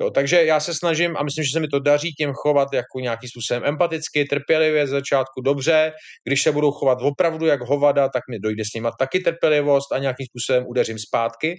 Jo, 0.00 0.10
takže 0.10 0.44
já 0.44 0.60
se 0.60 0.74
snažím, 0.74 1.16
a 1.16 1.22
myslím, 1.22 1.44
že 1.44 1.50
se 1.52 1.60
mi 1.60 1.68
to 1.68 1.80
daří, 1.80 2.12
tím 2.12 2.32
chovat 2.32 2.68
jako 2.72 3.00
nějakým 3.00 3.28
způsobem 3.28 3.62
empaticky, 3.64 4.24
trpělivě 4.24 4.86
z 4.86 4.90
začátku 4.90 5.40
dobře. 5.40 5.92
Když 6.24 6.42
se 6.42 6.52
budou 6.52 6.70
chovat 6.70 6.98
opravdu 7.02 7.46
jak 7.46 7.60
hovada, 7.60 8.08
tak 8.08 8.22
mi 8.30 8.38
dojde 8.38 8.64
s 8.64 8.74
nima 8.74 8.90
taky 8.98 9.20
trpělivost 9.20 9.92
a 9.92 9.98
nějakým 9.98 10.26
způsobem 10.26 10.64
udeřím 10.66 10.98
zpátky. 10.98 11.58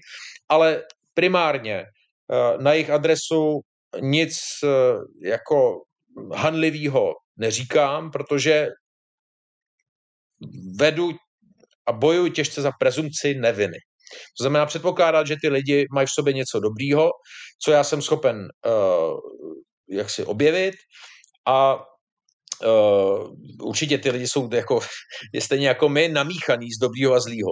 Ale 0.49 0.83
primárně 1.13 1.83
na 2.57 2.73
jejich 2.73 2.89
adresu 2.89 3.59
nic 3.99 4.39
eh, 4.63 4.69
jako 5.29 5.81
hanlivého 6.33 7.13
neříkám, 7.37 8.11
protože 8.11 8.67
vedu 10.79 11.11
a 11.87 11.91
bojuji 11.91 12.31
těžce 12.31 12.61
za 12.61 12.71
prezumci 12.79 13.33
neviny. 13.33 13.77
To 14.37 14.43
znamená 14.43 14.65
předpokládat, 14.65 15.27
že 15.27 15.35
ty 15.41 15.49
lidi 15.49 15.85
mají 15.93 16.07
v 16.07 16.13
sobě 16.13 16.33
něco 16.33 16.59
dobrýho, 16.59 17.09
co 17.63 17.71
já 17.71 17.83
jsem 17.83 18.01
schopen 18.01 18.47
uh, 18.65 19.19
jak 19.89 20.09
si 20.09 20.25
objevit 20.25 20.75
a 21.47 21.75
uh, 22.65 23.35
určitě 23.61 23.97
ty 23.97 24.09
lidi 24.09 24.27
jsou 24.27 24.49
jako, 24.53 24.79
stejně 25.39 25.67
jako 25.67 25.89
my, 25.89 26.07
namíchaný 26.07 26.67
z 26.71 26.79
dobrýho 26.79 27.13
a 27.13 27.19
zlýho. 27.19 27.51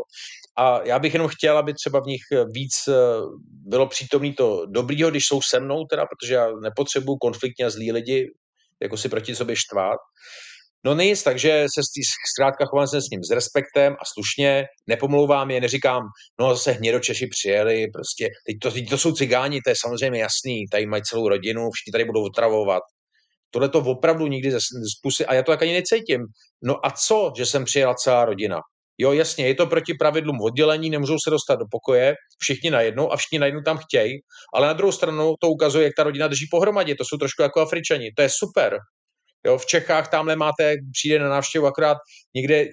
A 0.60 0.82
já 0.84 1.00
bych 1.00 1.14
jenom 1.14 1.28
chtěl, 1.28 1.58
aby 1.58 1.74
třeba 1.74 2.00
v 2.00 2.08
nich 2.08 2.22
eh, 2.34 2.46
víc 2.54 2.74
eh, 2.88 2.94
bylo 3.68 3.88
přítomný 3.88 4.34
to 4.34 4.66
dobrýho, 4.66 5.10
když 5.10 5.26
jsou 5.26 5.42
se 5.42 5.60
mnou, 5.60 5.86
teda, 5.86 6.06
protože 6.06 6.34
já 6.34 6.48
nepotřebuju 6.64 7.18
konfliktně 7.18 7.66
a 7.66 7.70
zlí 7.70 7.92
lidi, 7.92 8.28
jako 8.82 8.98
si 8.98 9.10
proti 9.10 9.36
sobě 9.36 9.56
štvát. 9.56 9.98
No 10.86 10.96
nic, 10.96 11.24
takže 11.24 11.66
se 11.74 11.82
zkrátka 12.34 12.66
chovám 12.66 12.88
se 12.88 13.02
s 13.02 13.10
ním 13.12 13.24
s 13.24 13.32
respektem 13.32 13.94
a 13.94 14.06
slušně, 14.14 14.66
nepomlouvám 14.88 15.52
je, 15.52 15.62
neříkám, 15.62 16.04
no 16.40 16.50
zase 16.50 16.72
hnědočeši 16.72 17.28
přijeli, 17.28 17.88
prostě, 17.94 18.30
teď 18.48 18.56
to, 18.62 18.72
teď 18.72 18.90
to 18.90 18.98
jsou 18.98 19.12
cigáni, 19.12 19.62
to 19.62 19.70
je 19.70 19.76
samozřejmě 19.86 20.20
jasný, 20.20 20.66
tady 20.72 20.86
mají 20.86 21.04
celou 21.04 21.30
rodinu, 21.30 21.70
všichni 21.72 21.92
tady 21.92 22.06
budou 22.06 22.24
otravovat. 22.26 22.84
Tohle 23.52 23.70
to 23.70 23.80
opravdu 23.80 24.28
nikdy 24.28 24.52
ze 24.52 24.58
pusy, 25.04 25.26
a 25.26 25.34
já 25.34 25.44
to 25.44 25.52
tak 25.52 25.62
ani 25.62 25.74
necítím. 25.74 26.22
No 26.64 26.86
a 26.86 26.92
co, 26.92 27.32
že 27.38 27.46
jsem 27.46 27.66
přijela 27.66 27.94
celá 27.94 28.26
rodina? 28.26 28.60
Jo, 29.02 29.12
jasně, 29.12 29.48
je 29.48 29.56
to 29.56 29.68
proti 29.68 29.94
pravidlům 29.94 30.42
oddělení, 30.42 30.90
nemůžou 30.90 31.18
se 31.24 31.30
dostat 31.30 31.56
do 31.56 31.66
pokoje, 31.72 32.16
všichni 32.40 32.72
najednou 32.72 33.12
a 33.12 33.18
všichni 33.18 33.40
najednou 33.40 33.62
tam 33.62 33.78
chtějí, 33.78 34.20
ale 34.54 34.68
na 34.68 34.74
druhou 34.74 34.92
stranu 34.92 35.36
to 35.40 35.50
ukazuje, 35.50 35.84
jak 35.84 35.94
ta 35.98 36.04
rodina 36.04 36.28
drží 36.28 36.48
pohromadě. 36.52 36.96
To 36.96 37.06
jsou 37.06 37.18
trošku 37.18 37.42
jako 37.42 37.62
Afričani. 37.62 38.12
To 38.16 38.22
je 38.22 38.30
super. 38.30 38.78
Jo, 39.46 39.58
v 39.58 39.66
Čechách 39.66 40.10
tamhle 40.10 40.36
máte, 40.36 40.76
přijde 40.94 41.20
na 41.20 41.30
návštěvu 41.30 41.66
akorát 41.66 41.98
někde 42.36 42.66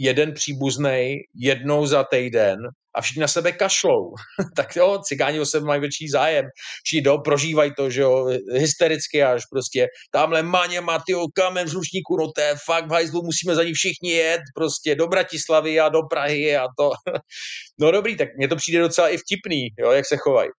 jeden 0.00 0.34
příbuzný 0.34 1.16
jednou 1.34 1.86
za 1.86 2.04
týden 2.04 2.56
a 2.94 3.00
všichni 3.00 3.20
na 3.20 3.28
sebe 3.28 3.52
kašlou. 3.52 4.14
tak 4.56 4.76
jo, 4.76 4.98
cigáni 5.04 5.40
o 5.40 5.46
sebe 5.46 5.66
mají 5.66 5.80
větší 5.80 6.08
zájem. 6.08 6.46
Všichni 6.84 7.02
do, 7.02 7.18
prožívají 7.18 7.72
to, 7.76 7.90
že 7.90 8.00
jo, 8.00 8.26
hystericky 8.52 9.22
až 9.22 9.42
prostě. 9.52 9.86
Tamhle 10.12 10.42
maně 10.42 10.80
má 10.80 10.98
ty 10.98 11.14
kamen 11.34 11.66
vzrušníku, 11.66 12.16
no 12.16 12.32
to 12.32 12.40
je 12.40 12.54
fakt 12.64 12.86
v 12.86 12.92
hajzlu, 12.92 13.22
musíme 13.22 13.54
za 13.54 13.64
ní 13.64 13.72
všichni 13.72 14.10
jet 14.10 14.40
prostě 14.56 14.94
do 14.94 15.06
Bratislavy 15.06 15.80
a 15.80 15.88
do 15.88 16.02
Prahy 16.10 16.56
a 16.56 16.66
to. 16.78 16.90
no 17.80 17.90
dobrý, 17.90 18.16
tak 18.16 18.28
mně 18.36 18.48
to 18.48 18.56
přijde 18.56 18.78
docela 18.78 19.08
i 19.08 19.16
vtipný, 19.16 19.68
jo, 19.78 19.90
jak 19.90 20.06
se 20.06 20.16
chovají. 20.16 20.50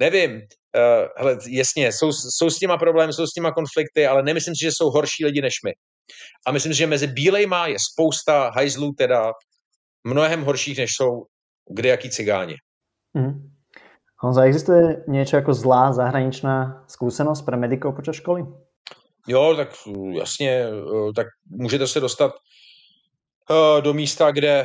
Nevím, 0.00 0.32
uh, 0.32 1.08
hele, 1.16 1.38
jasně, 1.48 1.92
jsou, 1.92 2.12
jsou 2.12 2.50
s 2.50 2.58
těma 2.58 2.76
problémy, 2.76 3.12
jsou 3.12 3.26
s 3.26 3.32
těma 3.32 3.52
konflikty, 3.52 4.06
ale 4.06 4.22
nemyslím 4.22 4.54
si, 4.54 4.64
že 4.64 4.72
jsou 4.72 4.90
horší 4.90 5.24
lidi 5.24 5.40
než 5.40 5.54
my. 5.64 5.72
A 6.46 6.52
myslím 6.52 6.72
si, 6.72 6.78
že 6.78 6.86
mezi 6.86 7.06
bílejma 7.06 7.66
je 7.66 7.76
spousta 7.92 8.50
hajzlů 8.54 8.92
teda 8.98 9.32
mnohem 10.06 10.42
horších, 10.42 10.78
než 10.78 10.90
jsou 10.94 11.24
kde 11.70 11.88
jaký 11.88 12.10
cigáni. 12.10 12.56
Mm. 13.14 13.50
Honza, 14.22 14.48
existuje 14.48 15.04
niečo 15.04 15.36
ako 15.36 15.52
zlá 15.52 15.92
zahraničná 15.92 16.88
skúsenosť 16.88 17.44
pre 17.44 17.56
medikov 17.60 17.92
počas 17.92 18.16
školy? 18.16 18.48
Jo, 19.28 19.54
tak 19.56 19.68
jasně, 20.12 20.66
tak 21.16 21.26
můžete 21.50 21.86
se 21.86 22.00
dostat 22.00 22.32
do 23.80 23.94
místa, 23.94 24.30
kde 24.30 24.64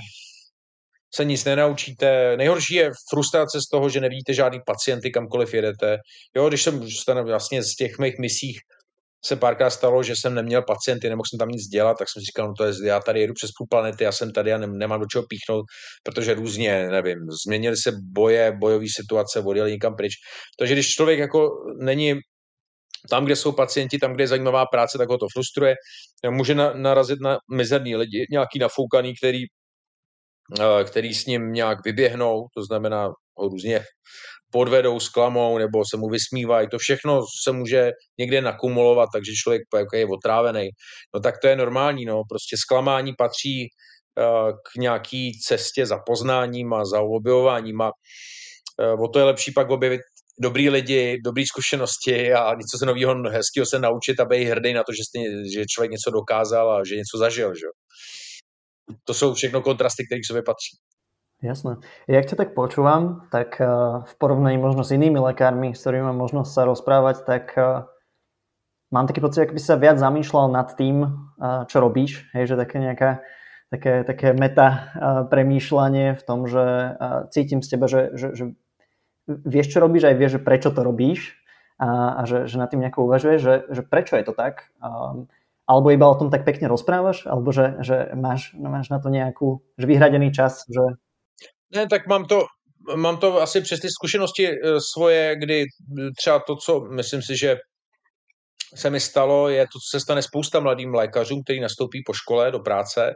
se 1.16 1.26
nic 1.26 1.46
nenaučíte. 1.46 2.38
Nejhorší 2.38 2.76
je 2.76 2.92
frustrace 3.10 3.62
z 3.62 3.70
toho, 3.70 3.90
že 3.90 4.02
nevidíte 4.02 4.34
žádný 4.34 4.60
pacienty, 4.66 5.12
kamkoliv 5.12 5.54
jedete. 5.54 5.98
Jo, 6.36 6.48
když 6.48 6.64
jsem 6.64 6.80
vlastně 7.24 7.64
z 7.64 7.76
těch 7.76 8.00
mých 8.00 8.20
misích 8.20 8.60
se 9.26 9.36
párkrát 9.36 9.70
stalo, 9.70 10.04
že 10.04 10.16
jsem 10.16 10.36
neměl 10.36 10.62
pacienty, 10.62 11.10
nemohl 11.10 11.26
jsem 11.30 11.40
tam 11.40 11.50
nic 11.50 11.68
dělat, 11.68 11.98
tak 11.98 12.10
jsem 12.10 12.22
si 12.22 12.26
říkal, 12.26 12.48
no 12.48 12.54
to 12.58 12.66
je, 12.66 12.74
já 12.84 13.00
tady 13.00 13.22
jedu 13.22 13.34
přes 13.34 13.50
půl 13.58 13.68
planety, 13.70 14.04
já 14.04 14.12
jsem 14.12 14.32
tady 14.32 14.54
a 14.54 14.58
nemám 14.58 15.00
do 15.00 15.06
čeho 15.06 15.24
píchnout, 15.30 15.66
protože 16.04 16.34
různě, 16.34 16.88
nevím, 16.88 17.18
změnily 17.46 17.78
se 17.78 17.92
boje, 18.14 18.52
bojové 18.60 18.86
situace, 18.90 19.40
odjeli 19.40 19.72
někam 19.72 19.96
pryč. 19.96 20.14
Takže 20.60 20.74
když 20.74 20.94
člověk 20.94 21.20
jako 21.20 21.50
není 21.82 22.16
tam, 23.10 23.26
kde 23.26 23.36
jsou 23.36 23.52
pacienti, 23.52 23.98
tam, 23.98 24.14
kde 24.14 24.24
je 24.24 24.28
zajímavá 24.28 24.66
práce, 24.66 24.98
tak 24.98 25.10
ho 25.10 25.18
to 25.18 25.26
frustruje. 25.34 25.76
Může 26.30 26.56
na, 26.56 26.74
narazit 26.74 27.20
na 27.22 27.38
mizerný 27.52 27.96
lidi, 27.96 28.28
nějaký 28.32 28.60
nafoukaný, 28.60 29.14
který, 29.16 29.44
eh, 30.60 30.84
který 30.84 31.14
s 31.14 31.26
ním 31.26 31.54
nějak 31.54 31.78
vyběhnou, 31.86 32.48
to 32.56 32.64
znamená 32.64 33.08
ho 33.38 33.48
různě 33.50 33.84
podvedou, 34.52 35.00
sklamou 35.00 35.58
nebo 35.58 35.84
se 35.92 35.98
mu 35.98 36.08
vysmívají. 36.08 36.68
To 36.68 36.78
všechno 36.78 37.22
se 37.44 37.52
může 37.52 37.92
někde 38.20 38.42
nakumulovat, 38.42 39.10
takže 39.14 39.32
člověk 39.32 39.62
jako 39.78 39.96
je 39.96 40.06
otrávený. 40.06 40.70
No 41.16 41.20
tak 41.22 41.36
to 41.42 41.48
je 41.48 41.56
normální, 41.56 42.06
no. 42.06 42.22
Prostě 42.30 42.58
zklamání 42.58 43.14
patří 43.18 43.68
uh, 44.20 44.52
k 44.52 44.76
nějaký 44.78 45.40
cestě 45.48 45.86
za 45.86 45.98
poznáním 46.06 46.74
a 46.74 46.86
za 46.86 47.02
objevováním 47.02 47.82
a 47.82 47.92
uh, 48.96 49.04
o 49.04 49.08
to 49.08 49.20
je 49.20 49.26
lepší 49.26 49.52
pak 49.52 49.70
objevit 49.70 50.02
dobrý 50.42 50.70
lidi, 50.70 51.22
dobrý 51.26 51.46
zkušenosti 51.46 52.34
a 52.34 52.54
něco 52.54 52.78
se 52.80 52.86
nového 52.86 53.16
hezkého 53.30 53.66
se 53.66 53.80
naučit 53.80 54.20
a 54.20 54.26
být 54.26 54.46
hrdý 54.46 54.74
na 54.74 54.84
to, 54.84 54.92
že, 54.94 55.04
jste, 55.04 55.20
že 55.54 55.66
člověk 55.66 55.92
něco 55.92 56.12
dokázal 56.12 56.72
a 56.72 56.84
že 56.84 56.96
něco 56.96 57.18
zažil. 57.18 57.56
Že? 57.56 57.68
To 59.04 59.14
jsou 59.14 59.34
všechno 59.34 59.62
kontrasty, 59.62 60.06
které 60.06 60.22
k 60.22 60.28
sobě 60.28 60.44
patří. 60.44 60.78
Jasné. 61.40 61.80
Jak 62.12 62.28
ťa 62.28 62.36
tak 62.36 62.50
počúvam, 62.52 63.24
tak 63.32 63.56
eh, 63.64 63.68
v 64.04 64.14
porovnaní 64.20 64.60
možno 64.60 64.84
s 64.84 64.92
inými 64.92 65.24
lekármi, 65.24 65.72
s 65.72 65.80
ktorými 65.80 66.12
mám 66.12 66.20
možnosť 66.20 66.52
sa 66.52 66.64
rozprávať, 66.68 67.24
tak 67.24 67.56
eh, 67.56 67.88
mám 68.92 69.08
taký 69.08 69.24
pocit, 69.24 69.48
ak 69.48 69.56
by 69.56 69.62
sa 69.64 69.80
viac 69.80 69.96
zamýšľal 70.04 70.52
nad 70.52 70.76
tým, 70.76 71.08
eh, 71.08 71.64
čo 71.72 71.80
robíš, 71.80 72.28
hej, 72.36 72.44
že 72.44 72.56
také 72.60 72.78
nejaká 72.84 73.24
také, 73.70 74.02
také 74.02 74.34
meta 74.34 74.90
premýšľanie 75.30 76.18
v 76.18 76.24
tom, 76.26 76.50
že 76.50 76.98
cítim 77.30 77.62
z 77.62 77.70
teba, 77.70 77.86
že, 77.86 78.18
že, 78.18 78.28
že 78.34 78.44
vieš, 79.30 79.78
čo 79.78 79.78
robíš, 79.78 80.10
aj 80.10 80.16
vieš, 80.18 80.32
že 80.42 80.42
prečo 80.42 80.74
to 80.74 80.82
robíš 80.82 81.38
a, 81.78 82.18
a 82.18 82.22
že, 82.26 82.50
že 82.50 82.58
nad 82.58 82.74
tým 82.74 82.82
nejako 82.82 83.06
uvažuješ, 83.06 83.38
že, 83.38 83.56
že 83.70 83.82
prečo 83.86 84.18
je 84.18 84.26
to 84.26 84.34
tak. 84.34 84.74
Alebo 85.70 85.94
iba 85.94 86.10
o 86.10 86.18
tom 86.18 86.34
tak 86.34 86.50
pekne 86.50 86.66
rozprávaš, 86.66 87.30
alebo 87.30 87.54
že, 87.54 87.78
že 87.86 88.10
máš, 88.18 88.58
máš 88.58 88.90
na 88.90 88.98
to 88.98 89.14
nejakú, 89.14 89.62
že 89.78 89.86
vyhradený 89.86 90.34
čas, 90.34 90.66
že 90.66 90.98
ne, 91.76 91.88
tak 91.88 92.08
mám 92.08 92.26
to, 92.26 92.46
mám 92.96 93.18
to 93.18 93.42
asi 93.42 93.62
přes 93.62 93.80
ty 93.80 93.88
zkušenosti 93.90 94.48
eh, 94.48 94.80
svoje, 94.94 95.36
kdy 95.36 95.66
třeba 96.18 96.40
to, 96.40 96.56
co 96.56 96.80
myslím 96.80 97.22
si, 97.22 97.38
že 97.38 97.58
se 98.76 98.90
mi 98.90 99.00
stalo, 99.00 99.50
je 99.50 99.66
to, 99.66 99.80
co 99.80 99.98
se 99.98 100.00
stane 100.00 100.22
spousta 100.22 100.60
mladým 100.60 100.94
lékařům, 100.94 101.44
kteří 101.44 101.60
nastoupí 101.60 102.04
po 102.06 102.14
škole 102.14 102.52
do 102.52 102.60
práce, 102.60 103.14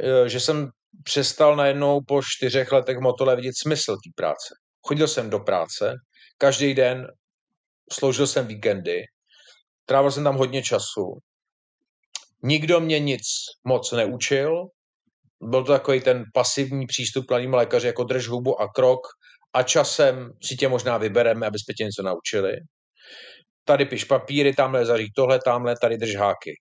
eh, 0.00 0.28
že 0.28 0.40
jsem 0.40 0.68
přestal 1.04 1.56
najednou 1.56 2.00
po 2.06 2.20
čtyřech 2.22 2.72
letech 2.72 2.98
Motole 2.98 3.36
vidět 3.36 3.52
smysl 3.62 3.92
té 3.92 4.10
práce. 4.16 4.54
Chodil 4.86 5.08
jsem 5.08 5.30
do 5.30 5.38
práce, 5.38 5.94
každý 6.38 6.74
den 6.74 7.06
sloužil 7.92 8.26
jsem 8.26 8.46
víkendy, 8.46 9.02
trávil 9.84 10.10
jsem 10.10 10.24
tam 10.24 10.36
hodně 10.36 10.62
času. 10.62 11.18
Nikdo 12.42 12.80
mě 12.80 12.98
nic 12.98 13.22
moc 13.64 13.92
neučil, 13.92 14.66
byl 15.42 15.64
to 15.64 15.72
takový 15.72 16.00
ten 16.00 16.24
pasivní 16.34 16.86
přístup 16.86 17.26
k 17.26 17.30
mladým 17.30 17.54
lékaři, 17.54 17.86
jako 17.86 18.04
drž 18.04 18.28
hubu 18.28 18.60
a 18.60 18.68
krok 18.68 19.00
a 19.52 19.62
časem 19.62 20.30
si 20.42 20.56
tě 20.56 20.68
možná 20.68 20.98
vybereme, 20.98 21.46
aby 21.46 21.58
tě 21.76 21.84
něco 21.84 22.02
naučili. 22.02 22.52
Tady 23.64 23.84
piš 23.84 24.04
papíry, 24.04 24.54
tamhle 24.54 24.86
zaříď 24.86 25.10
tohle, 25.16 25.38
tamhle, 25.44 25.74
tady 25.80 25.98
drž 25.98 26.16
háky. 26.16 26.54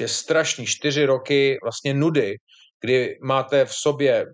Je 0.00 0.08
strašný 0.08 0.66
čtyři 0.66 1.06
roky 1.06 1.58
vlastně 1.62 1.94
nudy, 1.94 2.34
kdy 2.80 3.18
máte 3.22 3.64
v 3.64 3.72
sobě 3.72 4.26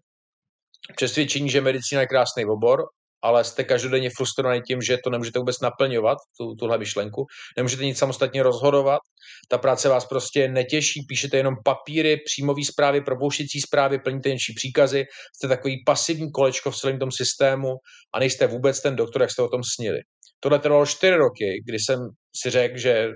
přesvědčení, 0.97 1.51
že 1.51 1.61
medicína 1.61 2.01
je 2.01 2.07
krásný 2.07 2.45
obor 2.45 2.85
ale 3.25 3.45
jste 3.45 3.65
každodenně 3.65 4.11
frustrovaný 4.17 4.61
tím, 4.63 4.83
že 4.83 4.99
to 5.05 5.11
nemůžete 5.11 5.39
vůbec 5.39 5.61
naplňovat, 5.61 6.19
tu, 6.39 6.55
tuhle 6.55 6.79
myšlenku, 6.79 7.27
nemůžete 7.57 7.85
nic 7.85 7.99
samostatně 7.99 8.43
rozhodovat, 8.43 9.01
ta 9.49 9.59
práce 9.59 9.89
vás 9.89 10.07
prostě 10.07 10.49
netěší, 10.49 11.03
píšete 11.09 11.37
jenom 11.37 11.55
papíry, 11.65 12.17
příjmové 12.25 12.65
zprávy, 12.65 13.01
propouštěcí 13.01 13.61
zprávy, 13.61 13.99
plníte 13.99 14.29
něčí 14.29 14.55
příkazy, 14.57 15.05
jste 15.37 15.49
takový 15.49 15.83
pasivní 15.87 16.33
kolečko 16.33 16.71
v 16.71 16.77
celém 16.77 16.99
tom 16.99 17.13
systému 17.13 17.69
a 18.15 18.19
nejste 18.19 18.47
vůbec 18.47 18.83
ten 18.83 18.97
doktor, 18.97 19.23
jak 19.23 19.31
jste 19.31 19.43
o 19.43 19.49
tom 19.49 19.61
snili. 19.75 19.99
Tohle 20.41 20.59
trvalo 20.59 20.87
čtyři 20.87 21.17
roky, 21.17 21.63
kdy 21.67 21.79
jsem 21.79 21.99
si 22.37 22.51
řekl, 22.51 22.79
že 22.79 23.09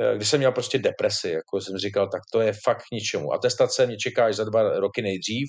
Eh, 0.00 0.16
když 0.16 0.28
jsem 0.28 0.38
měl 0.38 0.52
prostě 0.52 0.78
depresi, 0.78 1.28
jako 1.28 1.60
jsem 1.60 1.78
říkal, 1.78 2.08
tak 2.08 2.22
to 2.32 2.40
je 2.40 2.52
fakt 2.64 2.78
k 2.78 2.92
ničemu. 2.92 3.32
Atestace 3.32 3.86
mě 3.86 3.96
čeká 3.96 4.26
až 4.26 4.36
za 4.36 4.44
dva 4.44 4.78
roky 4.78 5.02
nejdřív 5.02 5.48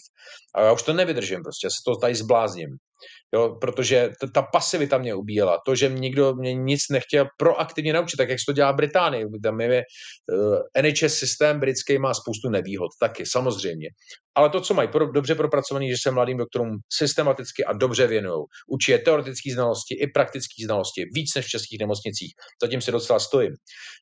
a 0.56 0.62
já 0.62 0.72
už 0.72 0.84
to 0.84 0.94
nevydržím 0.94 1.44
prostě, 1.44 1.68
já 1.68 1.70
se 1.70 1.82
to 1.86 1.96
tady 1.96 2.16
zblázním. 2.16 2.70
Jo, 3.34 3.58
protože 3.62 4.10
t- 4.22 4.28
ta 4.32 4.42
pasivita 4.42 4.98
mě 4.98 5.16
ubíjela. 5.16 5.60
To, 5.66 5.76
že 5.76 5.90
nikdo 5.90 6.34
mě 6.34 6.54
nic 6.54 6.82
nechtěl 6.90 7.26
proaktivně 7.38 7.94
naučit, 7.94 8.18
tak 8.18 8.30
jak 8.30 8.40
se 8.40 8.46
to 8.48 8.54
dělá 8.54 8.72
v 8.72 8.76
Británii. 8.76 9.26
Tam 9.44 9.62
je 9.62 9.84
uh, 10.34 10.60
eh, 10.76 10.82
NHS 10.82 11.14
systém 11.14 11.60
britský 11.60 11.98
má 11.98 12.14
spoustu 12.14 12.50
nevýhod, 12.50 12.92
taky, 13.00 13.26
samozřejmě. 13.26 13.90
Ale 14.38 14.50
to, 14.50 14.62
co 14.62 14.74
mají 14.74 14.88
pro, 14.88 15.12
dobře 15.12 15.36
propracovaný, 15.36 15.90
že 15.90 15.96
se 16.02 16.12
mladým 16.12 16.38
doktorům 16.38 16.78
systematicky 16.94 17.66
a 17.66 17.74
dobře 17.74 18.08
věnují. 18.08 18.44
Učí 18.68 18.92
je 18.92 19.00
teoretické 19.00 19.54
znalosti 19.54 19.96
i 19.96 20.08
praktické 20.08 20.66
znalosti, 20.66 21.06
víc 21.14 21.36
než 21.36 21.46
v 21.46 21.50
českých 21.50 21.80
nemocnicích. 21.80 22.34
Zatím 22.64 22.82
si 22.82 22.92
docela 22.92 23.20
stojím. 23.20 23.52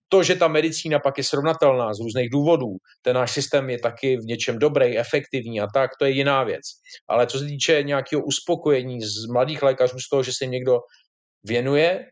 To, 0.09 0.23
že 0.23 0.35
ta 0.35 0.47
medicína 0.47 0.99
pak 0.99 1.17
je 1.17 1.23
srovnatelná 1.23 1.93
z 1.93 1.99
různých 1.99 2.29
důvodů, 2.29 2.69
ten 3.01 3.15
náš 3.15 3.31
systém 3.31 3.69
je 3.69 3.79
taky 3.79 4.17
v 4.17 4.25
něčem 4.25 4.59
dobrý, 4.59 4.97
efektivní 4.97 5.61
a 5.61 5.67
tak, 5.73 5.91
to 5.99 6.05
je 6.05 6.11
jiná 6.11 6.43
věc. 6.43 6.61
Ale 7.07 7.27
co 7.27 7.39
se 7.39 7.45
týče 7.45 7.83
nějakého 7.83 8.23
uspokojení 8.23 8.82
z 9.01 9.25
mladých 9.25 9.63
lékařů 9.63 9.99
z 9.99 10.09
toho, 10.09 10.23
že 10.23 10.31
se 10.31 10.43
jim 10.43 10.51
někdo 10.51 10.79
věnuje, 11.43 12.05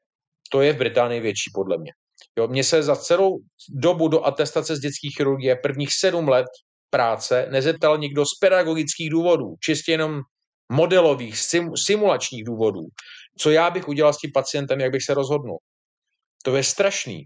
to 0.51 0.61
je 0.61 0.73
v 0.73 0.77
Británii 0.77 1.21
větší 1.21 1.51
podle 1.53 1.77
mě. 1.77 1.91
Jo, 2.37 2.47
mně 2.47 2.63
se 2.63 2.83
za 2.83 2.95
celou 2.95 3.39
dobu 3.69 4.07
do 4.07 4.25
atestace 4.25 4.75
z 4.75 4.79
dětské 4.79 5.07
chirurgie 5.17 5.55
prvních 5.55 5.89
sedm 5.93 6.27
let 6.27 6.45
práce 6.89 7.47
nezeptal 7.51 7.97
nikdo 7.97 8.25
z 8.25 8.39
pedagogických 8.41 9.09
důvodů, 9.09 9.55
čistě 9.63 9.91
jenom 9.91 10.21
modelových, 10.71 11.37
sim, 11.37 11.71
simulačních 11.85 12.43
důvodů, 12.43 12.81
co 13.39 13.51
já 13.51 13.69
bych 13.69 13.87
udělal 13.87 14.13
s 14.13 14.17
tím 14.17 14.31
pacientem, 14.33 14.79
jak 14.79 14.91
bych 14.91 15.03
se 15.03 15.13
rozhodnul. 15.13 15.57
To 16.43 16.55
je 16.55 16.63
strašný. 16.63 17.23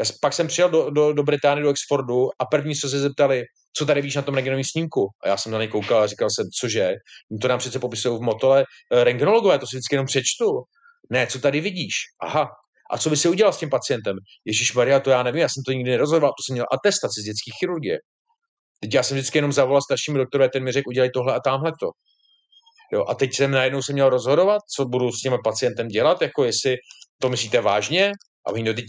Já 0.00 0.06
pak 0.20 0.32
jsem 0.32 0.46
přijel 0.46 0.70
do, 0.70 0.90
do, 0.90 1.12
do 1.12 1.22
Británie, 1.22 1.62
do 1.62 1.70
Oxfordu 1.70 2.28
a 2.38 2.46
první, 2.46 2.74
co 2.74 2.88
se 2.88 3.00
zeptali, 3.00 3.44
co 3.76 3.86
tady 3.86 4.02
víš 4.02 4.14
na 4.14 4.22
tom 4.22 4.34
rengenovém 4.34 4.64
snímku? 4.64 5.08
A 5.24 5.28
já 5.28 5.36
jsem 5.36 5.52
na 5.52 5.58
něj 5.58 5.68
koukal 5.68 6.02
a 6.02 6.06
říkal 6.06 6.28
jsem, 6.30 6.46
cože? 6.60 6.94
To 7.40 7.48
nám 7.48 7.58
přece 7.58 7.78
popisují 7.78 8.18
v 8.18 8.22
motole 8.22 8.64
eh, 8.92 9.04
rengenologové, 9.04 9.58
to 9.58 9.66
si 9.66 9.76
vždycky 9.76 9.94
jenom 9.94 10.06
přečtu. 10.06 10.46
Ne, 11.10 11.26
co 11.26 11.38
tady 11.38 11.60
vidíš? 11.60 11.94
Aha. 12.22 12.48
A 12.90 12.98
co 12.98 13.10
by 13.10 13.16
si 13.16 13.28
udělal 13.28 13.52
s 13.52 13.58
tím 13.58 13.70
pacientem? 13.70 14.16
Ježíš 14.44 14.74
Maria, 14.74 15.00
to 15.00 15.10
já 15.10 15.22
nevím, 15.22 15.40
já 15.40 15.48
jsem 15.48 15.62
to 15.66 15.72
nikdy 15.72 15.90
nerozhodoval, 15.90 16.30
to 16.30 16.42
jsem 16.46 16.54
měl 16.54 16.66
atestaci 16.72 17.20
z 17.20 17.24
dětské 17.24 17.50
chirurgie. 17.58 17.98
Teď 18.80 18.94
já 18.94 19.02
jsem 19.02 19.16
vždycky 19.16 19.38
jenom 19.38 19.52
zavolal 19.52 19.82
staršímu 19.82 20.16
doktorovi, 20.16 20.48
ten 20.48 20.64
mi 20.64 20.72
řekl, 20.72 20.88
udělej 20.88 21.10
tohle 21.10 21.34
a 21.34 21.40
tamhle 21.40 21.72
to. 21.80 21.90
Jo, 22.92 23.04
a 23.08 23.14
teď 23.14 23.34
jsem 23.34 23.50
najednou 23.50 23.82
se 23.82 23.92
měl 23.92 24.08
rozhodovat, 24.08 24.62
co 24.76 24.84
budu 24.84 25.12
s 25.12 25.20
tím 25.20 25.32
pacientem 25.44 25.88
dělat, 25.88 26.22
jako 26.22 26.44
jestli 26.44 26.76
to 27.18 27.28
myslíte 27.28 27.60
vážně, 27.60 28.12
a 28.46 28.50
oni, 28.52 28.62
no 28.62 28.74
teď 28.74 28.84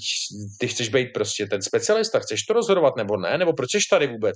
ty 0.60 0.68
chceš 0.68 0.90
být 0.90 1.08
prostě 1.14 1.48
ten 1.48 1.62
specialista, 1.62 2.20
chceš 2.20 2.44
to 2.44 2.54
rozhodovat 2.54 2.96
nebo 2.98 3.18
ne, 3.18 3.38
nebo 3.38 3.54
proč 3.54 3.72
jsi 3.72 3.80
tady 3.90 4.08
vůbec? 4.08 4.36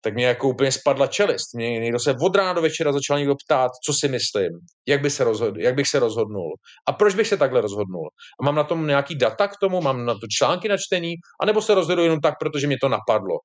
Tak 0.00 0.14
mě 0.14 0.26
jako 0.26 0.48
úplně 0.48 0.72
spadla 0.72 1.06
čelist. 1.06 1.54
Mě 1.54 1.70
někdo 1.70 1.98
se 1.98 2.14
od 2.22 2.36
rána 2.36 2.52
do 2.52 2.62
večera 2.62 2.92
začal 2.92 3.18
někdo 3.18 3.34
ptát, 3.46 3.70
co 3.84 3.92
si 3.92 4.08
myslím, 4.08 4.48
jak, 4.88 5.00
by 5.00 5.10
se 5.10 5.24
rozhodl, 5.24 5.60
jak 5.60 5.74
bych 5.74 5.88
se 5.88 5.98
rozhodnul 5.98 6.54
a 6.88 6.92
proč 6.92 7.14
bych 7.14 7.28
se 7.28 7.36
takhle 7.36 7.60
rozhodnul. 7.60 8.08
A 8.40 8.44
mám 8.44 8.54
na 8.54 8.64
tom 8.64 8.86
nějaký 8.86 9.14
data 9.14 9.48
k 9.48 9.56
tomu, 9.60 9.80
mám 9.80 10.04
na 10.04 10.14
to 10.14 10.26
články 10.38 10.68
načtený, 10.68 11.14
anebo 11.40 11.62
se 11.62 11.74
rozhodu 11.74 12.02
jenom 12.02 12.20
tak, 12.20 12.34
protože 12.40 12.66
mě 12.66 12.76
to 12.80 12.88
napadlo. 12.88 13.38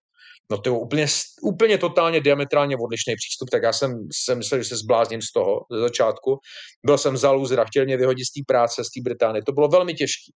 No 0.52 0.58
to 0.58 0.70
je 0.70 0.74
úplně, 0.78 1.06
úplně 1.42 1.78
totálně 1.78 2.22
diametrálně 2.22 2.78
odlišný 2.78 3.16
přístup, 3.16 3.50
tak 3.50 3.64
já 3.64 3.74
jsem, 3.74 3.92
jsem 4.14 4.38
myslel, 4.38 4.64
že 4.64 4.70
se 4.70 4.78
zblázním 4.78 5.22
z 5.22 5.32
toho 5.32 5.60
ze 5.72 5.80
začátku. 5.80 6.38
Byl 6.86 6.98
jsem 6.98 7.18
za 7.18 7.32
lůzra, 7.32 7.66
chtěl 7.66 7.86
mě 7.86 7.98
vyhodit 7.98 8.26
z 8.26 8.34
té 8.34 8.42
práce, 8.48 8.84
z 8.84 8.88
té 8.88 9.02
Británie. 9.04 9.44
To 9.44 9.52
bylo 9.52 9.68
velmi 9.68 9.94
těžké. 9.94 10.32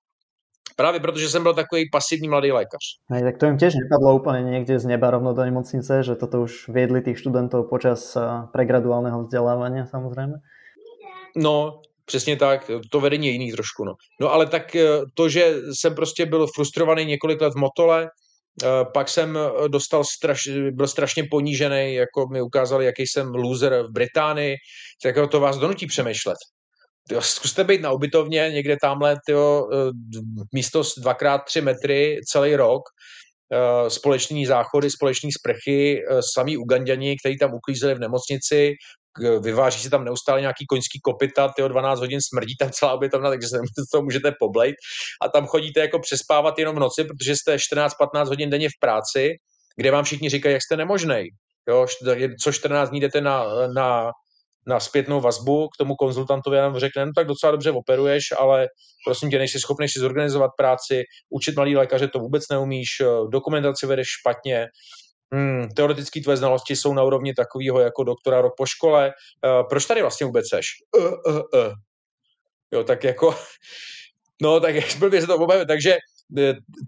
Právě 0.76 0.99
protože 0.99 1.30
jsem 1.30 1.43
byl 1.43 1.53
takový 1.53 1.89
pasivní 1.91 2.28
mladý 2.28 2.51
lékař. 2.51 2.84
Hej, 3.09 3.24
tak 3.24 3.38
to 3.38 3.45
jim 3.45 3.57
tiež 3.57 3.74
nepadlo 3.76 4.15
úplně 4.15 4.43
někde 4.43 4.80
z 4.80 4.86
neba 4.86 5.11
rovno 5.11 5.34
do 5.34 5.41
nemocnice, 5.41 6.03
že 6.03 6.15
toto 6.15 6.41
už 6.41 6.67
viedli 6.69 7.01
tých 7.01 7.19
študentov 7.19 7.69
počas 7.69 8.15
eh, 8.15 8.21
pregraduálneho 8.53 9.24
vzdelávania 9.24 9.86
samozrejme? 9.86 10.41
No, 11.36 11.82
Přesně 12.05 12.36
tak, 12.36 12.71
to 12.89 12.99
vedení 12.99 13.28
je 13.28 13.34
jiný 13.34 13.51
trošku. 13.51 13.86
No. 13.86 13.93
no 14.21 14.32
ale 14.32 14.45
tak 14.45 14.76
eh, 14.76 14.88
to, 15.13 15.30
že 15.30 15.55
jsem 15.74 15.95
prostě 15.95 16.26
byl 16.26 16.47
frustrovaný 16.47 17.05
několik 17.05 17.41
let 17.41 17.53
v 17.53 17.57
Motole, 17.57 18.09
eh, 18.63 18.67
pak 18.93 19.09
jsem 19.09 19.38
eh, 19.38 19.69
dostal 19.69 20.03
straš, 20.03 20.47
byl 20.71 20.88
strašně 20.88 21.24
ponížený, 21.32 21.93
jako 21.93 22.28
mi 22.28 22.41
ukázali, 22.41 22.86
jaký 22.86 23.07
jsem 23.07 23.36
loser 23.36 23.84
v 23.84 23.91
Británii, 23.91 24.55
tak 25.03 25.15
to 25.32 25.39
vás 25.39 25.57
donutí 25.57 25.88
přemýšlet. 25.88 26.38
Tyjo, 27.07 27.21
zkuste 27.21 27.63
být 27.63 27.81
na 27.81 27.91
ubytovně 27.91 28.49
někde 28.53 28.77
tamhle 28.81 29.17
tyjo, 29.25 29.67
místo 30.51 30.83
dvakrát 30.97 31.37
tři 31.37 31.61
metry 31.61 32.19
celý 32.31 32.55
rok, 32.55 32.81
společní 33.87 34.45
záchody, 34.45 34.89
společní 34.89 35.29
sprchy, 35.31 36.03
samý 36.33 36.57
Uganděni, 36.57 37.15
kteří 37.19 37.37
tam 37.37 37.53
uklízeli 37.53 37.95
v 37.95 37.99
nemocnici, 37.99 38.73
vyváží 39.41 39.83
se 39.83 39.89
tam 39.89 40.05
neustále 40.05 40.41
nějaký 40.41 40.65
koňský 40.65 40.99
kopita, 41.03 41.47
ty 41.47 41.61
12 41.67 41.99
hodin 41.99 42.19
smrdí 42.21 42.55
tam 42.59 42.71
celá 42.71 42.93
ubytovna, 42.93 43.29
takže 43.29 43.47
se 43.47 43.57
to 43.91 44.01
můžete 44.01 44.31
poblejt 44.39 44.75
a 45.21 45.29
tam 45.29 45.45
chodíte 45.45 45.79
jako 45.79 45.99
přespávat 45.99 46.59
jenom 46.59 46.75
v 46.75 46.79
noci, 46.79 47.03
protože 47.03 47.35
jste 47.35 47.55
14-15 47.55 48.27
hodin 48.27 48.49
denně 48.49 48.69
v 48.69 48.79
práci, 48.79 49.29
kde 49.75 49.91
vám 49.91 50.03
všichni 50.03 50.29
říkají, 50.29 50.53
jak 50.53 50.61
jste 50.63 50.77
nemožnej. 50.77 51.31
Jo, 51.69 51.87
co 52.41 52.51
14 52.51 52.89
dní 52.89 52.99
jdete 52.99 53.21
na, 53.21 53.45
na, 53.75 54.11
na 54.68 54.80
zpětnou 54.80 55.22
vazbu 55.22 55.68
k 55.68 55.78
tomu 55.78 55.95
konzultantovi 55.95 56.59
a 56.59 56.80
řekne, 56.80 57.05
no 57.05 57.11
tak 57.16 57.28
docela 57.28 57.51
dobře 57.51 57.72
operuješ, 57.72 58.24
ale 58.39 58.68
prosím 59.05 59.30
tě, 59.30 59.38
nejsi 59.38 59.59
schopný 59.59 59.89
si 59.89 59.99
zorganizovat 59.99 60.51
práci, 60.57 61.03
učit 61.30 61.55
malý 61.55 61.76
lékaře 61.76 62.07
to 62.07 62.20
vůbec 62.20 62.43
neumíš, 62.51 62.89
dokumentaci 63.30 63.86
vedeš 63.88 64.07
špatně, 64.07 64.68
hmm, 65.34 65.70
teoretické 65.76 66.22
tvoje 66.22 66.38
znalosti 66.38 66.76
jsou 66.76 66.93
na 66.93 67.03
úrovni 67.03 67.34
takového 67.34 67.80
jako 67.80 68.03
doktora 68.03 68.41
rok 68.41 68.53
po 68.57 68.66
škole, 68.66 69.11
uh, 69.45 69.68
proč 69.70 69.86
tady 69.86 70.01
vlastně 70.01 70.26
vůbec 70.26 70.45
seš? 70.49 70.68
Uh, 70.97 71.05
uh, 71.05 71.41
uh. 71.53 71.74
Jo, 72.74 72.84
tak 72.84 73.03
jako, 73.03 73.36
no 74.41 74.59
tak 74.59 74.76
blbě 74.99 75.22
se 75.22 75.28
to 75.28 75.36
obavit, 75.36 75.68
takže 75.68 75.97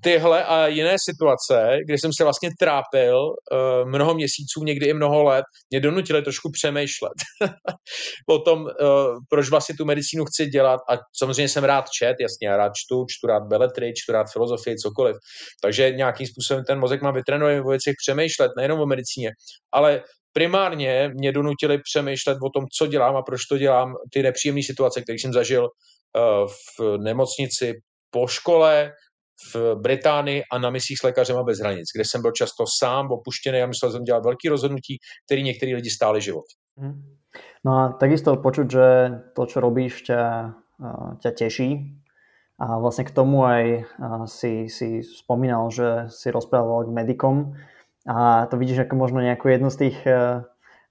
tyhle 0.01 0.43
a 0.43 0.67
jiné 0.67 0.95
situace, 1.09 1.77
kdy 1.85 1.97
jsem 1.97 2.11
se 2.13 2.23
vlastně 2.23 2.49
trápil 2.59 3.17
uh, 3.27 3.89
mnoho 3.89 4.13
měsíců, 4.13 4.63
někdy 4.63 4.85
i 4.85 4.93
mnoho 4.93 5.23
let, 5.23 5.45
mě 5.69 5.79
donutily 5.79 6.21
trošku 6.21 6.51
přemýšlet 6.51 7.13
o 8.29 8.39
tom, 8.39 8.61
uh, 8.61 8.69
proč 9.29 9.49
vlastně 9.49 9.75
tu 9.75 9.85
medicínu 9.85 10.25
chci 10.25 10.45
dělat 10.45 10.79
a 10.89 10.93
samozřejmě 11.17 11.49
jsem 11.49 11.63
rád 11.63 11.85
čet, 11.89 12.15
jasně, 12.19 12.47
já 12.47 12.57
rád 12.57 12.71
čtu, 12.75 13.05
čtu 13.09 13.27
rád 13.27 13.43
beletry, 13.43 13.93
čtu 13.95 14.11
rád 14.11 14.27
filozofii, 14.33 14.75
cokoliv. 14.75 15.15
Takže 15.61 15.91
nějakým 15.91 16.27
způsobem 16.27 16.63
ten 16.67 16.79
mozek 16.79 17.01
má 17.01 17.11
vytrénovat 17.11 17.65
o 17.65 17.69
věcech 17.69 17.95
přemýšlet, 18.05 18.51
nejenom 18.57 18.79
o 18.79 18.85
medicíně, 18.85 19.31
ale 19.71 20.03
primárně 20.33 21.11
mě 21.13 21.31
donutili 21.31 21.77
přemýšlet 21.77 22.37
o 22.43 22.49
tom, 22.49 22.65
co 22.77 22.87
dělám 22.87 23.15
a 23.15 23.21
proč 23.21 23.41
to 23.45 23.57
dělám, 23.57 23.93
ty 24.13 24.23
nepříjemné 24.23 24.63
situace, 24.63 25.01
které 25.01 25.15
jsem 25.19 25.33
zažil 25.33 25.63
uh, 25.63 26.47
v 26.79 26.97
nemocnici 26.97 27.73
po 28.11 28.27
škole, 28.27 28.91
v 29.53 29.75
Británii 29.75 30.43
a 30.51 30.57
na 30.57 30.69
misích 30.69 30.97
s 30.99 31.03
lékařema 31.03 31.43
bez 31.43 31.59
hranic, 31.59 31.87
kde 31.95 32.03
jsem 32.05 32.21
byl 32.21 32.31
často 32.31 32.63
sám, 32.79 33.11
opuštěný 33.11 33.61
a 33.61 33.67
myslel 33.67 33.91
jsem 33.91 34.03
dělat 34.03 34.23
velký 34.23 34.49
rozhodnutí, 34.49 34.97
který 35.25 35.43
některý 35.43 35.75
lidi 35.75 35.89
stáli 35.89 36.21
život. 36.21 36.45
Mhm. 36.77 37.15
No 37.65 37.71
a 37.77 37.81
takisto 37.99 38.31
počuť, 38.37 38.67
že 38.69 38.87
to, 39.35 39.43
čo 39.43 39.59
robíš, 39.59 40.07
ťa, 40.07 40.55
ťa 41.19 41.31
teší. 41.35 41.99
A 42.55 42.79
vlastne 42.79 43.03
k 43.03 43.11
tomu 43.11 43.43
aj 43.43 43.83
si, 44.31 44.71
si 44.71 45.03
spomínal, 45.03 45.67
že 45.67 46.07
si 46.07 46.31
rozprával 46.31 46.87
k 46.87 46.95
medikom 46.95 47.59
a 48.07 48.47
to 48.47 48.55
vidíš 48.55 48.87
ako 48.87 48.95
možno 48.95 49.19
nejakú 49.19 49.51
jednu 49.51 49.67
z 49.67 49.77
tých 49.89 49.97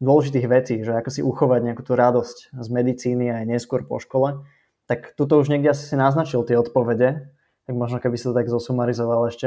dôležitých 0.04 0.46
vecí, 0.50 0.74
že 0.84 0.92
ako 0.92 1.08
si 1.08 1.24
uchovať 1.24 1.60
nejakú 1.64 1.80
tú 1.80 1.96
radosť 1.96 2.52
z 2.52 2.68
medicíny 2.68 3.32
aj 3.32 3.48
neskôr 3.48 3.88
po 3.88 3.96
škole. 3.96 4.44
Tak 4.84 5.16
tuto 5.16 5.40
už 5.40 5.48
niekde 5.48 5.72
asi 5.72 5.88
si 5.88 5.96
naznačil 5.96 6.44
tie 6.44 6.60
odpovede, 6.60 7.32
tak 7.66 7.76
možno 7.76 7.98
keby 7.98 8.18
si 8.18 8.24
to 8.24 8.34
tak 8.34 8.48
zosumarizoval 8.48 9.26
ještě 9.26 9.46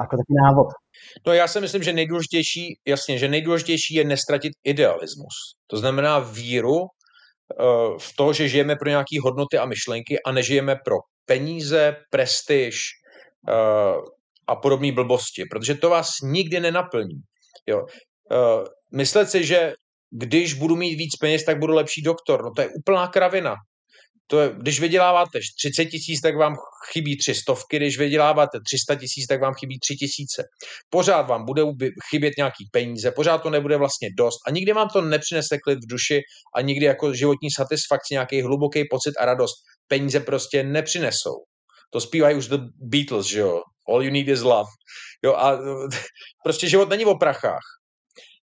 jako 0.00 0.16
taký 0.16 0.34
návod. 0.44 0.66
No 1.26 1.32
já 1.32 1.48
si 1.48 1.60
myslím, 1.60 1.82
že 1.82 1.92
nejdůležitější, 1.92 2.78
jasně, 2.86 3.18
že 3.18 3.28
nejdůležitější 3.28 3.94
je 3.94 4.04
nestratit 4.04 4.52
idealismus. 4.64 5.34
To 5.66 5.76
znamená 5.76 6.18
víru 6.18 6.76
uh, 6.76 6.86
v 7.98 8.16
to, 8.16 8.32
že 8.32 8.48
žijeme 8.48 8.76
pro 8.76 8.88
nějaké 8.88 9.20
hodnoty 9.22 9.58
a 9.58 9.66
myšlenky 9.66 10.22
a 10.22 10.32
nežijeme 10.32 10.76
pro 10.84 10.96
peníze, 11.26 11.96
prestiž 12.10 12.80
uh, 13.48 14.04
a 14.46 14.56
podobné 14.56 14.92
blbosti, 14.92 15.44
protože 15.50 15.74
to 15.74 15.90
vás 15.90 16.08
nikdy 16.22 16.60
nenaplní. 16.60 17.20
Jo. 17.66 17.78
Uh, 17.78 18.64
myslet 18.92 19.30
si, 19.30 19.44
že 19.44 19.72
když 20.10 20.54
budu 20.54 20.76
mít 20.76 20.96
víc 20.96 21.16
peněz, 21.20 21.44
tak 21.44 21.58
budu 21.58 21.74
lepší 21.74 22.02
doktor, 22.02 22.44
no 22.44 22.50
to 22.56 22.62
je 22.62 22.68
úplná 22.68 23.06
kravina 23.06 23.54
to 24.30 24.40
je, 24.40 24.50
když 24.56 24.80
vyděláváte 24.80 25.38
30 25.58 25.84
tisíc, 25.84 26.20
tak 26.20 26.36
vám 26.36 26.56
chybí 26.92 27.16
tři 27.18 27.34
stovky, 27.34 27.76
když 27.76 27.98
vyděláváte 27.98 28.58
300 28.66 28.94
tisíc, 28.94 29.26
tak 29.26 29.40
vám 29.40 29.54
chybí 29.54 29.78
tři 29.78 29.96
tisíce. 29.96 30.44
Pořád 30.90 31.22
vám 31.22 31.44
bude 31.44 31.62
chybět 32.10 32.32
nějaký 32.36 32.64
peníze, 32.72 33.10
pořád 33.10 33.38
to 33.38 33.50
nebude 33.50 33.76
vlastně 33.76 34.08
dost 34.18 34.38
a 34.46 34.50
nikdy 34.50 34.72
vám 34.72 34.88
to 34.88 35.00
nepřinese 35.00 35.58
klid 35.58 35.78
v 35.78 35.90
duši 35.90 36.20
a 36.56 36.60
nikdy 36.60 36.86
jako 36.86 37.14
životní 37.14 37.50
satisfakci, 37.50 38.14
nějaký 38.14 38.42
hluboký 38.42 38.84
pocit 38.90 39.14
a 39.20 39.24
radost 39.24 39.54
peníze 39.88 40.20
prostě 40.20 40.62
nepřinesou. 40.62 41.36
To 41.92 42.00
zpívají 42.00 42.36
už 42.36 42.48
The 42.48 42.58
Beatles, 42.80 43.26
že 43.26 43.40
jo? 43.40 43.60
All 43.88 44.02
you 44.02 44.10
need 44.10 44.28
is 44.28 44.42
love. 44.42 44.70
Jo, 45.24 45.34
a 45.34 45.58
prostě 46.44 46.68
život 46.68 46.88
není 46.88 47.04
o 47.04 47.14
prachách. 47.14 47.79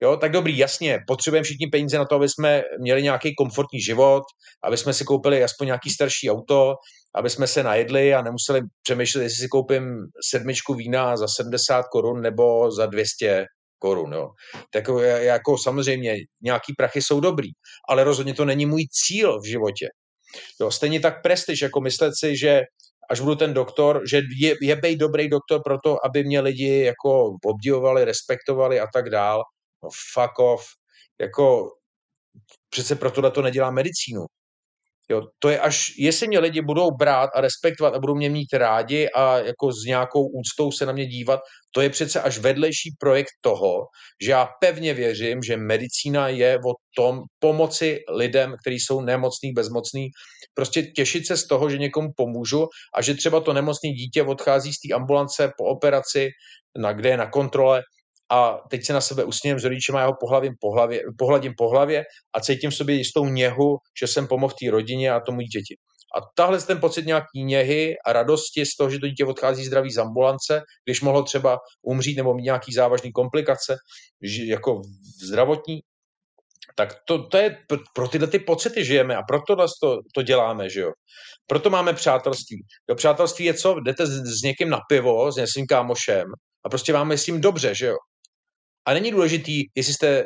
Jo, 0.02 0.16
tak 0.16 0.32
dobrý, 0.32 0.58
jasně, 0.58 0.98
potřebujeme 1.06 1.44
všichni 1.44 1.66
peníze 1.66 1.98
na 1.98 2.04
to, 2.04 2.14
aby 2.14 2.28
jsme 2.28 2.62
měli 2.80 3.02
nějaký 3.02 3.34
komfortní 3.34 3.80
život, 3.80 4.22
aby 4.64 4.76
jsme 4.76 4.92
si 4.92 5.04
koupili 5.04 5.44
aspoň 5.44 5.66
nějaký 5.66 5.90
starší 5.90 6.30
auto, 6.30 6.74
aby 7.14 7.30
jsme 7.30 7.46
se 7.46 7.62
najedli 7.62 8.14
a 8.14 8.22
nemuseli 8.22 8.60
přemýšlet, 8.82 9.22
jestli 9.22 9.38
si 9.38 9.48
koupím 9.48 9.84
sedmičku 10.30 10.74
vína 10.74 11.16
za 11.16 11.28
70 11.28 11.82
korun 11.82 12.22
nebo 12.22 12.70
za 12.70 12.86
200 12.86 13.44
korun. 13.78 14.12
Jo. 14.12 14.28
Tak 14.72 14.84
jako 15.18 15.58
samozřejmě 15.58 16.14
nějaký 16.42 16.72
prachy 16.78 17.02
jsou 17.02 17.20
dobrý, 17.20 17.48
ale 17.88 18.04
rozhodně 18.04 18.34
to 18.34 18.44
není 18.44 18.66
můj 18.66 18.86
cíl 18.90 19.40
v 19.40 19.46
životě. 19.46 19.88
Jo, 20.60 20.70
stejně 20.70 21.00
tak 21.00 21.22
prestiž, 21.22 21.62
jako 21.62 21.80
myslet 21.80 22.12
si, 22.18 22.36
že 22.36 22.62
až 23.10 23.20
budu 23.20 23.34
ten 23.34 23.54
doktor, 23.54 24.02
že 24.10 24.22
je, 24.40 24.54
je 24.62 24.76
bej 24.76 24.96
dobrý 24.96 25.28
doktor 25.28 25.60
proto, 25.64 26.06
aby 26.06 26.24
mě 26.24 26.40
lidi 26.40 26.80
jako 26.80 27.36
obdivovali, 27.44 28.04
respektovali 28.04 28.80
a 28.80 28.86
tak 28.94 29.10
dál 29.10 29.42
no 29.86 29.90
fuck 30.12 30.38
off, 30.38 30.64
jako 31.20 31.70
přece 32.70 32.96
pro 32.96 33.10
tohle 33.10 33.30
to 33.30 33.42
nedělá 33.42 33.70
medicínu. 33.70 34.26
Jo, 35.10 35.22
to 35.38 35.48
je 35.48 35.60
až, 35.60 35.94
jestli 35.98 36.28
mě 36.28 36.38
lidi 36.38 36.60
budou 36.62 36.90
brát 36.90 37.30
a 37.34 37.40
respektovat 37.40 37.94
a 37.94 37.98
budou 37.98 38.14
mě 38.14 38.30
mít 38.30 38.52
rádi 38.52 39.08
a 39.08 39.38
jako 39.38 39.72
s 39.72 39.84
nějakou 39.86 40.26
úctou 40.26 40.72
se 40.72 40.86
na 40.86 40.92
mě 40.92 41.06
dívat, 41.06 41.40
to 41.70 41.80
je 41.80 41.90
přece 41.90 42.22
až 42.22 42.38
vedlejší 42.38 42.90
projekt 42.98 43.30
toho, 43.40 43.86
že 44.22 44.30
já 44.30 44.48
pevně 44.60 44.94
věřím, 44.94 45.42
že 45.42 45.56
medicína 45.56 46.28
je 46.28 46.58
o 46.58 46.72
tom 46.96 47.22
pomoci 47.38 47.98
lidem, 48.16 48.54
kteří 48.60 48.76
jsou 48.76 49.00
nemocní, 49.00 49.52
bezmocní, 49.52 50.08
prostě 50.54 50.82
těšit 50.82 51.26
se 51.26 51.36
z 51.36 51.46
toho, 51.46 51.70
že 51.70 51.78
někomu 51.78 52.08
pomůžu 52.16 52.66
a 52.94 53.02
že 53.02 53.14
třeba 53.14 53.40
to 53.40 53.52
nemocné 53.52 53.90
dítě 53.90 54.22
odchází 54.22 54.72
z 54.72 54.80
té 54.80 54.94
ambulance 54.94 55.52
po 55.58 55.64
operaci, 55.64 56.28
na, 56.78 56.92
kde 56.92 57.08
je 57.08 57.16
na 57.16 57.30
kontrole 57.30 57.82
a 58.30 58.58
teď 58.70 58.84
se 58.84 58.92
na 58.92 59.00
sebe 59.00 59.24
usmějem 59.24 59.58
s 59.58 59.64
rodičem 59.64 59.96
a 59.96 60.00
já 60.00 60.06
ho 60.06 60.14
pohlavím 60.20 60.54
po 60.60 60.72
hlavě, 60.72 61.02
pohladím 61.18 61.52
po 61.58 61.68
hlavě 61.68 62.04
a 62.36 62.40
cítím 62.40 62.70
v 62.70 62.74
sobě 62.74 62.94
jistou 62.94 63.24
něhu, 63.24 63.76
že 64.00 64.06
jsem 64.06 64.26
pomohl 64.26 64.54
té 64.62 64.70
rodině 64.70 65.10
a 65.12 65.20
tomu 65.20 65.40
dítěti. 65.40 65.76
A 66.16 66.20
tahle 66.34 66.60
ten 66.62 66.80
pocit 66.80 67.06
nějaký 67.06 67.44
něhy 67.44 67.94
a 68.06 68.12
radosti 68.12 68.66
z 68.66 68.76
toho, 68.76 68.90
že 68.90 68.98
to 68.98 69.08
dítě 69.08 69.24
odchází 69.24 69.64
zdravý 69.64 69.90
z 69.90 69.98
ambulance, 69.98 70.62
když 70.84 71.00
mohlo 71.00 71.22
třeba 71.22 71.58
umřít 71.82 72.16
nebo 72.16 72.34
mít 72.34 72.42
nějaký 72.42 72.72
závažný 72.72 73.12
komplikace, 73.12 73.76
jako 74.46 74.80
zdravotní, 75.26 75.80
tak 76.76 76.94
to, 77.08 77.28
to 77.28 77.36
je, 77.36 77.58
pro 77.94 78.08
tyhle 78.08 78.28
ty 78.28 78.38
pocity 78.38 78.84
žijeme 78.84 79.16
a 79.16 79.22
proto 79.22 79.56
to, 79.82 79.98
to 80.14 80.22
děláme, 80.22 80.70
že 80.70 80.80
jo. 80.80 80.92
Proto 81.46 81.70
máme 81.70 81.92
přátelství. 81.92 82.62
Jo, 82.88 82.94
přátelství 82.96 83.44
je 83.44 83.54
co? 83.54 83.80
Jdete 83.80 84.06
s, 84.06 84.10
s 84.10 84.42
někým 84.42 84.68
na 84.70 84.78
pivo, 84.88 85.32
s 85.32 85.36
nějakým 85.36 85.66
kámošem 85.66 86.26
a 86.64 86.68
prostě 86.68 86.92
máme 86.92 87.18
s 87.18 87.24
tím 87.24 87.40
dobře, 87.40 87.74
že 87.74 87.86
jo. 87.86 87.96
A 88.86 88.94
není 88.94 89.10
důležitý, 89.10 89.62
jestli 89.74 89.94
jste, 89.94 90.24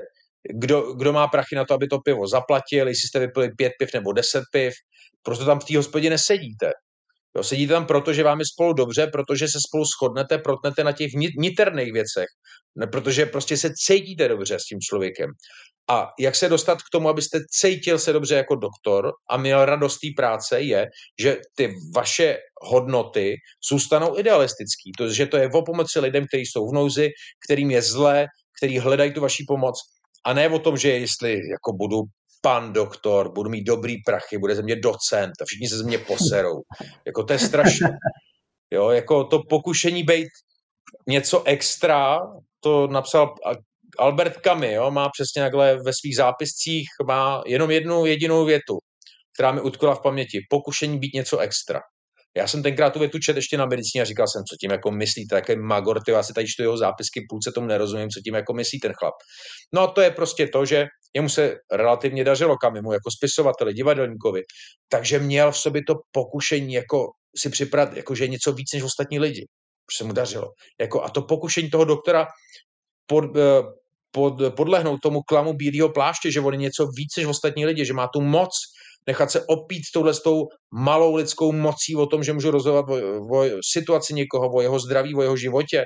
kdo, 0.54 0.92
kdo 0.94 1.12
má 1.12 1.28
prachy 1.28 1.56
na 1.56 1.64
to, 1.64 1.74
aby 1.74 1.88
to 1.88 1.98
pivo 1.98 2.26
zaplatil, 2.26 2.88
jestli 2.88 3.08
jste 3.08 3.18
vypili 3.18 3.50
pět 3.56 3.72
piv 3.78 3.90
nebo 3.94 4.12
deset 4.12 4.42
piv, 4.52 4.74
proto 5.22 5.44
tam 5.44 5.60
v 5.60 5.64
té 5.64 5.76
hospodě 5.76 6.10
nesedíte. 6.10 6.72
Jo, 7.36 7.42
sedíte 7.44 7.72
tam 7.72 7.86
proto, 7.86 8.12
že 8.12 8.22
vám 8.22 8.38
je 8.38 8.46
spolu 8.46 8.72
dobře, 8.72 9.06
protože 9.06 9.48
se 9.48 9.58
spolu 9.68 9.84
shodnete, 9.84 10.38
protnete 10.38 10.84
na 10.84 10.92
těch 10.92 11.12
niterných 11.38 11.92
věcech, 11.92 12.26
ne, 12.76 12.86
protože 12.86 13.26
prostě 13.26 13.56
se 13.56 13.70
cítíte 13.74 14.28
dobře 14.28 14.58
s 14.58 14.64
tím 14.64 14.80
člověkem. 14.80 15.30
A 15.90 16.08
jak 16.18 16.36
se 16.36 16.48
dostat 16.48 16.78
k 16.82 16.90
tomu, 16.92 17.08
abyste 17.08 17.38
cítil 17.50 17.98
se 17.98 18.12
dobře 18.12 18.34
jako 18.34 18.54
doktor 18.54 19.12
a 19.30 19.36
měl 19.36 19.64
radost 19.64 19.98
té 19.98 20.08
práce, 20.16 20.60
je, 20.60 20.86
že 21.20 21.36
ty 21.56 21.74
vaše 21.94 22.38
hodnoty 22.62 23.36
zůstanou 23.70 24.18
idealistický. 24.18 24.92
To, 24.98 25.08
že 25.12 25.26
to 25.26 25.36
je 25.36 25.50
o 25.50 25.62
pomoci 25.62 26.00
lidem, 26.00 26.26
kteří 26.26 26.42
jsou 26.46 26.70
v 26.70 26.74
nouzi, 26.74 27.10
kterým 27.46 27.70
je 27.70 27.82
zlé, 27.82 28.26
který 28.60 28.78
hledají 28.78 29.12
tu 29.12 29.20
vaší 29.20 29.44
pomoc 29.48 29.80
a 30.26 30.32
ne 30.32 30.48
o 30.48 30.58
tom, 30.58 30.76
že 30.76 30.90
jestli 30.90 31.32
jako 31.32 31.72
budu 31.72 32.02
pan 32.42 32.72
doktor, 32.72 33.32
budu 33.32 33.50
mít 33.50 33.64
dobrý 33.64 33.96
prachy, 34.06 34.38
bude 34.38 34.54
ze 34.54 34.62
mě 34.62 34.76
docent 34.76 35.32
a 35.40 35.44
všichni 35.44 35.68
se 35.68 35.78
ze 35.78 35.84
mě 35.84 35.98
poserou. 35.98 36.60
Jako 37.06 37.24
to 37.24 37.32
je 37.32 37.38
strašné. 37.38 37.98
Jo, 38.70 38.90
jako 38.90 39.24
to 39.24 39.42
pokušení 39.48 40.02
být 40.02 40.28
něco 41.08 41.42
extra, 41.44 42.18
to 42.60 42.86
napsal 42.86 43.34
Albert 43.98 44.34
Camus, 44.44 44.70
jo, 44.70 44.90
má 44.90 45.08
přesně 45.08 45.42
takhle 45.42 45.76
ve 45.82 45.92
svých 45.92 46.16
zápiscích, 46.16 46.86
má 47.06 47.42
jenom 47.46 47.70
jednu 47.70 48.06
jedinou 48.06 48.44
větu, 48.44 48.78
která 49.34 49.52
mi 49.52 49.60
utkula 49.60 49.94
v 49.94 50.02
paměti. 50.02 50.38
Pokušení 50.50 50.98
být 50.98 51.14
něco 51.14 51.38
extra. 51.38 51.80
Já 52.36 52.46
jsem 52.46 52.62
tenkrát 52.62 52.92
tu 52.92 52.98
větu 52.98 53.18
čet 53.18 53.36
ještě 53.36 53.56
na 53.56 53.66
medicíně 53.66 54.02
a 54.02 54.04
říkal 54.04 54.26
jsem, 54.26 54.42
co 54.44 54.56
tím 54.60 54.70
jako 54.70 54.90
myslíte, 54.90 55.34
jaký 55.34 55.56
magor, 55.56 56.02
ty, 56.02 56.10
já 56.10 56.22
tady 56.34 56.46
čtu 56.46 56.62
jeho 56.62 56.76
zápisky, 56.76 57.26
půlce 57.28 57.52
tomu 57.54 57.66
nerozumím, 57.66 58.08
co 58.08 58.20
tím 58.20 58.34
jako 58.34 58.52
myslí 58.52 58.80
ten 58.80 58.92
chlap. 58.92 59.14
No 59.74 59.88
to 59.88 60.00
je 60.00 60.10
prostě 60.10 60.48
to, 60.52 60.64
že 60.64 60.86
jemu 61.16 61.28
se 61.28 61.54
relativně 61.72 62.24
dařilo 62.24 62.56
Kamimu 62.56 62.92
jako 62.92 63.10
spisovateli, 63.10 63.74
divadelníkovi, 63.74 64.42
takže 64.88 65.18
měl 65.18 65.52
v 65.52 65.58
sobě 65.58 65.82
to 65.86 65.94
pokušení 66.12 66.74
jako 66.74 67.06
si 67.36 67.50
připravit, 67.50 67.96
jako 67.96 68.14
že 68.14 68.24
je 68.24 68.28
něco 68.28 68.52
víc 68.52 68.72
než 68.74 68.82
ostatní 68.82 69.18
lidi. 69.18 69.46
Už 69.90 69.96
se 69.96 70.04
mu 70.04 70.12
dařilo. 70.12 70.46
Jako, 70.80 71.02
a 71.02 71.10
to 71.10 71.22
pokušení 71.22 71.70
toho 71.70 71.84
doktora 71.84 72.26
pod, 73.06 73.36
eh, 73.36 73.62
pod, 74.10 74.34
podlehnout 74.56 75.00
tomu 75.02 75.20
klamu 75.22 75.52
bílého 75.52 75.88
pláště, 75.88 76.32
že 76.32 76.40
on 76.40 76.54
je 76.54 76.58
něco 76.58 76.86
víc 76.86 77.16
než 77.16 77.26
ostatní 77.26 77.66
lidi, 77.66 77.84
že 77.84 77.92
má 77.92 78.08
tu 78.08 78.20
moc 78.20 78.50
nechat 79.06 79.30
se 79.30 79.44
opít 79.46 79.82
touhle 79.94 80.12
tou 80.24 80.46
malou 80.70 81.14
lidskou 81.14 81.52
mocí 81.52 81.96
o 81.96 82.06
tom, 82.06 82.22
že 82.22 82.32
můžu 82.32 82.50
rozhodovat 82.50 82.88
o, 82.88 83.38
o 83.38 83.44
situaci 83.72 84.14
někoho, 84.14 84.52
o 84.54 84.60
jeho 84.60 84.78
zdraví, 84.78 85.14
o 85.14 85.22
jeho 85.22 85.36
životě 85.36 85.84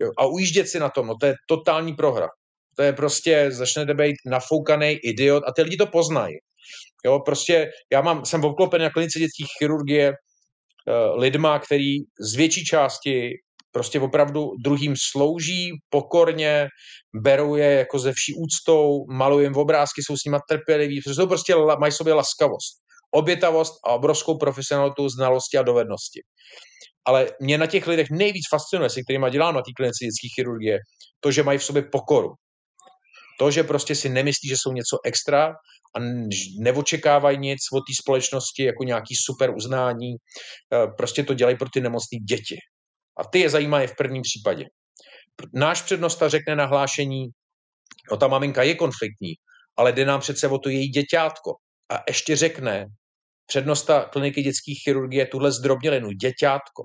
jo, 0.00 0.10
a 0.18 0.26
ujíždět 0.26 0.68
si 0.68 0.80
na 0.80 0.90
tom, 0.90 1.06
no 1.06 1.14
to 1.20 1.26
je 1.26 1.34
totální 1.48 1.92
prohra. 1.92 2.28
To 2.76 2.82
je 2.82 2.92
prostě, 2.92 3.46
začnete 3.50 3.94
být 3.94 4.16
nafoukaný 4.26 4.90
idiot 4.90 5.44
a 5.46 5.52
ty 5.52 5.62
lidi 5.62 5.76
to 5.76 5.86
poznají. 5.86 6.34
Jo, 7.06 7.20
prostě 7.24 7.70
já 7.92 8.00
mám, 8.00 8.24
jsem 8.24 8.44
obklopen 8.44 8.82
na 8.82 8.90
klinice 8.90 9.18
dětských 9.18 9.46
chirurgie 9.58 10.12
uh, 10.12 11.20
lidma, 11.20 11.58
který 11.58 11.96
z 12.20 12.34
větší 12.34 12.64
části 12.64 13.30
prostě 13.74 14.00
opravdu 14.00 14.50
druhým 14.64 14.94
slouží 15.10 15.70
pokorně, 15.90 16.68
berou 17.22 17.56
je 17.56 17.72
jako 17.72 17.98
ze 17.98 18.12
vší 18.12 18.34
úctou, 18.34 19.04
malují 19.10 19.46
jim 19.46 19.56
obrázky, 19.56 20.02
jsou 20.02 20.16
s 20.16 20.24
nimi 20.24 20.36
trpěliví, 20.48 21.00
protože 21.00 21.14
jsou 21.14 21.26
prostě 21.26 21.54
mají 21.78 21.92
sobě 21.92 22.14
laskavost, 22.14 22.74
obětavost 23.14 23.74
a 23.86 23.90
obrovskou 23.90 24.38
profesionalitu, 24.38 25.08
znalosti 25.08 25.58
a 25.58 25.62
dovednosti. 25.62 26.20
Ale 27.06 27.30
mě 27.40 27.58
na 27.58 27.66
těch 27.66 27.86
lidech 27.86 28.06
nejvíc 28.10 28.44
fascinuje, 28.50 28.90
se 28.90 29.02
kterými 29.02 29.30
dělám 29.30 29.54
na 29.54 29.60
té 29.60 29.70
klinice 29.76 30.04
dětské 30.04 30.28
chirurgie, 30.34 30.78
to, 31.20 31.30
že 31.30 31.42
mají 31.42 31.58
v 31.58 31.64
sobě 31.64 31.82
pokoru. 31.92 32.30
To, 33.38 33.50
že 33.50 33.62
prostě 33.62 33.94
si 33.94 34.08
nemyslí, 34.08 34.48
že 34.48 34.54
jsou 34.58 34.72
něco 34.72 34.98
extra 35.04 35.46
a 35.96 35.98
neočekávají 36.58 37.38
nic 37.38 37.58
od 37.72 37.80
té 37.80 37.92
společnosti 38.02 38.64
jako 38.64 38.84
nějaký 38.84 39.14
super 39.26 39.50
uznání. 39.56 40.14
Eh, 40.14 40.86
prostě 40.96 41.24
to 41.24 41.34
dělají 41.34 41.56
pro 41.56 41.68
ty 41.74 41.80
nemocné 41.80 42.18
děti. 42.28 42.56
A 43.18 43.24
ty 43.24 43.38
je 43.40 43.50
zajímají 43.50 43.86
v 43.86 43.96
prvním 43.96 44.22
případě. 44.22 44.64
Náš 45.54 45.82
přednosta 45.82 46.28
řekne 46.28 46.56
na 46.56 46.66
hlášení, 46.66 47.26
no 48.10 48.16
ta 48.16 48.28
maminka 48.28 48.62
je 48.62 48.74
konfliktní, 48.74 49.34
ale 49.76 49.92
jde 49.92 50.04
nám 50.04 50.20
přece 50.20 50.48
o 50.48 50.58
to 50.58 50.68
její 50.68 50.88
děťátko. 50.88 51.54
A 51.92 52.02
ještě 52.08 52.36
řekne 52.36 52.86
přednosta 53.46 54.04
kliniky 54.04 54.42
dětské 54.42 54.72
chirurgie 54.84 55.26
tuhle 55.26 55.52
zdrobnělinu, 55.52 56.10
děťátko. 56.10 56.84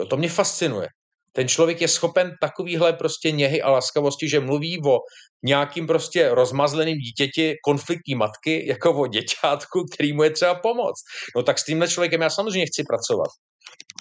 Jo, 0.00 0.06
to 0.06 0.16
mě 0.16 0.28
fascinuje. 0.28 0.88
Ten 1.32 1.48
člověk 1.48 1.80
je 1.80 1.88
schopen 1.88 2.32
takovýhle 2.40 2.92
prostě 2.92 3.30
něhy 3.30 3.62
a 3.62 3.70
laskavosti, 3.70 4.28
že 4.28 4.40
mluví 4.40 4.82
o 4.86 4.98
nějakým 5.42 5.86
prostě 5.86 6.28
rozmazleným 6.34 6.98
dítěti 6.98 7.54
konfliktní 7.64 8.14
matky, 8.14 8.68
jako 8.68 8.94
o 8.94 9.06
děťátku, 9.06 9.84
který 9.92 10.12
mu 10.12 10.22
je 10.22 10.30
třeba 10.30 10.54
pomoct. 10.54 11.02
No 11.36 11.42
tak 11.42 11.58
s 11.58 11.64
tímhle 11.64 11.88
člověkem 11.88 12.20
já 12.20 12.30
samozřejmě 12.30 12.66
chci 12.66 12.82
pracovat. 12.88 13.28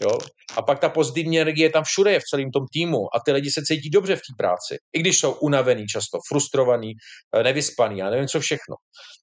Jo? 0.02 0.18
A 0.58 0.62
pak 0.62 0.80
ta 0.80 0.90
pozitivní 0.90 1.42
energie 1.42 1.70
tam 1.70 1.84
všude 1.84 2.12
je 2.12 2.20
v 2.20 2.24
celém 2.24 2.52
tom 2.52 2.66
týmu 2.74 3.16
a 3.16 3.20
ty 3.26 3.32
lidi 3.32 3.52
se 3.52 3.62
cítí 3.62 3.90
dobře 3.90 4.16
v 4.16 4.20
té 4.20 4.34
práci. 4.38 4.78
I 4.94 5.00
když 5.00 5.20
jsou 5.20 5.32
unavený 5.34 5.86
často, 5.86 6.20
frustrovaný, 6.28 6.94
eh, 7.36 7.44
nevyspaný, 7.44 7.98
já 7.98 8.10
nevím 8.10 8.28
co 8.28 8.40
všechno. 8.40 8.76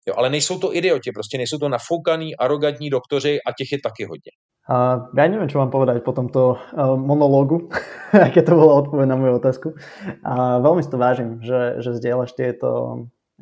Jo, 0.09 0.15
ale 0.17 0.31
nejsou 0.31 0.59
to 0.59 0.75
idioti, 0.77 1.13
prostě 1.13 1.39
nejsou 1.39 1.59
to 1.59 1.69
nafoukaný, 1.69 2.37
arrogantní 2.37 2.91
doktoři 2.91 3.39
a 3.47 3.53
těch 3.53 3.73
je 3.73 3.79
taky 3.83 4.05
hodně. 4.05 4.33
A 4.71 5.09
ja 5.19 5.27
neviem, 5.27 5.51
čo 5.51 5.59
mám 5.59 5.75
povedať 5.75 6.07
po 6.07 6.15
tomto 6.15 6.55
uh, 6.55 6.95
monológu, 6.95 7.67
aké 8.15 8.47
to 8.47 8.55
bola 8.55 8.79
odpoveď 8.87 9.07
na 9.11 9.19
moju 9.19 9.33
otázku. 9.43 9.69
A 10.23 10.63
veľmi 10.63 10.85
si 10.87 10.91
to 10.95 11.01
vážim, 11.01 11.43
že, 11.43 11.83
že 11.83 11.99
zdieľaš 11.99 12.39
tieto, 12.39 12.71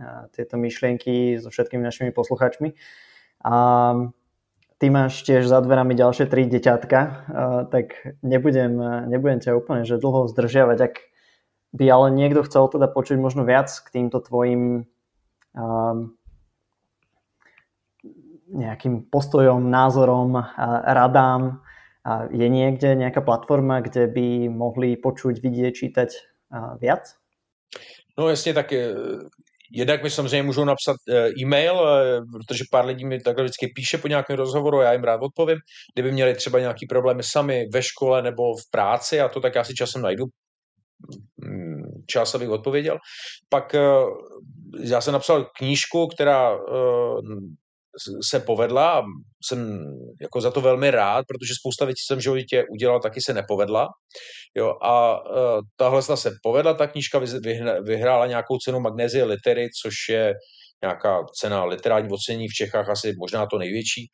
uh, 0.00 0.24
tieto 0.32 0.56
myšlienky 0.56 1.36
so 1.36 1.52
všetkými 1.52 1.84
našimi 1.84 2.16
posluchačmi. 2.16 2.72
A 3.44 3.54
ty 4.78 4.90
máš 4.90 5.22
tiež 5.26 5.46
za 5.50 5.58
dverami 5.60 5.94
ďalšie 5.94 6.30
tri 6.30 6.46
deťatka, 6.46 7.00
tak 7.70 7.86
nebudem, 8.22 8.78
nebudem 9.10 9.42
ťa 9.42 9.58
úplne 9.58 9.82
že 9.82 9.98
dlho 9.98 10.30
zdržiavať. 10.30 10.78
Ak 10.80 10.94
by 11.74 11.84
ale 11.90 12.06
niekto 12.14 12.46
chcel 12.46 12.70
teda 12.70 12.86
počuť 12.88 13.18
možno 13.18 13.42
viac 13.44 13.68
k 13.68 13.88
týmto 13.90 14.22
tvojim 14.22 14.86
um, 15.52 16.16
nejakým 18.48 19.04
postojom, 19.12 19.68
názorom, 19.68 20.40
radám, 20.88 21.60
je 22.32 22.48
niekde 22.48 22.96
nejaká 22.96 23.20
platforma, 23.20 23.84
kde 23.84 24.08
by 24.08 24.48
mohli 24.48 24.96
počuť, 24.96 25.44
vidieť, 25.44 25.72
čítať 25.76 26.10
viac? 26.80 27.12
No 28.18 28.28
jasně, 28.28 28.54
tak 28.54 28.72
Jednak 29.72 30.02
mi 30.02 30.10
samozřejmě 30.10 30.42
můžou 30.42 30.64
napsat 30.64 30.96
eh, 31.08 31.28
e-mail, 31.40 31.88
eh, 31.88 32.20
protože 32.32 32.64
pár 32.70 32.84
lidí 32.84 33.06
mi 33.06 33.20
takhle 33.20 33.44
vždycky 33.44 33.66
píše 33.74 33.98
po 33.98 34.08
nějakém 34.08 34.36
rozhovoru 34.36 34.80
já 34.80 34.92
jim 34.92 35.04
rád 35.04 35.20
odpovím. 35.22 35.58
Kdyby 35.94 36.12
měli 36.12 36.34
třeba 36.34 36.58
nějaký 36.58 36.86
problémy 36.86 37.22
sami 37.22 37.64
ve 37.72 37.82
škole 37.82 38.22
nebo 38.22 38.42
v 38.42 38.70
práci 38.70 39.20
a 39.20 39.28
to 39.28 39.40
tak 39.40 39.54
já 39.54 39.64
si 39.64 39.74
časem 39.74 40.02
najdu 40.02 40.24
mm, 41.36 41.82
čas, 42.06 42.34
abych 42.34 42.48
odpověděl. 42.48 42.98
Pak 43.48 43.74
eh, 43.74 43.80
já 44.80 45.00
jsem 45.00 45.12
napsal 45.12 45.50
knížku, 45.58 46.06
která 46.06 46.58
se 48.30 48.40
povedla 48.40 48.98
a 48.98 49.02
jsem 49.44 49.84
jako 50.20 50.40
za 50.40 50.50
to 50.50 50.60
velmi 50.60 50.90
rád, 50.90 51.24
protože 51.28 51.54
spousta 51.60 51.84
věcí 51.84 52.02
jsem 52.06 52.18
v 52.18 52.22
životě 52.22 52.64
udělal, 52.70 53.00
taky 53.00 53.20
se 53.20 53.34
nepovedla. 53.34 53.88
Jo, 54.56 54.74
a 54.82 55.20
uh, 55.20 55.60
tahle 55.76 56.02
se 56.02 56.30
povedla, 56.42 56.74
ta 56.74 56.86
knížka 56.86 57.20
vyhrála 57.82 58.26
nějakou 58.26 58.58
cenu 58.64 58.80
Magnézie 58.80 59.24
Litery, 59.24 59.68
což 59.82 59.94
je 60.10 60.34
nějaká 60.82 61.24
cena 61.40 61.64
literární 61.64 62.10
ocenění 62.12 62.48
v 62.48 62.56
Čechách, 62.56 62.88
asi 62.88 63.14
možná 63.18 63.46
to 63.46 63.58
největší. 63.58 64.06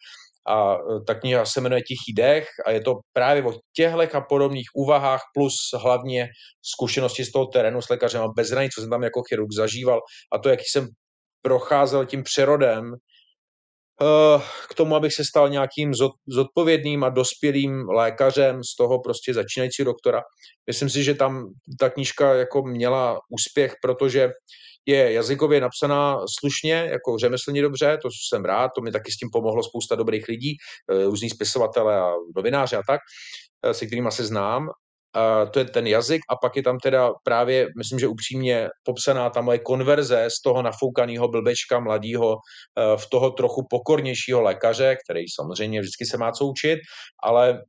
A 0.47 0.75
uh, 0.75 1.05
ta 1.07 1.15
kniha 1.15 1.45
se 1.45 1.61
jmenuje 1.61 1.83
Tichý 1.83 2.13
dech 2.17 2.47
a 2.67 2.71
je 2.71 2.81
to 2.81 2.95
právě 3.13 3.43
o 3.45 3.53
těchto 3.77 4.17
a 4.17 4.21
podobných 4.21 4.67
úvahách 4.75 5.21
plus 5.35 5.55
hlavně 5.83 6.29
zkušenosti 6.75 7.25
z 7.25 7.33
toho 7.33 7.47
terénu 7.47 7.83
s 7.83 7.89
lékařem 7.89 8.23
a 8.23 8.33
bez 8.37 8.51
hranic, 8.51 8.73
co 8.75 8.81
jsem 8.81 8.91
tam 8.91 9.03
jako 9.03 9.23
chirurg 9.29 9.53
zažíval 9.57 10.01
a 10.33 10.39
to, 10.39 10.49
jaký 10.49 10.65
jsem 10.73 10.87
procházel 11.43 12.07
tím 12.07 12.23
přerodem 12.23 12.85
k 14.69 14.75
tomu, 14.77 14.97
abych 14.97 15.15
se 15.15 15.25
stal 15.25 15.49
nějakým 15.49 15.93
zodpovědným 16.27 17.05
a 17.05 17.09
dospělým 17.09 17.89
lékařem 17.89 18.65
z 18.65 18.77
toho 18.77 18.99
prostě 18.99 19.35
začínající 19.35 19.85
doktora. 19.85 20.23
Myslím 20.67 20.91
si, 20.91 21.05
že 21.05 21.15
tam 21.15 21.47
ta 21.81 21.91
knížka 21.91 22.35
jako 22.35 22.63
měla 22.63 23.21
úspěch, 23.31 23.75
protože 23.83 24.31
je 24.87 25.13
jazykově 25.13 25.61
napsaná 25.61 26.19
slušně, 26.41 26.89
jako 26.93 27.19
řemeslně 27.19 27.63
dobře, 27.63 27.99
to 28.03 28.09
jsem 28.29 28.45
rád, 28.45 28.71
to 28.77 28.81
mi 28.81 28.93
taky 28.93 29.13
s 29.13 29.17
tím 29.17 29.29
pomohlo 29.33 29.63
spousta 29.63 29.95
dobrých 29.95 30.29
lidí, 30.29 30.57
eh, 30.93 31.05
různí 31.05 31.31
spisovatele 31.31 31.97
a 31.97 32.13
novináři 32.37 32.77
a 32.77 32.83
tak, 32.87 33.01
eh, 33.63 33.75
se 33.75 33.87
kterými 33.87 34.13
se 34.13 34.25
znám 34.25 34.69
To 35.51 35.59
je 35.59 35.65
ten 35.65 35.87
jazyk 35.87 36.21
a 36.31 36.37
pak 36.37 36.57
je 36.57 36.63
tam 36.63 36.79
teda 36.79 37.11
právě, 37.23 37.67
myslím, 37.79 37.99
že 37.99 38.09
upřímně 38.09 38.69
popsaná 38.83 39.31
ta 39.31 39.41
moje 39.41 39.59
konverze 39.59 40.27
z 40.39 40.43
toho 40.43 40.63
nafoukaného 40.63 41.29
blbečka 41.29 41.81
mladého 41.81 42.29
uh, 42.29 42.97
v 42.97 43.11
toho 43.11 43.31
trochu 43.31 43.67
pokornějšího 43.71 44.43
lékaře, 44.43 44.97
který 45.05 45.25
samozřejmě 45.29 45.81
vždycky 45.81 46.07
se 46.07 46.19
má 46.19 46.33
co 46.33 46.47
učit, 46.47 46.79
ale 47.23 47.63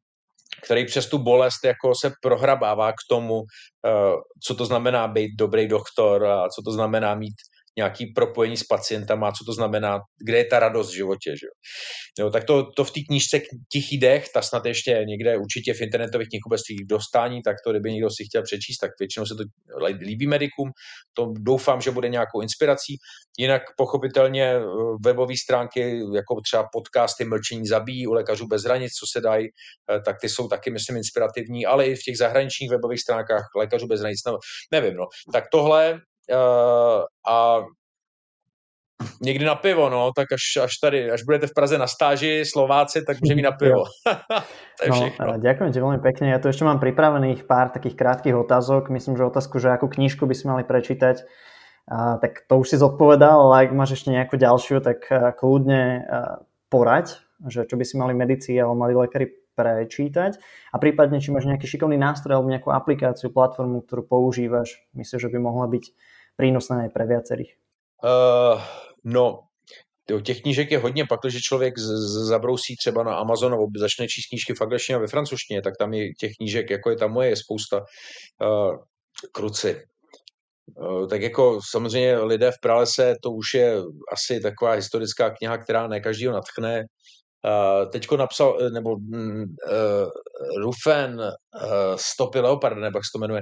který 0.64 0.86
přes 0.86 1.10
tu 1.10 1.18
bolest 1.18 1.66
jako 1.66 1.94
se 1.96 2.12
prohrabává 2.22 2.92
k 2.92 3.06
tomu, 3.10 3.36
uh, 3.36 3.46
co 4.48 4.56
to 4.56 4.66
znamená 4.66 5.08
být 5.08 5.32
dobrý 5.38 5.68
doktor 5.68 6.26
a 6.26 6.50
co 6.50 6.62
to 6.66 6.72
znamená 6.72 7.16
mít 7.16 7.36
nějaký 7.78 8.06
propojení 8.06 8.58
s 8.58 8.64
pacientama, 8.64 9.32
co 9.32 9.46
to 9.46 9.54
znamená, 9.54 10.00
kde 10.26 10.38
je 10.38 10.46
ta 10.46 10.60
radost 10.60 10.92
v 10.92 10.96
životě. 10.96 11.32
Že? 11.32 11.48
Jo, 12.20 12.30
tak 12.30 12.44
to, 12.44 12.72
to 12.72 12.84
v 12.84 12.92
té 12.92 13.00
knížce 13.08 13.42
Tichý 13.72 13.98
dech, 13.98 14.30
ta 14.34 14.42
snad 14.42 14.66
ještě 14.66 15.04
někde 15.08 15.38
určitě 15.38 15.74
v 15.74 15.82
internetových 15.82 16.28
knihkupectvích 16.30 16.86
dostání, 16.88 17.42
tak 17.42 17.56
to, 17.64 17.72
kdyby 17.72 17.92
někdo 17.92 18.10
si 18.10 18.26
chtěl 18.26 18.44
přečíst, 18.44 18.78
tak 18.78 18.92
většinou 19.00 19.26
se 19.26 19.36
to 19.36 19.44
líbí 20.00 20.28
medikům, 20.28 20.72
to 21.14 21.34
doufám, 21.40 21.82
že 21.82 21.92
bude 21.92 22.10
nějakou 22.10 22.42
inspirací. 22.42 22.98
Jinak 23.40 23.62
pochopitelně 23.78 24.44
eh, 24.44 24.62
webové 25.06 25.34
stránky, 25.44 26.00
jako 26.16 26.42
třeba 26.42 26.68
podcasty 26.72 27.26
Mlčení 27.26 27.68
zabíjí 27.68 28.08
u 28.08 28.14
lékařů 28.14 28.48
bez 28.48 28.64
hranic, 28.64 28.92
co 28.94 29.06
se 29.12 29.22
dají, 29.22 29.48
eh, 29.92 30.00
tak 30.06 30.16
ty 30.22 30.30
jsou 30.30 30.48
taky, 30.48 30.72
myslím, 30.72 30.98
inspirativní, 30.98 31.66
ale 31.66 31.86
i 31.86 31.96
v 31.96 32.04
těch 32.04 32.18
zahraničních 32.18 32.70
webových 32.70 33.02
stránkách 33.02 33.44
lékařů 33.56 33.88
bez 33.88 34.00
hranic, 34.00 34.20
no, 34.28 34.38
nevím, 34.72 34.94
no. 34.94 35.06
Tak 35.34 35.44
tohle 35.52 36.00
Uh, 36.30 37.06
a 37.28 37.64
Někdy 39.22 39.46
na 39.46 39.56
pivo, 39.56 39.90
no, 39.90 40.12
tak 40.16 40.32
až, 40.32 40.64
až 40.64 40.78
tady, 40.78 41.12
až 41.12 41.24
budete 41.24 41.48
v 41.48 41.54
Praze 41.54 41.78
na 41.78 41.88
stáži 41.88 42.46
Slováci, 42.46 43.06
tak 43.06 43.22
můžeme 43.22 43.36
mít 43.36 43.42
na 43.42 43.52
pivo. 43.52 43.84
to 44.78 44.84
je 44.84 44.90
no, 44.90 44.96
všechno. 44.96 45.38
Ďakujem 45.38 45.72
ti 45.72 45.80
veľmi 45.80 46.00
pekne. 46.00 46.26
Ja 46.32 46.40
tu 46.40 46.48
ešte 46.48 46.64
mám 46.64 46.80
pripravených 46.80 47.44
pár 47.44 47.70
takých 47.76 47.96
krátkých 47.96 48.36
otázok. 48.36 48.90
Myslím, 48.90 49.20
že 49.20 49.28
otázku, 49.28 49.60
že 49.60 49.72
akú 49.72 49.92
knižku 49.92 50.24
by 50.26 50.36
si 50.36 50.48
mali 50.48 50.64
prečítať, 50.64 51.28
a, 51.92 52.18
tak 52.18 52.48
to 52.48 52.54
už 52.58 52.72
si 52.72 52.78
zodpovedal, 52.80 53.52
ale 53.52 53.68
ak 53.68 53.78
máš 53.78 54.00
ešte 54.00 54.16
nejakú 54.16 54.40
ďalšiu, 54.40 54.80
tak 54.80 55.06
a, 55.12 55.36
kľudne 55.36 55.82
a, 55.82 56.00
poraď, 56.72 57.20
že 57.46 57.68
čo 57.68 57.76
by 57.76 57.84
si 57.84 57.96
mali 58.00 58.16
medici 58.16 58.56
alebo 58.56 58.80
mali 58.80 58.96
lekári 58.96 59.28
prečítať 59.56 60.40
a 60.72 60.76
prípadne, 60.80 61.24
či 61.24 61.32
máš 61.32 61.48
nejaký 61.48 61.64
šikovný 61.68 61.96
nástroj 61.96 62.40
alebo 62.40 62.52
nejakú 62.52 62.70
aplikáciu, 62.76 63.32
platformu, 63.32 63.88
ktorú 63.88 64.04
používaš, 64.04 64.84
myslím, 64.96 65.20
že 65.20 65.32
by 65.32 65.38
mohla 65.40 65.68
byť 65.72 65.86
prínosná 66.38 66.84
aj 66.84 66.90
pre 66.92 67.06
viacerých. 67.08 67.52
Uh, 68.04 68.62
no, 69.04 69.48
jo, 70.10 70.20
těch 70.22 70.42
knížek 70.42 70.72
je 70.72 70.78
hodně, 70.78 71.06
pak, 71.06 71.20
když 71.24 71.42
člověk 71.42 71.80
z, 71.80 71.88
z, 71.88 72.28
zabrousí 72.28 72.76
třeba 72.76 73.04
na 73.04 73.16
Amazon 73.16 73.52
nebo 73.52 73.68
začne 73.78 74.08
číst 74.08 74.28
knížky 74.30 74.54
v 74.54 74.62
angličtině 74.62 74.96
a 74.96 75.00
ve 75.00 75.08
francouzštině, 75.08 75.62
tak 75.62 75.74
tam 75.80 75.94
je 75.94 76.14
těch 76.14 76.32
knížek, 76.38 76.70
jako 76.70 76.90
je 76.90 76.98
tam 76.98 77.12
moje, 77.12 77.30
je 77.30 77.36
spousta 77.36 77.78
uh, 77.80 78.76
kruci. 79.32 79.82
Uh, 80.76 81.08
tak 81.08 81.22
jako 81.22 81.60
samozřejmě 81.72 82.18
lidé 82.18 82.52
v 82.52 82.62
pralese, 82.62 83.16
to 83.24 83.32
už 83.32 83.54
je 83.54 83.82
asi 84.12 84.40
taková 84.40 84.72
historická 84.72 85.30
kniha, 85.30 85.58
která 85.58 85.88
ne 85.88 86.00
každýho 86.00 86.34
natchne. 86.34 86.86
Teďko 87.92 88.18
napsal, 88.18 88.58
nebo 88.74 88.98
uh, 88.98 90.10
Rufen 90.58 91.20
uh, 91.20 91.96
Stopy 91.96 92.40
Leopard, 92.40 92.78
nebo 92.78 92.98
jak 92.98 93.06
se 93.06 93.10
to 93.14 93.20
jmenuje, 93.20 93.42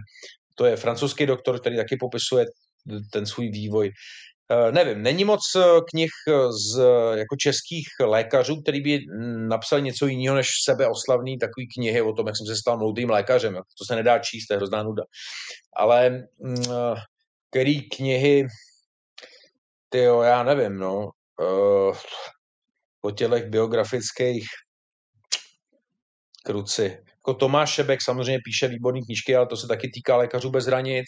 to 0.56 0.66
je 0.66 0.76
francouzský 0.76 1.26
doktor, 1.26 1.60
který 1.60 1.78
taky 1.78 1.98
popisuje 2.00 2.46
ten 3.12 3.26
svůj 3.26 3.50
vývoj. 3.50 3.92
Eh, 4.52 4.72
nevím, 4.72 5.02
není 5.02 5.26
moc 5.26 5.42
eh, 5.56 5.62
knih 5.90 6.10
eh, 6.28 6.52
z 6.52 6.82
jako 7.16 7.36
českých 7.36 7.88
lékařů, 8.06 8.62
který 8.62 8.82
by 8.82 9.00
napsali 9.48 9.82
něco 9.82 10.08
jiného 10.08 10.36
než 10.36 10.50
sebeoslavný 10.64 11.38
takový 11.38 11.68
knihy 11.68 12.02
o 12.02 12.14
tom, 12.14 12.28
jak 12.28 12.38
jsem 12.38 12.48
se 12.48 12.56
stal 12.56 12.78
moudrým 12.78 13.10
lékařem. 13.10 13.54
To 13.54 13.86
se 13.86 13.96
nedá 13.96 14.20
číst, 14.20 14.48
to 14.48 14.54
je 14.54 14.58
hrozná 14.58 14.84
nuda. 14.84 15.04
Ale 15.76 16.10
mm, 16.40 16.64
který 17.50 17.90
knihy, 17.90 18.48
ty 19.90 19.98
jo, 19.98 20.22
já 20.22 20.44
nevím, 20.44 20.78
no, 20.78 21.10
o 23.02 23.12
těch 23.12 23.46
biografických 23.46 24.48
kruci. 26.46 26.98
Jako 27.08 27.34
Tomáš 27.34 27.70
Šebek 27.70 28.02
samozřejmě 28.02 28.40
píše 28.46 28.68
výborné 28.68 29.02
knížky, 29.02 29.36
ale 29.36 29.48
to 29.48 29.58
se 29.58 29.68
taky 29.68 29.90
týká 29.90 30.18
lékařů 30.18 30.50
bez 30.50 30.66
hranic. 30.66 31.08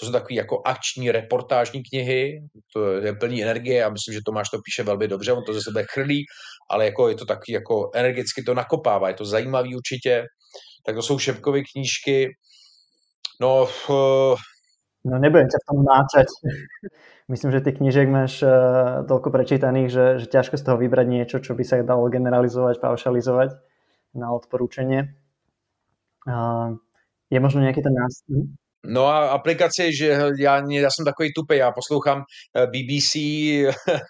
To 0.00 0.06
jsou 0.06 0.12
takové 0.12 0.34
jako 0.34 0.62
akční 0.64 1.10
reportážní 1.10 1.82
knihy, 1.82 2.40
to 2.72 2.92
je 2.92 3.12
plný 3.12 3.42
energie 3.42 3.84
a 3.84 3.88
myslím, 3.88 4.14
že 4.14 4.20
Tomáš 4.26 4.50
to 4.50 4.58
píše 4.64 4.82
velmi 4.82 5.08
dobře, 5.08 5.32
on 5.32 5.44
to 5.44 5.52
ze 5.52 5.60
sebe 5.62 5.84
chrlí, 5.92 6.24
ale 6.70 6.84
jako 6.84 7.08
je 7.08 7.14
to 7.14 7.24
taky 7.24 7.52
jako 7.52 7.90
energicky 7.94 8.42
to 8.42 8.54
nakopává, 8.54 9.08
je 9.08 9.14
to 9.14 9.24
zajímavý 9.24 9.76
určitě. 9.76 10.26
Tak 10.86 10.94
to 10.94 11.02
jsou 11.02 11.18
Šepkovy 11.18 11.62
knížky. 11.72 12.28
No, 13.40 13.66
uh... 13.90 14.36
no 15.04 15.18
nebudem 15.18 15.48
ťa 15.50 15.58
v 15.58 15.66
tom 15.66 15.78
náčať. 15.82 16.28
Myslím, 17.32 17.50
že 17.52 17.60
ty 17.60 17.72
knížek 17.72 18.08
máš 18.10 18.42
uh, 18.42 19.02
toľko 19.06 19.30
prečítaných, 19.30 19.88
že, 19.90 20.06
že 20.22 20.26
ťažko 20.26 20.58
z 20.58 20.62
toho 20.62 20.76
vybrať 20.78 21.06
niečo, 21.06 21.38
čo 21.38 21.54
by 21.54 21.64
sa 21.64 21.82
dalo 21.82 22.10
generalizovať, 22.10 22.82
paušalizovať 22.82 23.56
na 24.14 24.30
odporúčanie. 24.34 25.16
Uh, 26.26 26.76
je 27.30 27.38
možno 27.40 27.64
nejaký 27.64 27.80
ten 27.82 27.94
nástroj? 27.94 28.52
No 28.86 29.06
a 29.06 29.28
aplikaci, 29.28 29.96
že 29.96 30.18
já, 30.38 30.62
já 30.70 30.90
jsem 30.90 31.04
takový 31.04 31.32
tupý, 31.32 31.56
já 31.56 31.72
poslouchám 31.72 32.22
eh, 32.56 32.66
BBC, 32.66 33.14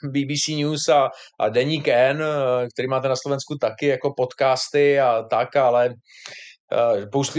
BBC 0.13 0.49
News 0.49 0.89
a, 0.89 1.11
a 1.41 1.49
Deník 1.49 1.89
N, 1.89 2.23
eh, 2.23 2.67
který 2.75 2.89
máte 2.89 3.09
na 3.09 3.17
Slovensku 3.17 3.57
taky 3.61 3.87
jako 3.87 4.15
podcasty 4.17 5.01
a 5.01 5.23
tak, 5.23 5.57
ale 5.57 5.95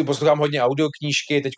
poslouchám 0.06 0.40
hodně 0.40 0.62
audioknížky, 0.62 1.42
teď 1.42 1.54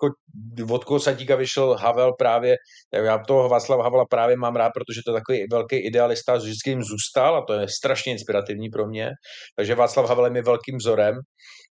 od 0.70 0.84
Kosatíka 0.84 1.36
vyšel 1.36 1.74
Havel 1.74 2.14
právě, 2.14 2.56
já 2.94 3.18
toho 3.28 3.50
Václava 3.50 3.84
Havela 3.84 4.06
právě 4.10 4.38
mám 4.38 4.56
rád, 4.56 4.70
protože 4.70 5.02
to 5.06 5.12
je 5.12 5.20
takový 5.20 5.46
velký 5.52 5.76
idealista, 5.76 6.36
vždycky 6.36 6.70
jim 6.70 6.84
zůstal 6.84 7.36
a 7.36 7.46
to 7.48 7.54
je 7.54 7.68
strašně 7.70 8.12
inspirativní 8.12 8.70
pro 8.70 8.88
mě, 8.88 9.10
takže 9.56 9.76
Václav 9.76 10.10
Havel 10.10 10.26
je 10.26 10.32
mi 10.32 10.42
velkým 10.42 10.78
vzorem 10.78 11.16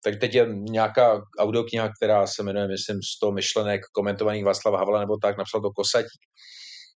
tak 0.04 0.20
teď 0.20 0.34
je 0.34 0.46
nějaká 0.50 1.20
audiokniha, 1.38 1.88
která 1.96 2.26
se 2.26 2.42
jmenuje, 2.42 2.68
myslím, 2.68 2.98
100 3.16 3.32
myšlenek 3.32 3.80
komentovaných 3.92 4.44
Václava 4.44 4.78
Havla 4.78 5.00
nebo 5.00 5.16
tak, 5.22 5.38
napsal 5.38 5.60
to 5.60 5.70
Kosatík. 5.70 6.22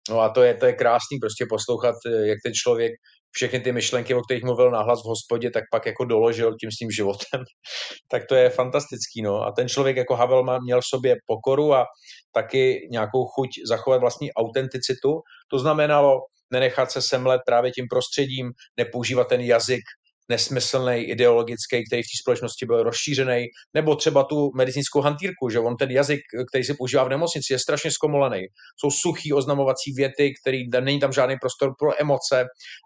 No 0.10 0.20
a 0.20 0.30
to 0.30 0.43
je, 0.43 0.54
to 0.54 0.66
je 0.66 0.74
krásný 0.74 1.20
prostě 1.22 1.45
poslouchat, 1.49 1.95
jak 2.06 2.38
ten 2.43 2.54
člověk 2.54 2.91
všechny 3.36 3.59
ty 3.59 3.71
myšlenky, 3.71 4.13
o 4.13 4.21
kterých 4.21 4.43
mluvil 4.43 4.71
nahlas 4.71 5.03
v 5.03 5.07
hospodě, 5.07 5.51
tak 5.51 5.63
pak 5.71 5.86
jako 5.86 6.05
doložil 6.05 6.55
tím 6.59 6.69
svým 6.71 6.91
životem. 6.91 7.43
tak 8.11 8.25
to 8.25 8.36
je 8.36 8.49
fantastický, 8.49 9.21
no. 9.21 9.41
A 9.41 9.51
ten 9.51 9.69
člověk 9.69 9.97
jako 9.97 10.15
Havel 10.15 10.43
má, 10.43 10.59
měl 10.59 10.81
v 10.81 10.86
sobě 10.86 11.15
pokoru 11.25 11.73
a 11.73 11.86
taky 12.34 12.88
nějakou 12.91 13.25
chuť 13.25 13.49
zachovat 13.67 14.01
vlastní 14.01 14.34
autenticitu. 14.34 15.21
To 15.47 15.59
znamenalo 15.59 16.19
nenechat 16.51 16.91
se 16.91 17.01
semlet 17.01 17.41
právě 17.45 17.71
tím 17.71 17.86
prostředím, 17.89 18.51
nepoužívat 18.77 19.27
ten 19.27 19.41
jazyk 19.41 19.81
nesmyslný, 20.29 20.95
ideologický, 20.95 21.84
který 21.88 22.01
v 22.01 22.05
té 22.05 22.17
společnosti 22.21 22.65
byl 22.65 22.84
rozšířený, 22.84 23.47
nebo 23.73 23.95
třeba 23.95 24.23
tu 24.23 24.51
medicínskou 24.55 25.01
hantýrku, 25.01 25.49
že 25.49 25.59
on 25.59 25.75
ten 25.77 25.91
jazyk, 25.91 26.19
který 26.49 26.63
se 26.63 26.73
používá 26.73 27.03
v 27.03 27.09
nemocnici, 27.09 27.53
je 27.53 27.59
strašně 27.59 27.91
zkomolený. 27.91 28.41
Jsou 28.79 28.91
suchý 28.91 29.34
oznamovací 29.34 29.91
věty, 29.97 30.34
který 30.41 30.69
není 30.79 30.99
tam 30.99 31.13
žádný 31.13 31.36
prostor 31.41 31.73
pro 31.79 32.01
emoce. 32.01 32.45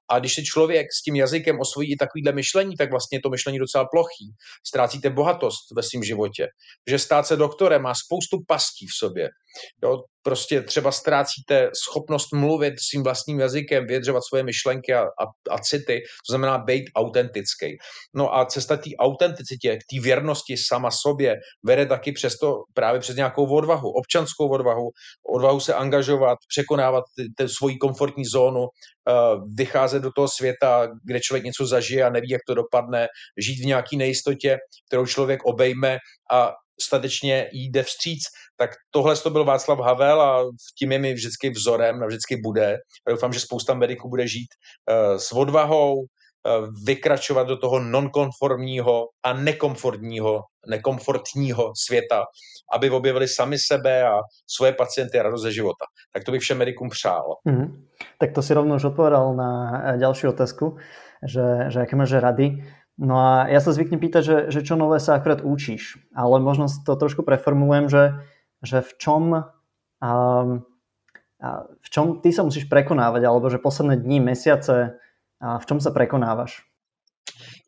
A 0.09 0.19
když 0.19 0.33
se 0.33 0.43
člověk 0.43 0.87
s 0.93 1.03
tím 1.03 1.15
jazykem 1.15 1.59
osvojí 1.59 1.93
i 1.93 1.95
takovýhle 1.95 2.31
myšlení, 2.31 2.75
tak 2.75 2.91
vlastně 2.91 3.19
to 3.23 3.29
myšlení 3.29 3.59
docela 3.59 3.85
plochý. 3.85 4.25
Ztrácíte 4.67 5.09
bohatost 5.09 5.71
ve 5.75 5.83
svém 5.83 6.03
životě. 6.03 6.47
Že 6.89 6.99
stát 6.99 7.27
se 7.27 7.35
doktorem 7.35 7.81
má 7.81 7.93
spoustu 7.93 8.37
pastí 8.47 8.87
v 8.87 8.97
sobě. 8.97 9.29
Jo, 9.83 10.03
prostě 10.23 10.61
třeba 10.61 10.91
ztrácíte 10.91 11.69
schopnost 11.83 12.27
mluvit 12.33 12.73
svým 12.89 13.03
vlastním 13.03 13.39
jazykem, 13.39 13.87
vyjadřovat 13.87 14.23
svoje 14.27 14.43
myšlenky 14.43 14.93
a, 14.93 15.01
a, 15.01 15.23
a 15.49 15.57
city, 15.59 16.01
to 16.27 16.31
znamená 16.31 16.57
být 16.57 16.85
autentický. 16.95 17.77
No 18.15 18.35
a 18.35 18.45
cesta 18.45 18.77
té 18.77 18.89
autenticitě, 18.99 19.77
k 19.77 19.87
té 19.91 20.01
věrnosti 20.03 20.55
sama 20.57 20.91
sobě, 20.91 21.35
vede 21.65 21.85
taky 21.85 22.11
přesto 22.11 22.53
právě 22.73 22.99
přes 22.99 23.15
nějakou 23.15 23.55
odvahu, 23.55 23.89
občanskou 23.89 24.49
odvahu, 24.49 24.89
odvahu 25.35 25.59
se 25.59 25.73
angažovat, 25.73 26.37
překonávat 26.49 27.03
svoji 27.45 27.77
komfortní 27.77 28.25
zónu, 28.25 28.59
uh, 28.61 28.67
vycházet 29.55 29.96
do 29.99 30.11
toho 30.15 30.27
světa, 30.27 30.87
kde 31.03 31.19
člověk 31.19 31.45
něco 31.45 31.65
zažije 31.65 32.03
a 32.03 32.09
neví, 32.09 32.29
jak 32.29 32.41
to 32.47 32.53
dopadne, 32.53 33.07
žít 33.37 33.63
v 33.63 33.65
nějaké 33.65 33.97
nejistotě, 33.97 34.57
kterou 34.87 35.05
člověk 35.05 35.45
obejme 35.45 35.97
a 36.31 36.53
statečně 36.81 37.49
jde 37.53 37.83
vstříc, 37.83 38.23
tak 38.57 38.69
tohle 38.91 39.15
to 39.15 39.29
byl 39.29 39.45
Václav 39.45 39.79
Havel 39.79 40.21
a 40.21 40.43
tím 40.79 40.91
je 40.91 40.99
mi 40.99 41.13
vždycky 41.13 41.49
vzorem 41.49 42.03
a 42.03 42.07
vždycky 42.07 42.37
bude. 42.37 42.77
Já 43.07 43.13
doufám, 43.13 43.33
že 43.33 43.39
spousta 43.39 43.73
mediků 43.73 44.09
bude 44.09 44.27
žít 44.27 44.47
uh, 44.91 45.17
s 45.17 45.31
odvahou, 45.31 46.05
vykračovat 46.85 47.47
do 47.47 47.57
toho 47.57 47.79
nonkonformního 47.79 49.07
a 49.23 49.33
nekomfortního, 49.33 50.43
nekomfortního 50.67 51.71
světa, 51.75 52.23
aby 52.73 52.89
objevili 52.89 53.27
sami 53.27 53.59
sebe 53.59 54.03
a 54.03 54.19
svoje 54.47 54.73
pacienty 54.73 55.19
a 55.19 55.23
radost 55.23 55.41
ze 55.41 55.51
života. 55.51 55.85
Tak 56.13 56.23
to 56.23 56.31
bych 56.31 56.41
všem 56.41 56.57
medikům 56.57 56.89
přál. 56.89 57.35
Mm-hmm. 57.47 57.83
Tak 58.19 58.31
to 58.31 58.41
si 58.41 58.53
rovnou 58.53 58.75
už 58.75 58.83
odpovedal 58.83 59.35
na 59.35 59.81
eh, 59.85 59.97
ďalšiu 59.97 60.29
otázku, 60.29 60.77
že, 61.23 61.69
že 61.69 61.81
aké 61.81 61.95
máš 61.95 62.11
rady. 62.11 62.63
No 62.97 63.17
a 63.21 63.45
ja 63.45 63.61
sa 63.61 63.69
zvyknem 63.69 64.01
pýtať, 64.01 64.23
že, 64.25 64.37
že 64.49 64.65
čo 64.65 64.73
nové 64.73 64.97
sa 64.97 65.13
akurát 65.13 65.45
učíš, 65.45 66.01
ale 66.17 66.41
možno 66.41 66.65
to 66.65 66.97
trošku 66.97 67.21
preformulujem, 67.21 67.93
že, 67.93 68.03
že 68.65 68.81
v 68.81 68.91
čom 68.97 69.23
um, 70.01 70.65
v 71.81 71.87
čom 71.93 72.17
ty 72.17 72.33
sa 72.33 72.41
musíš 72.41 72.65
prekonávať, 72.65 73.21
alebo 73.21 73.45
že 73.45 73.61
posledné 73.61 74.01
dní, 74.01 74.17
mesiace, 74.17 74.97
v 75.41 75.65
čom 75.65 75.79
sa 75.79 75.91
prekonávaš? 75.93 76.67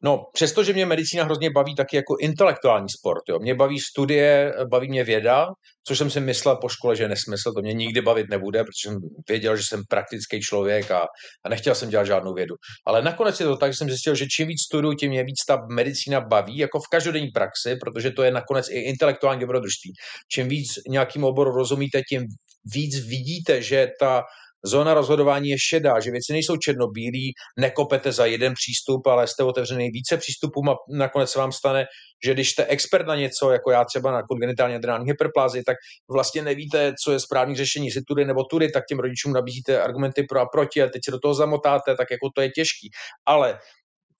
No, 0.04 0.26
přestože 0.34 0.74
mě 0.74 0.86
medicína 0.86 1.24
hrozně 1.24 1.50
baví 1.50 1.76
taky 1.76 1.96
jako 1.96 2.16
intelektuální 2.20 2.90
sport. 2.90 3.24
Jo. 3.30 3.40
Mě 3.40 3.56
baví 3.56 3.80
studie, 3.80 4.54
baví 4.72 4.88
mě 4.90 5.04
věda, 5.04 5.46
což 5.88 5.98
jsem 5.98 6.10
si 6.10 6.20
myslel 6.20 6.56
po 6.56 6.70
škole, 6.70 6.96
že 6.96 7.08
nesmysl, 7.08 7.52
to 7.56 7.62
mě 7.62 7.74
nikdy 7.74 8.02
bavit 8.02 8.30
nebude, 8.30 8.64
protože 8.64 8.90
jsem 8.90 8.98
věděl, 9.30 9.56
že 9.56 9.64
jsem 9.64 9.82
praktický 9.90 10.40
člověk 10.40 10.92
a, 10.92 11.02
a 11.46 11.50
nechtěl 11.50 11.76
jsem 11.76 11.90
dělat 11.90 12.06
žádnou 12.06 12.34
vědu. 12.34 12.56
Ale 12.88 13.02
nakonec 13.02 13.40
je 13.40 13.46
to 13.46 13.58
tak, 13.58 13.74
že 13.74 13.78
jsem 13.78 13.90
zjistil, 13.90 14.16
že 14.16 14.26
čím 14.26 14.48
víc 14.48 14.62
studuju, 14.62 14.94
tím 14.94 15.10
mě 15.10 15.24
víc 15.24 15.46
ta 15.48 15.58
medicína 15.72 16.22
baví, 16.22 16.58
jako 16.58 16.80
v 16.80 16.88
každodenní 16.92 17.28
praxi, 17.28 17.76
protože 17.76 18.12
to 18.12 18.24
je 18.24 18.32
nakonec 18.32 18.70
i 18.70 18.80
intelektuální 18.80 19.42
dobrodružství. 19.42 19.92
Čím 20.32 20.48
víc 20.48 20.68
nějakým 20.90 21.24
oboru 21.24 21.52
rozumíte, 21.52 22.02
tím 22.10 22.26
víc 22.74 23.00
vidíte, 23.08 23.62
že 23.62 23.88
ta 24.00 24.24
zóna 24.66 24.94
rozhodování 24.94 25.50
je 25.50 25.58
šedá, 25.60 26.00
že 26.00 26.12
věci 26.12 26.34
nejsou 26.34 26.58
černobílí, 26.58 27.34
nekopete 27.60 28.12
za 28.12 28.26
jeden 28.26 28.54
přístup, 28.54 29.08
ale 29.08 29.28
jste 29.28 29.44
otevřený 29.44 29.90
více 29.90 30.18
přístupům 30.18 30.70
a 30.70 30.76
nakonec 30.90 31.32
se 31.32 31.40
vám 31.40 31.52
stane, 31.52 31.86
že 32.26 32.34
když 32.34 32.50
jste 32.50 32.66
expert 32.66 33.08
na 33.08 33.16
něco, 33.16 33.52
jako 33.52 33.72
já 33.72 33.86
třeba 33.86 34.12
na 34.12 34.24
kongenitální 34.24 34.76
adrenální 34.76 35.06
hyperplázi, 35.06 35.64
tak 35.64 35.78
vlastně 36.12 36.42
nevíte, 36.42 36.94
co 37.04 37.12
je 37.12 37.20
správný 37.20 37.56
řešení, 37.56 37.86
jestli 37.86 38.02
tudy 38.02 38.26
nebo 38.26 38.44
tudy, 38.44 38.72
tak 38.72 38.84
těm 38.90 39.00
rodičům 39.00 39.34
nabízíte 39.34 39.82
argumenty 39.82 40.24
pro 40.24 40.40
a 40.40 40.46
proti 40.46 40.84
a 40.84 40.88
teď 40.88 41.02
se 41.06 41.12
do 41.12 41.20
toho 41.20 41.34
zamotáte, 41.34 41.96
tak 41.96 42.12
jako 42.12 42.30
to 42.36 42.42
je 42.42 42.50
těžký. 42.50 42.90
Ale 43.26 43.60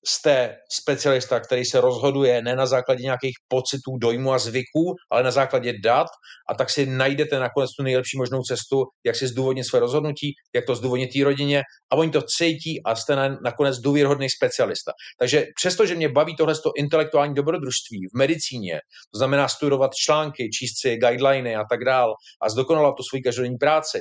jste 0.08 0.56
specialista, 0.72 1.40
který 1.40 1.66
se 1.66 1.82
rozhoduje 1.82 2.42
ne 2.42 2.56
na 2.56 2.66
základě 2.66 3.04
nějakých 3.04 3.36
pocitů, 3.48 3.98
dojmu 4.02 4.34
a 4.34 4.40
zvyků, 4.40 4.96
ale 5.12 5.24
na 5.24 5.32
základě 5.32 5.74
dat 5.84 6.08
a 6.50 6.54
tak 6.54 6.70
si 6.70 6.86
najdete 6.86 7.40
nakonec 7.40 7.70
tu 7.78 7.84
nejlepší 7.84 8.18
možnou 8.18 8.42
cestu, 8.44 8.84
jak 9.06 9.16
si 9.16 9.28
zdůvodnit 9.28 9.66
své 9.66 9.80
rozhodnutí, 9.80 10.34
jak 10.56 10.66
to 10.66 10.76
zdůvodnit 10.76 11.14
té 11.14 11.24
rodině 11.24 11.62
a 11.92 11.96
oni 11.96 12.12
to 12.12 12.22
cítí 12.22 12.84
a 12.86 12.96
jste 12.96 13.16
na, 13.16 13.38
nakonec 13.44 13.78
důvěrhodný 13.78 14.30
specialista. 14.30 14.92
Takže 15.20 15.46
přestože 15.56 15.96
mě 15.96 16.10
baví 16.10 16.36
tohle 16.36 16.54
intelektuální 16.78 17.36
dobrodružství 17.36 18.08
v 18.14 18.18
medicíně, 18.18 18.80
to 19.14 19.18
znamená 19.18 19.48
studovat 19.48 19.92
články, 19.96 20.50
číst 20.50 20.82
si 20.82 20.98
guideliny 20.98 21.56
a 21.56 21.64
tak 21.70 21.86
dál 21.86 22.14
a 22.42 22.50
zdokonalat 22.50 22.96
tu 22.98 23.04
svoji 23.04 23.22
každodenní 23.22 23.58
práci, 23.58 24.00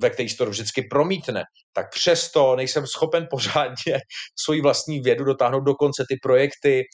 ve 0.00 0.10
který 0.10 0.28
se 0.28 0.36
to 0.36 0.46
vždycky 0.46 0.82
promítne, 0.82 1.44
tak 1.72 1.90
přesto 1.90 2.56
nejsem 2.56 2.86
schopen 2.86 3.26
pořádně 3.30 4.00
svoji 4.44 4.60
vlastní 4.60 5.00
vědu 5.00 5.24
dotáhnout 5.24 5.60
do 5.60 5.74
konce 5.74 6.04
ty 6.08 6.16
projekty, 6.22 6.84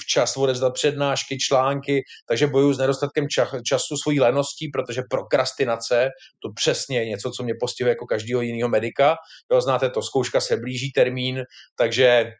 včas 0.00 0.36
odezdat 0.36 0.74
přednášky, 0.74 1.38
články, 1.38 2.02
takže 2.28 2.46
bojuju 2.46 2.72
s 2.72 2.78
nedostatkem 2.78 3.26
času 3.64 3.96
svojí 4.02 4.20
leností, 4.20 4.68
protože 4.68 5.02
prokrastinace, 5.10 6.08
to 6.42 6.52
přesně 6.54 6.98
je 6.98 7.06
něco, 7.06 7.30
co 7.30 7.42
mě 7.42 7.54
postihuje 7.60 7.90
jako 7.90 8.06
každého 8.06 8.40
jiného 8.40 8.68
medika. 8.68 9.16
Jo, 9.52 9.60
znáte 9.60 9.90
to, 9.90 10.02
zkouška 10.02 10.40
se 10.40 10.56
blíží 10.56 10.92
termín, 10.92 11.44
takže 11.78 12.32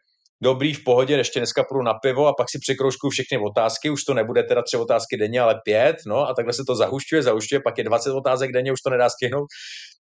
dobrý, 0.43 0.73
v 0.73 0.83
pohodě, 0.83 1.13
ještě 1.13 1.39
dneska 1.39 1.63
půjdu 1.63 1.83
na 1.83 1.93
pivo 1.93 2.27
a 2.27 2.33
pak 2.33 2.49
si 2.49 2.59
překroužkuju 2.59 3.11
všechny 3.11 3.37
otázky, 3.37 3.89
už 3.89 4.03
to 4.03 4.13
nebude 4.13 4.43
teda 4.43 4.61
tři 4.61 4.77
otázky 4.77 5.17
denně, 5.17 5.41
ale 5.41 5.55
pět, 5.63 5.95
no 6.05 6.27
a 6.27 6.33
takhle 6.33 6.53
se 6.53 6.63
to 6.67 6.75
zahušťuje, 6.75 7.23
zahušťuje, 7.23 7.61
pak 7.61 7.77
je 7.77 7.83
20 7.83 8.11
otázek 8.11 8.51
denně, 8.51 8.71
už 8.71 8.81
to 8.81 8.89
nedá 8.89 9.09
stihnout. 9.09 9.47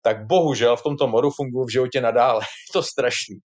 Tak 0.02 0.28
bohužel 0.28 0.76
v 0.78 0.84
tomto 0.84 1.08
modu 1.08 1.30
funguji 1.30 1.66
v 1.66 1.72
životě 1.72 2.02
nadále. 2.02 2.40
je 2.70 2.74
to 2.74 2.84
strašný. 2.84 3.36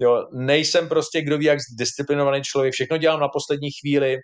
Jo, 0.00 0.26
nejsem 0.32 0.88
prostě 0.88 1.22
kdo 1.22 1.38
ví, 1.38 1.44
jak 1.44 1.58
disciplinovaný 1.78 2.42
člověk, 2.42 2.72
všechno 2.72 2.96
dělám 2.96 3.20
na 3.20 3.28
poslední 3.28 3.68
chvíli, 3.80 4.16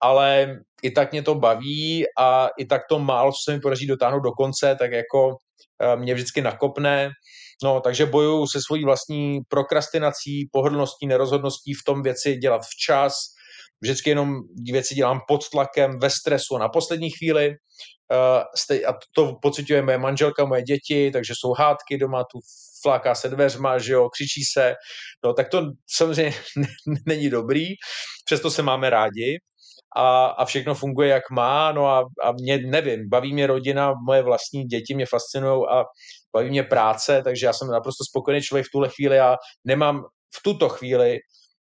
ale 0.00 0.56
i 0.82 0.90
tak 0.90 1.12
mě 1.12 1.22
to 1.22 1.34
baví 1.34 2.04
a 2.18 2.48
i 2.58 2.64
tak 2.64 2.82
to 2.88 2.98
málo, 2.98 3.32
co 3.32 3.38
se 3.44 3.52
mi 3.54 3.60
podaří 3.60 3.86
dotáhnout 3.86 4.20
do 4.20 4.30
konce, 4.30 4.76
tak 4.78 4.92
jako 4.92 5.36
eh, 5.82 5.96
mě 5.96 6.14
vždycky 6.14 6.42
nakopne 6.42 7.10
No, 7.62 7.80
takže 7.80 8.06
bojuju 8.06 8.46
se 8.46 8.58
svojí 8.66 8.84
vlastní 8.84 9.40
prokrastinací, 9.48 10.48
pohodlností, 10.52 11.06
nerozhodností 11.06 11.74
v 11.74 11.84
tom 11.86 12.02
věci 12.02 12.36
dělat 12.36 12.62
včas. 12.64 13.14
Vždycky 13.80 14.10
jenom 14.10 14.40
věci 14.72 14.94
dělám 14.94 15.20
pod 15.28 15.48
tlakem, 15.50 15.98
ve 15.98 16.10
stresu 16.10 16.58
na 16.58 16.68
poslední 16.68 17.10
chvíli. 17.10 17.48
Uh, 17.48 18.88
a 18.88 18.98
to 19.14 19.34
pocituje 19.42 19.82
moje 19.82 19.98
manželka, 19.98 20.44
moje 20.44 20.62
děti, 20.62 21.10
takže 21.10 21.32
jsou 21.36 21.52
hádky 21.52 21.98
doma, 21.98 22.24
tu 22.24 22.38
fláká 22.82 23.14
se 23.14 23.28
dveřma, 23.28 23.78
že 23.78 23.92
jo, 23.92 24.08
křičí 24.08 24.44
se. 24.52 24.74
No, 25.24 25.32
tak 25.34 25.48
to 25.48 25.62
samozřejmě 25.96 26.34
není 27.06 27.30
dobrý, 27.30 27.66
přesto 28.24 28.50
se 28.50 28.62
máme 28.62 28.90
rádi 28.90 29.38
a, 29.96 30.26
a 30.26 30.44
všechno 30.44 30.74
funguje, 30.74 31.08
jak 31.08 31.30
má, 31.30 31.72
no 31.72 31.86
a, 31.86 32.04
a 32.24 32.32
mě, 32.32 32.58
nevím, 32.58 33.08
baví 33.08 33.32
mě 33.32 33.46
rodina, 33.46 33.94
moje 34.06 34.22
vlastní 34.22 34.64
děti 34.64 34.94
mě 34.94 35.06
fascinují 35.06 35.64
a 35.70 35.84
baví 36.32 36.50
mě 36.50 36.62
práce, 36.62 37.22
takže 37.24 37.46
já 37.46 37.52
jsem 37.52 37.68
naprosto 37.68 38.04
spokojený 38.04 38.42
člověk 38.42 38.66
v 38.66 38.70
tuhle 38.72 38.88
chvíli 38.88 39.20
a 39.20 39.36
nemám 39.64 40.02
v 40.36 40.42
tuto 40.42 40.68
chvíli 40.68 41.18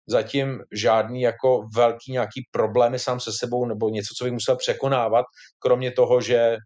zatím 0.06 0.60
žádný 0.72 1.20
jako 1.20 1.62
velký 1.76 2.12
nějaký 2.12 2.42
problémy 2.50 2.98
sám 2.98 3.20
se 3.20 3.32
sebou 3.32 3.66
nebo 3.66 3.88
něco, 3.88 4.14
co 4.18 4.24
bych 4.24 4.32
musel 4.32 4.56
překonávat, 4.56 5.24
kromě 5.58 5.92
toho, 5.92 6.20
že 6.20 6.56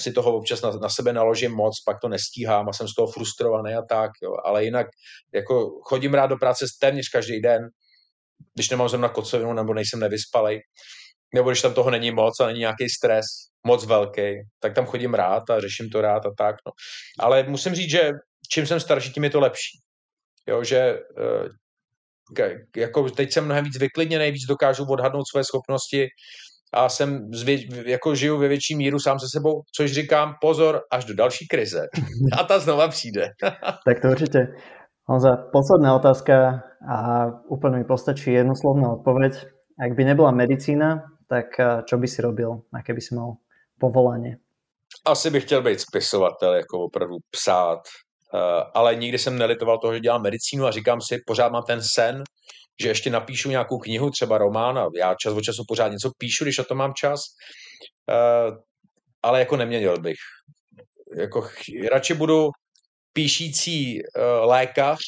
si 0.00 0.12
toho 0.12 0.36
občas 0.36 0.62
na, 0.62 0.70
na 0.70 0.88
sebe 0.88 1.12
naložím 1.12 1.52
moc, 1.52 1.82
pak 1.86 2.00
to 2.00 2.08
nestíhám 2.08 2.68
a 2.68 2.72
jsem 2.72 2.88
z 2.88 2.94
toho 2.94 3.08
frustrovaný 3.12 3.74
a 3.74 3.82
tak, 3.82 4.10
jo. 4.22 4.32
ale 4.44 4.64
jinak 4.64 4.86
jako 5.34 5.80
chodím 5.82 6.14
rád 6.14 6.26
do 6.26 6.36
práce 6.36 6.64
téměř 6.80 7.08
každý 7.08 7.40
den, 7.40 7.68
když 8.54 8.70
nemám 8.70 8.88
zrovna 8.88 9.08
kocovinu 9.08 9.52
nebo 9.52 9.74
nejsem 9.74 10.00
nevyspalej, 10.00 10.60
nebo 11.34 11.50
když 11.50 11.62
tam 11.62 11.74
toho 11.74 11.90
není 11.90 12.10
moc 12.10 12.40
a 12.40 12.46
není 12.46 12.58
nějaký 12.58 12.88
stres 12.88 13.24
moc 13.66 13.86
velký, 13.86 14.34
tak 14.60 14.74
tam 14.74 14.86
chodím 14.86 15.14
rád 15.14 15.50
a 15.50 15.60
řeším 15.60 15.88
to 15.92 16.00
rád 16.00 16.26
a 16.26 16.30
tak. 16.38 16.56
No. 16.66 16.72
Ale 17.20 17.42
musím 17.42 17.74
říct, 17.74 17.90
že 17.90 18.10
čím 18.52 18.66
jsem 18.66 18.80
starší, 18.80 19.12
tím 19.12 19.24
je 19.24 19.30
to 19.30 19.40
lepší. 19.40 19.78
Jo, 20.48 20.64
že 20.64 20.78
eh, 21.18 21.48
jako 22.76 23.10
teď 23.10 23.32
jsem 23.32 23.44
mnohem 23.44 23.64
víc 23.64 23.78
vyklidněný, 23.78 24.30
víc 24.30 24.46
dokážu 24.48 24.84
odhadnout 24.84 25.28
své 25.32 25.44
schopnosti 25.44 26.08
a 26.74 26.88
jsem 26.88 27.28
zvě, 27.32 27.58
jako 27.90 28.14
žiju 28.14 28.38
ve 28.38 28.48
větší 28.48 28.76
míru 28.76 28.98
sám 28.98 29.18
se 29.18 29.26
sebou, 29.36 29.62
což 29.76 29.92
říkám 29.92 30.34
pozor 30.40 30.80
až 30.92 31.04
do 31.04 31.14
další 31.14 31.46
krize. 31.46 31.86
A 32.38 32.44
ta 32.44 32.58
znova 32.58 32.88
přijde. 32.88 33.28
tak 33.86 34.00
to 34.02 34.08
určitě. 34.08 34.38
Honza, 35.04 35.36
posledná 35.52 35.94
otázka 35.94 36.62
a 36.94 37.26
úplně 37.48 37.76
mi 37.76 37.84
postačí 37.84 38.32
jednoslovná 38.32 38.92
odpověď. 38.92 39.32
Ak 39.84 39.96
by 39.96 40.04
nebyla 40.04 40.30
medicína, 40.30 41.02
tak 41.30 41.60
eh, 41.60 41.82
čo 41.86 41.94
by 41.98 42.08
si 42.08 42.22
robil, 42.22 42.62
aké 42.74 42.94
by 42.94 43.00
si 43.00 43.14
mal 43.14 43.38
povolání? 43.78 44.34
Asi 45.06 45.30
bych 45.30 45.44
chtěl 45.44 45.62
být 45.62 45.80
spisovatel, 45.80 46.54
jako 46.54 46.84
opravdu 46.84 47.16
psát, 47.30 47.80
eh, 48.34 48.38
ale 48.74 48.96
nikdy 48.96 49.18
jsem 49.18 49.38
nelitoval 49.38 49.78
toho, 49.78 49.94
že 49.94 50.00
dělám 50.00 50.22
medicínu 50.22 50.66
a 50.66 50.70
říkám 50.70 51.00
si, 51.00 51.18
pořád 51.26 51.52
mám 51.52 51.62
ten 51.62 51.80
sen, 51.82 52.22
že 52.82 52.88
ještě 52.88 53.10
napíšu 53.10 53.50
nějakou 53.50 53.78
knihu, 53.78 54.10
třeba 54.10 54.38
román 54.38 54.78
a 54.78 54.88
já 54.96 55.14
čas 55.14 55.34
od 55.34 55.40
času 55.40 55.62
pořád 55.68 55.88
něco 55.92 56.10
píšu, 56.18 56.44
když 56.44 56.58
o 56.58 56.64
to 56.64 56.74
mám 56.74 56.92
čas, 56.94 57.20
eh, 58.10 58.50
ale 59.22 59.38
jako 59.38 59.56
neměnil 59.56 59.98
bych. 60.00 60.18
Jako 61.16 61.48
radši 61.92 62.14
budu 62.14 62.48
píšící 63.12 63.98
lékař, 64.40 64.98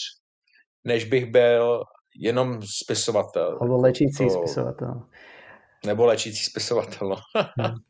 než 0.85 1.05
bych 1.05 1.27
byl 1.27 1.83
jenom 2.21 2.61
spisovatel. 2.83 3.59
Alebo 3.61 3.77
lečící 3.77 4.27
to... 4.27 4.31
spisovatel. 4.31 5.03
Nebo 5.87 6.07
lečící 6.07 6.45
spisovatel. 6.45 7.09
No. 7.09 7.19
Hmm. 7.59 7.83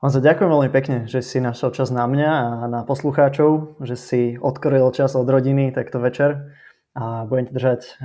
Honzo, 0.00 0.24
ďakujem 0.24 0.48
veľmi 0.48 0.70
pekne, 0.72 0.96
že 1.04 1.20
si 1.20 1.44
našel 1.44 1.76
čas 1.76 1.92
na 1.92 2.08
mňa 2.08 2.30
a 2.32 2.64
na 2.72 2.80
poslucháčov, 2.88 3.76
že 3.84 4.00
si 4.00 4.20
odkryl 4.40 4.88
čas 4.96 5.12
od 5.12 5.28
rodiny 5.28 5.76
takto 5.76 6.00
večer 6.00 6.56
a 6.96 7.28
budem 7.28 7.46
ti 7.46 7.52
držať 7.52 8.00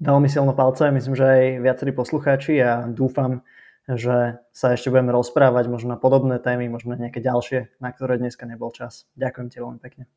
veľmi 0.00 0.28
silno 0.32 0.56
palce. 0.56 0.88
Myslím, 0.88 1.12
že 1.12 1.28
aj 1.28 1.44
viacerí 1.60 1.92
poslucháči 1.92 2.64
a 2.64 2.88
dúfam, 2.88 3.44
že 3.84 4.40
sa 4.48 4.72
ešte 4.72 4.88
budeme 4.88 5.12
rozprávať 5.12 5.68
možno 5.68 5.92
na 5.92 6.00
podobné 6.00 6.40
témy, 6.40 6.72
možno 6.72 6.96
na 6.96 7.04
nejaké 7.04 7.20
ďalšie, 7.20 7.76
na 7.84 7.92
ktoré 7.92 8.16
dneska 8.16 8.48
nebol 8.48 8.72
čas. 8.72 9.04
Ďakujem 9.20 9.48
ti 9.52 9.56
veľmi 9.60 9.80
pekne. 9.84 10.08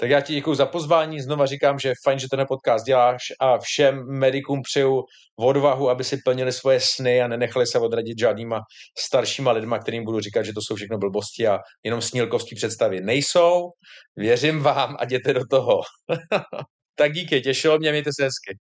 Tak 0.00 0.10
já 0.10 0.20
ti 0.20 0.34
děkuji 0.34 0.54
za 0.54 0.66
pozvání, 0.66 1.20
znova 1.20 1.46
říkám, 1.46 1.78
že 1.78 1.88
je 1.88 1.94
fajn, 2.04 2.18
že 2.18 2.26
ten 2.30 2.44
podcast 2.48 2.86
děláš 2.86 3.22
a 3.40 3.58
všem 3.58 4.06
medikům 4.06 4.62
přeju 4.62 5.04
odvahu, 5.38 5.90
aby 5.90 6.04
si 6.04 6.16
plnili 6.24 6.52
svoje 6.52 6.80
sny 6.82 7.22
a 7.22 7.28
nenechali 7.28 7.66
se 7.66 7.78
odradit 7.78 8.18
žádnýma 8.18 8.60
staršíma 8.98 9.50
lidma, 9.52 9.78
kterým 9.78 10.04
budu 10.04 10.20
říkat, 10.20 10.42
že 10.42 10.52
to 10.52 10.60
jsou 10.62 10.74
všechno 10.74 10.98
blbosti 10.98 11.46
a 11.46 11.58
jenom 11.84 12.02
snílkovský 12.02 12.54
představy. 12.54 13.00
Nejsou, 13.00 13.70
věřím 14.16 14.60
vám 14.60 14.96
a 14.98 15.04
jděte 15.04 15.32
do 15.32 15.42
toho. 15.50 15.80
tak 16.98 17.12
díky, 17.12 17.40
těšilo 17.40 17.78
mě, 17.78 17.90
mějte 17.90 18.10
se 18.14 18.24
hezky. 18.24 18.58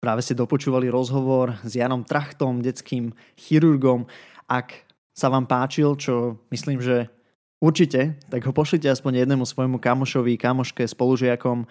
Práve 0.00 0.22
si 0.22 0.34
dopočúvali 0.34 0.86
rozhovor 0.86 1.58
s 1.66 1.76
Janom 1.76 2.04
Trachtom, 2.06 2.62
detským 2.62 3.10
chirurgom. 3.34 4.06
Ak 4.46 4.86
sa 5.18 5.26
vám 5.26 5.50
páčil, 5.50 5.98
čo 5.98 6.38
myslím, 6.54 6.78
že 6.78 7.10
Určite, 7.56 8.20
tak 8.28 8.44
ho 8.44 8.52
pošlite 8.52 8.84
aspoň 8.84 9.24
jednému 9.24 9.48
svojmu 9.48 9.80
kamošovi, 9.80 10.36
kamoške, 10.36 10.84
spolužiakom 10.84 11.64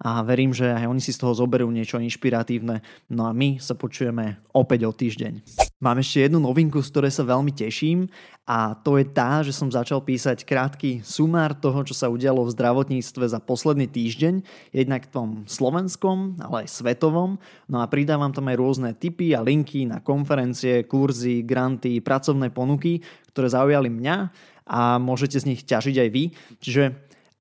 a 0.00 0.20
verím, 0.24 0.52
že 0.52 0.68
aj 0.68 0.88
oni 0.88 1.00
si 1.00 1.16
z 1.16 1.20
toho 1.20 1.32
zoberú 1.32 1.68
niečo 1.68 2.00
inšpiratívne. 2.00 2.84
No 3.12 3.28
a 3.28 3.32
my 3.32 3.56
sa 3.56 3.72
počujeme 3.72 4.36
opäť 4.52 4.88
o 4.88 4.92
týždeň. 4.92 5.40
Mám 5.80 6.04
ešte 6.04 6.28
jednu 6.28 6.44
novinku, 6.44 6.84
z 6.84 6.92
ktorej 6.92 7.12
sa 7.16 7.24
veľmi 7.24 7.56
teším 7.56 8.12
a 8.44 8.76
to 8.76 9.00
je 9.00 9.08
tá, 9.08 9.40
že 9.40 9.56
som 9.56 9.72
začal 9.72 10.04
písať 10.04 10.44
krátky 10.44 11.00
sumár 11.00 11.56
toho, 11.56 11.88
čo 11.88 11.96
sa 11.96 12.12
udialo 12.12 12.44
v 12.44 12.52
zdravotníctve 12.52 13.24
za 13.24 13.40
posledný 13.40 13.88
týždeň, 13.88 14.44
jednak 14.76 15.08
v 15.08 15.12
tom 15.12 15.28
slovenskom, 15.48 16.36
ale 16.36 16.68
aj 16.68 16.84
svetovom. 16.84 17.40
No 17.68 17.80
a 17.80 17.88
pridávam 17.88 18.32
tam 18.32 18.52
aj 18.52 18.60
rôzne 18.60 18.92
tipy 18.92 19.32
a 19.32 19.40
linky 19.40 19.88
na 19.88 20.04
konferencie, 20.04 20.84
kurzy, 20.84 21.48
granty, 21.48 22.04
pracovné 22.04 22.52
ponuky, 22.52 23.00
ktoré 23.32 23.48
zaujali 23.48 23.88
mňa 23.88 24.16
a 24.70 25.02
môžete 25.02 25.42
z 25.42 25.48
nich 25.50 25.66
ťažiť 25.66 25.96
aj 25.98 26.08
vy. 26.14 26.24
Čiže 26.62 26.84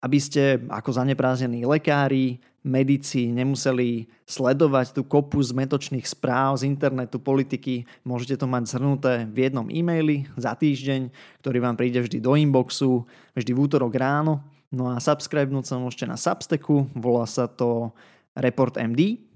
aby 0.01 0.17
ste 0.17 0.63
ako 0.71 0.95
zaneprázdnení 0.95 1.67
lekári, 1.67 2.41
medici 2.63 3.31
nemuseli 3.31 4.07
sledovať 4.27 4.95
tú 4.95 5.07
kopu 5.07 5.39
zmetočných 5.39 6.03
správ 6.03 6.59
z 6.59 6.67
internetu, 6.67 7.19
politiky. 7.19 7.87
Môžete 8.03 8.43
to 8.43 8.47
mať 8.47 8.75
zhrnuté 8.75 9.13
v 9.27 9.47
jednom 9.47 9.67
e-maili 9.71 10.27
za 10.35 10.55
týždeň, 10.55 11.11
ktorý 11.43 11.57
vám 11.63 11.75
príde 11.79 12.03
vždy 12.03 12.19
do 12.19 12.35
inboxu, 12.35 13.07
vždy 13.35 13.51
v 13.55 13.59
útorok 13.59 13.95
ráno. 13.95 14.43
No 14.69 14.91
a 14.91 14.99
subscribenúť 14.99 15.65
sa 15.71 15.81
môžete 15.81 16.05
na 16.05 16.19
Substacku, 16.19 16.91
volá 16.93 17.25
sa 17.25 17.49
to 17.49 17.89
Report 18.37 18.77
MD, 18.77 19.28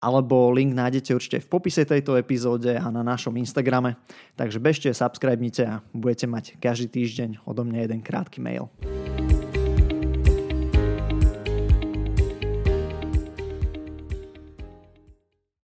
alebo 0.00 0.48
link 0.50 0.72
nájdete 0.72 1.12
určite 1.12 1.38
v 1.44 1.50
popise 1.52 1.84
tejto 1.84 2.16
epizóde 2.16 2.72
a 2.74 2.88
na 2.88 3.04
našom 3.04 3.36
Instagrame. 3.36 4.00
Takže 4.34 4.58
bežte, 4.58 4.88
subscribnite 4.96 5.62
a 5.68 5.84
budete 5.92 6.26
mať 6.26 6.44
každý 6.56 6.88
týždeň 6.88 7.44
odo 7.44 7.62
mňa 7.68 7.84
jeden 7.84 8.00
krátky 8.00 8.40
mail. 8.40 8.72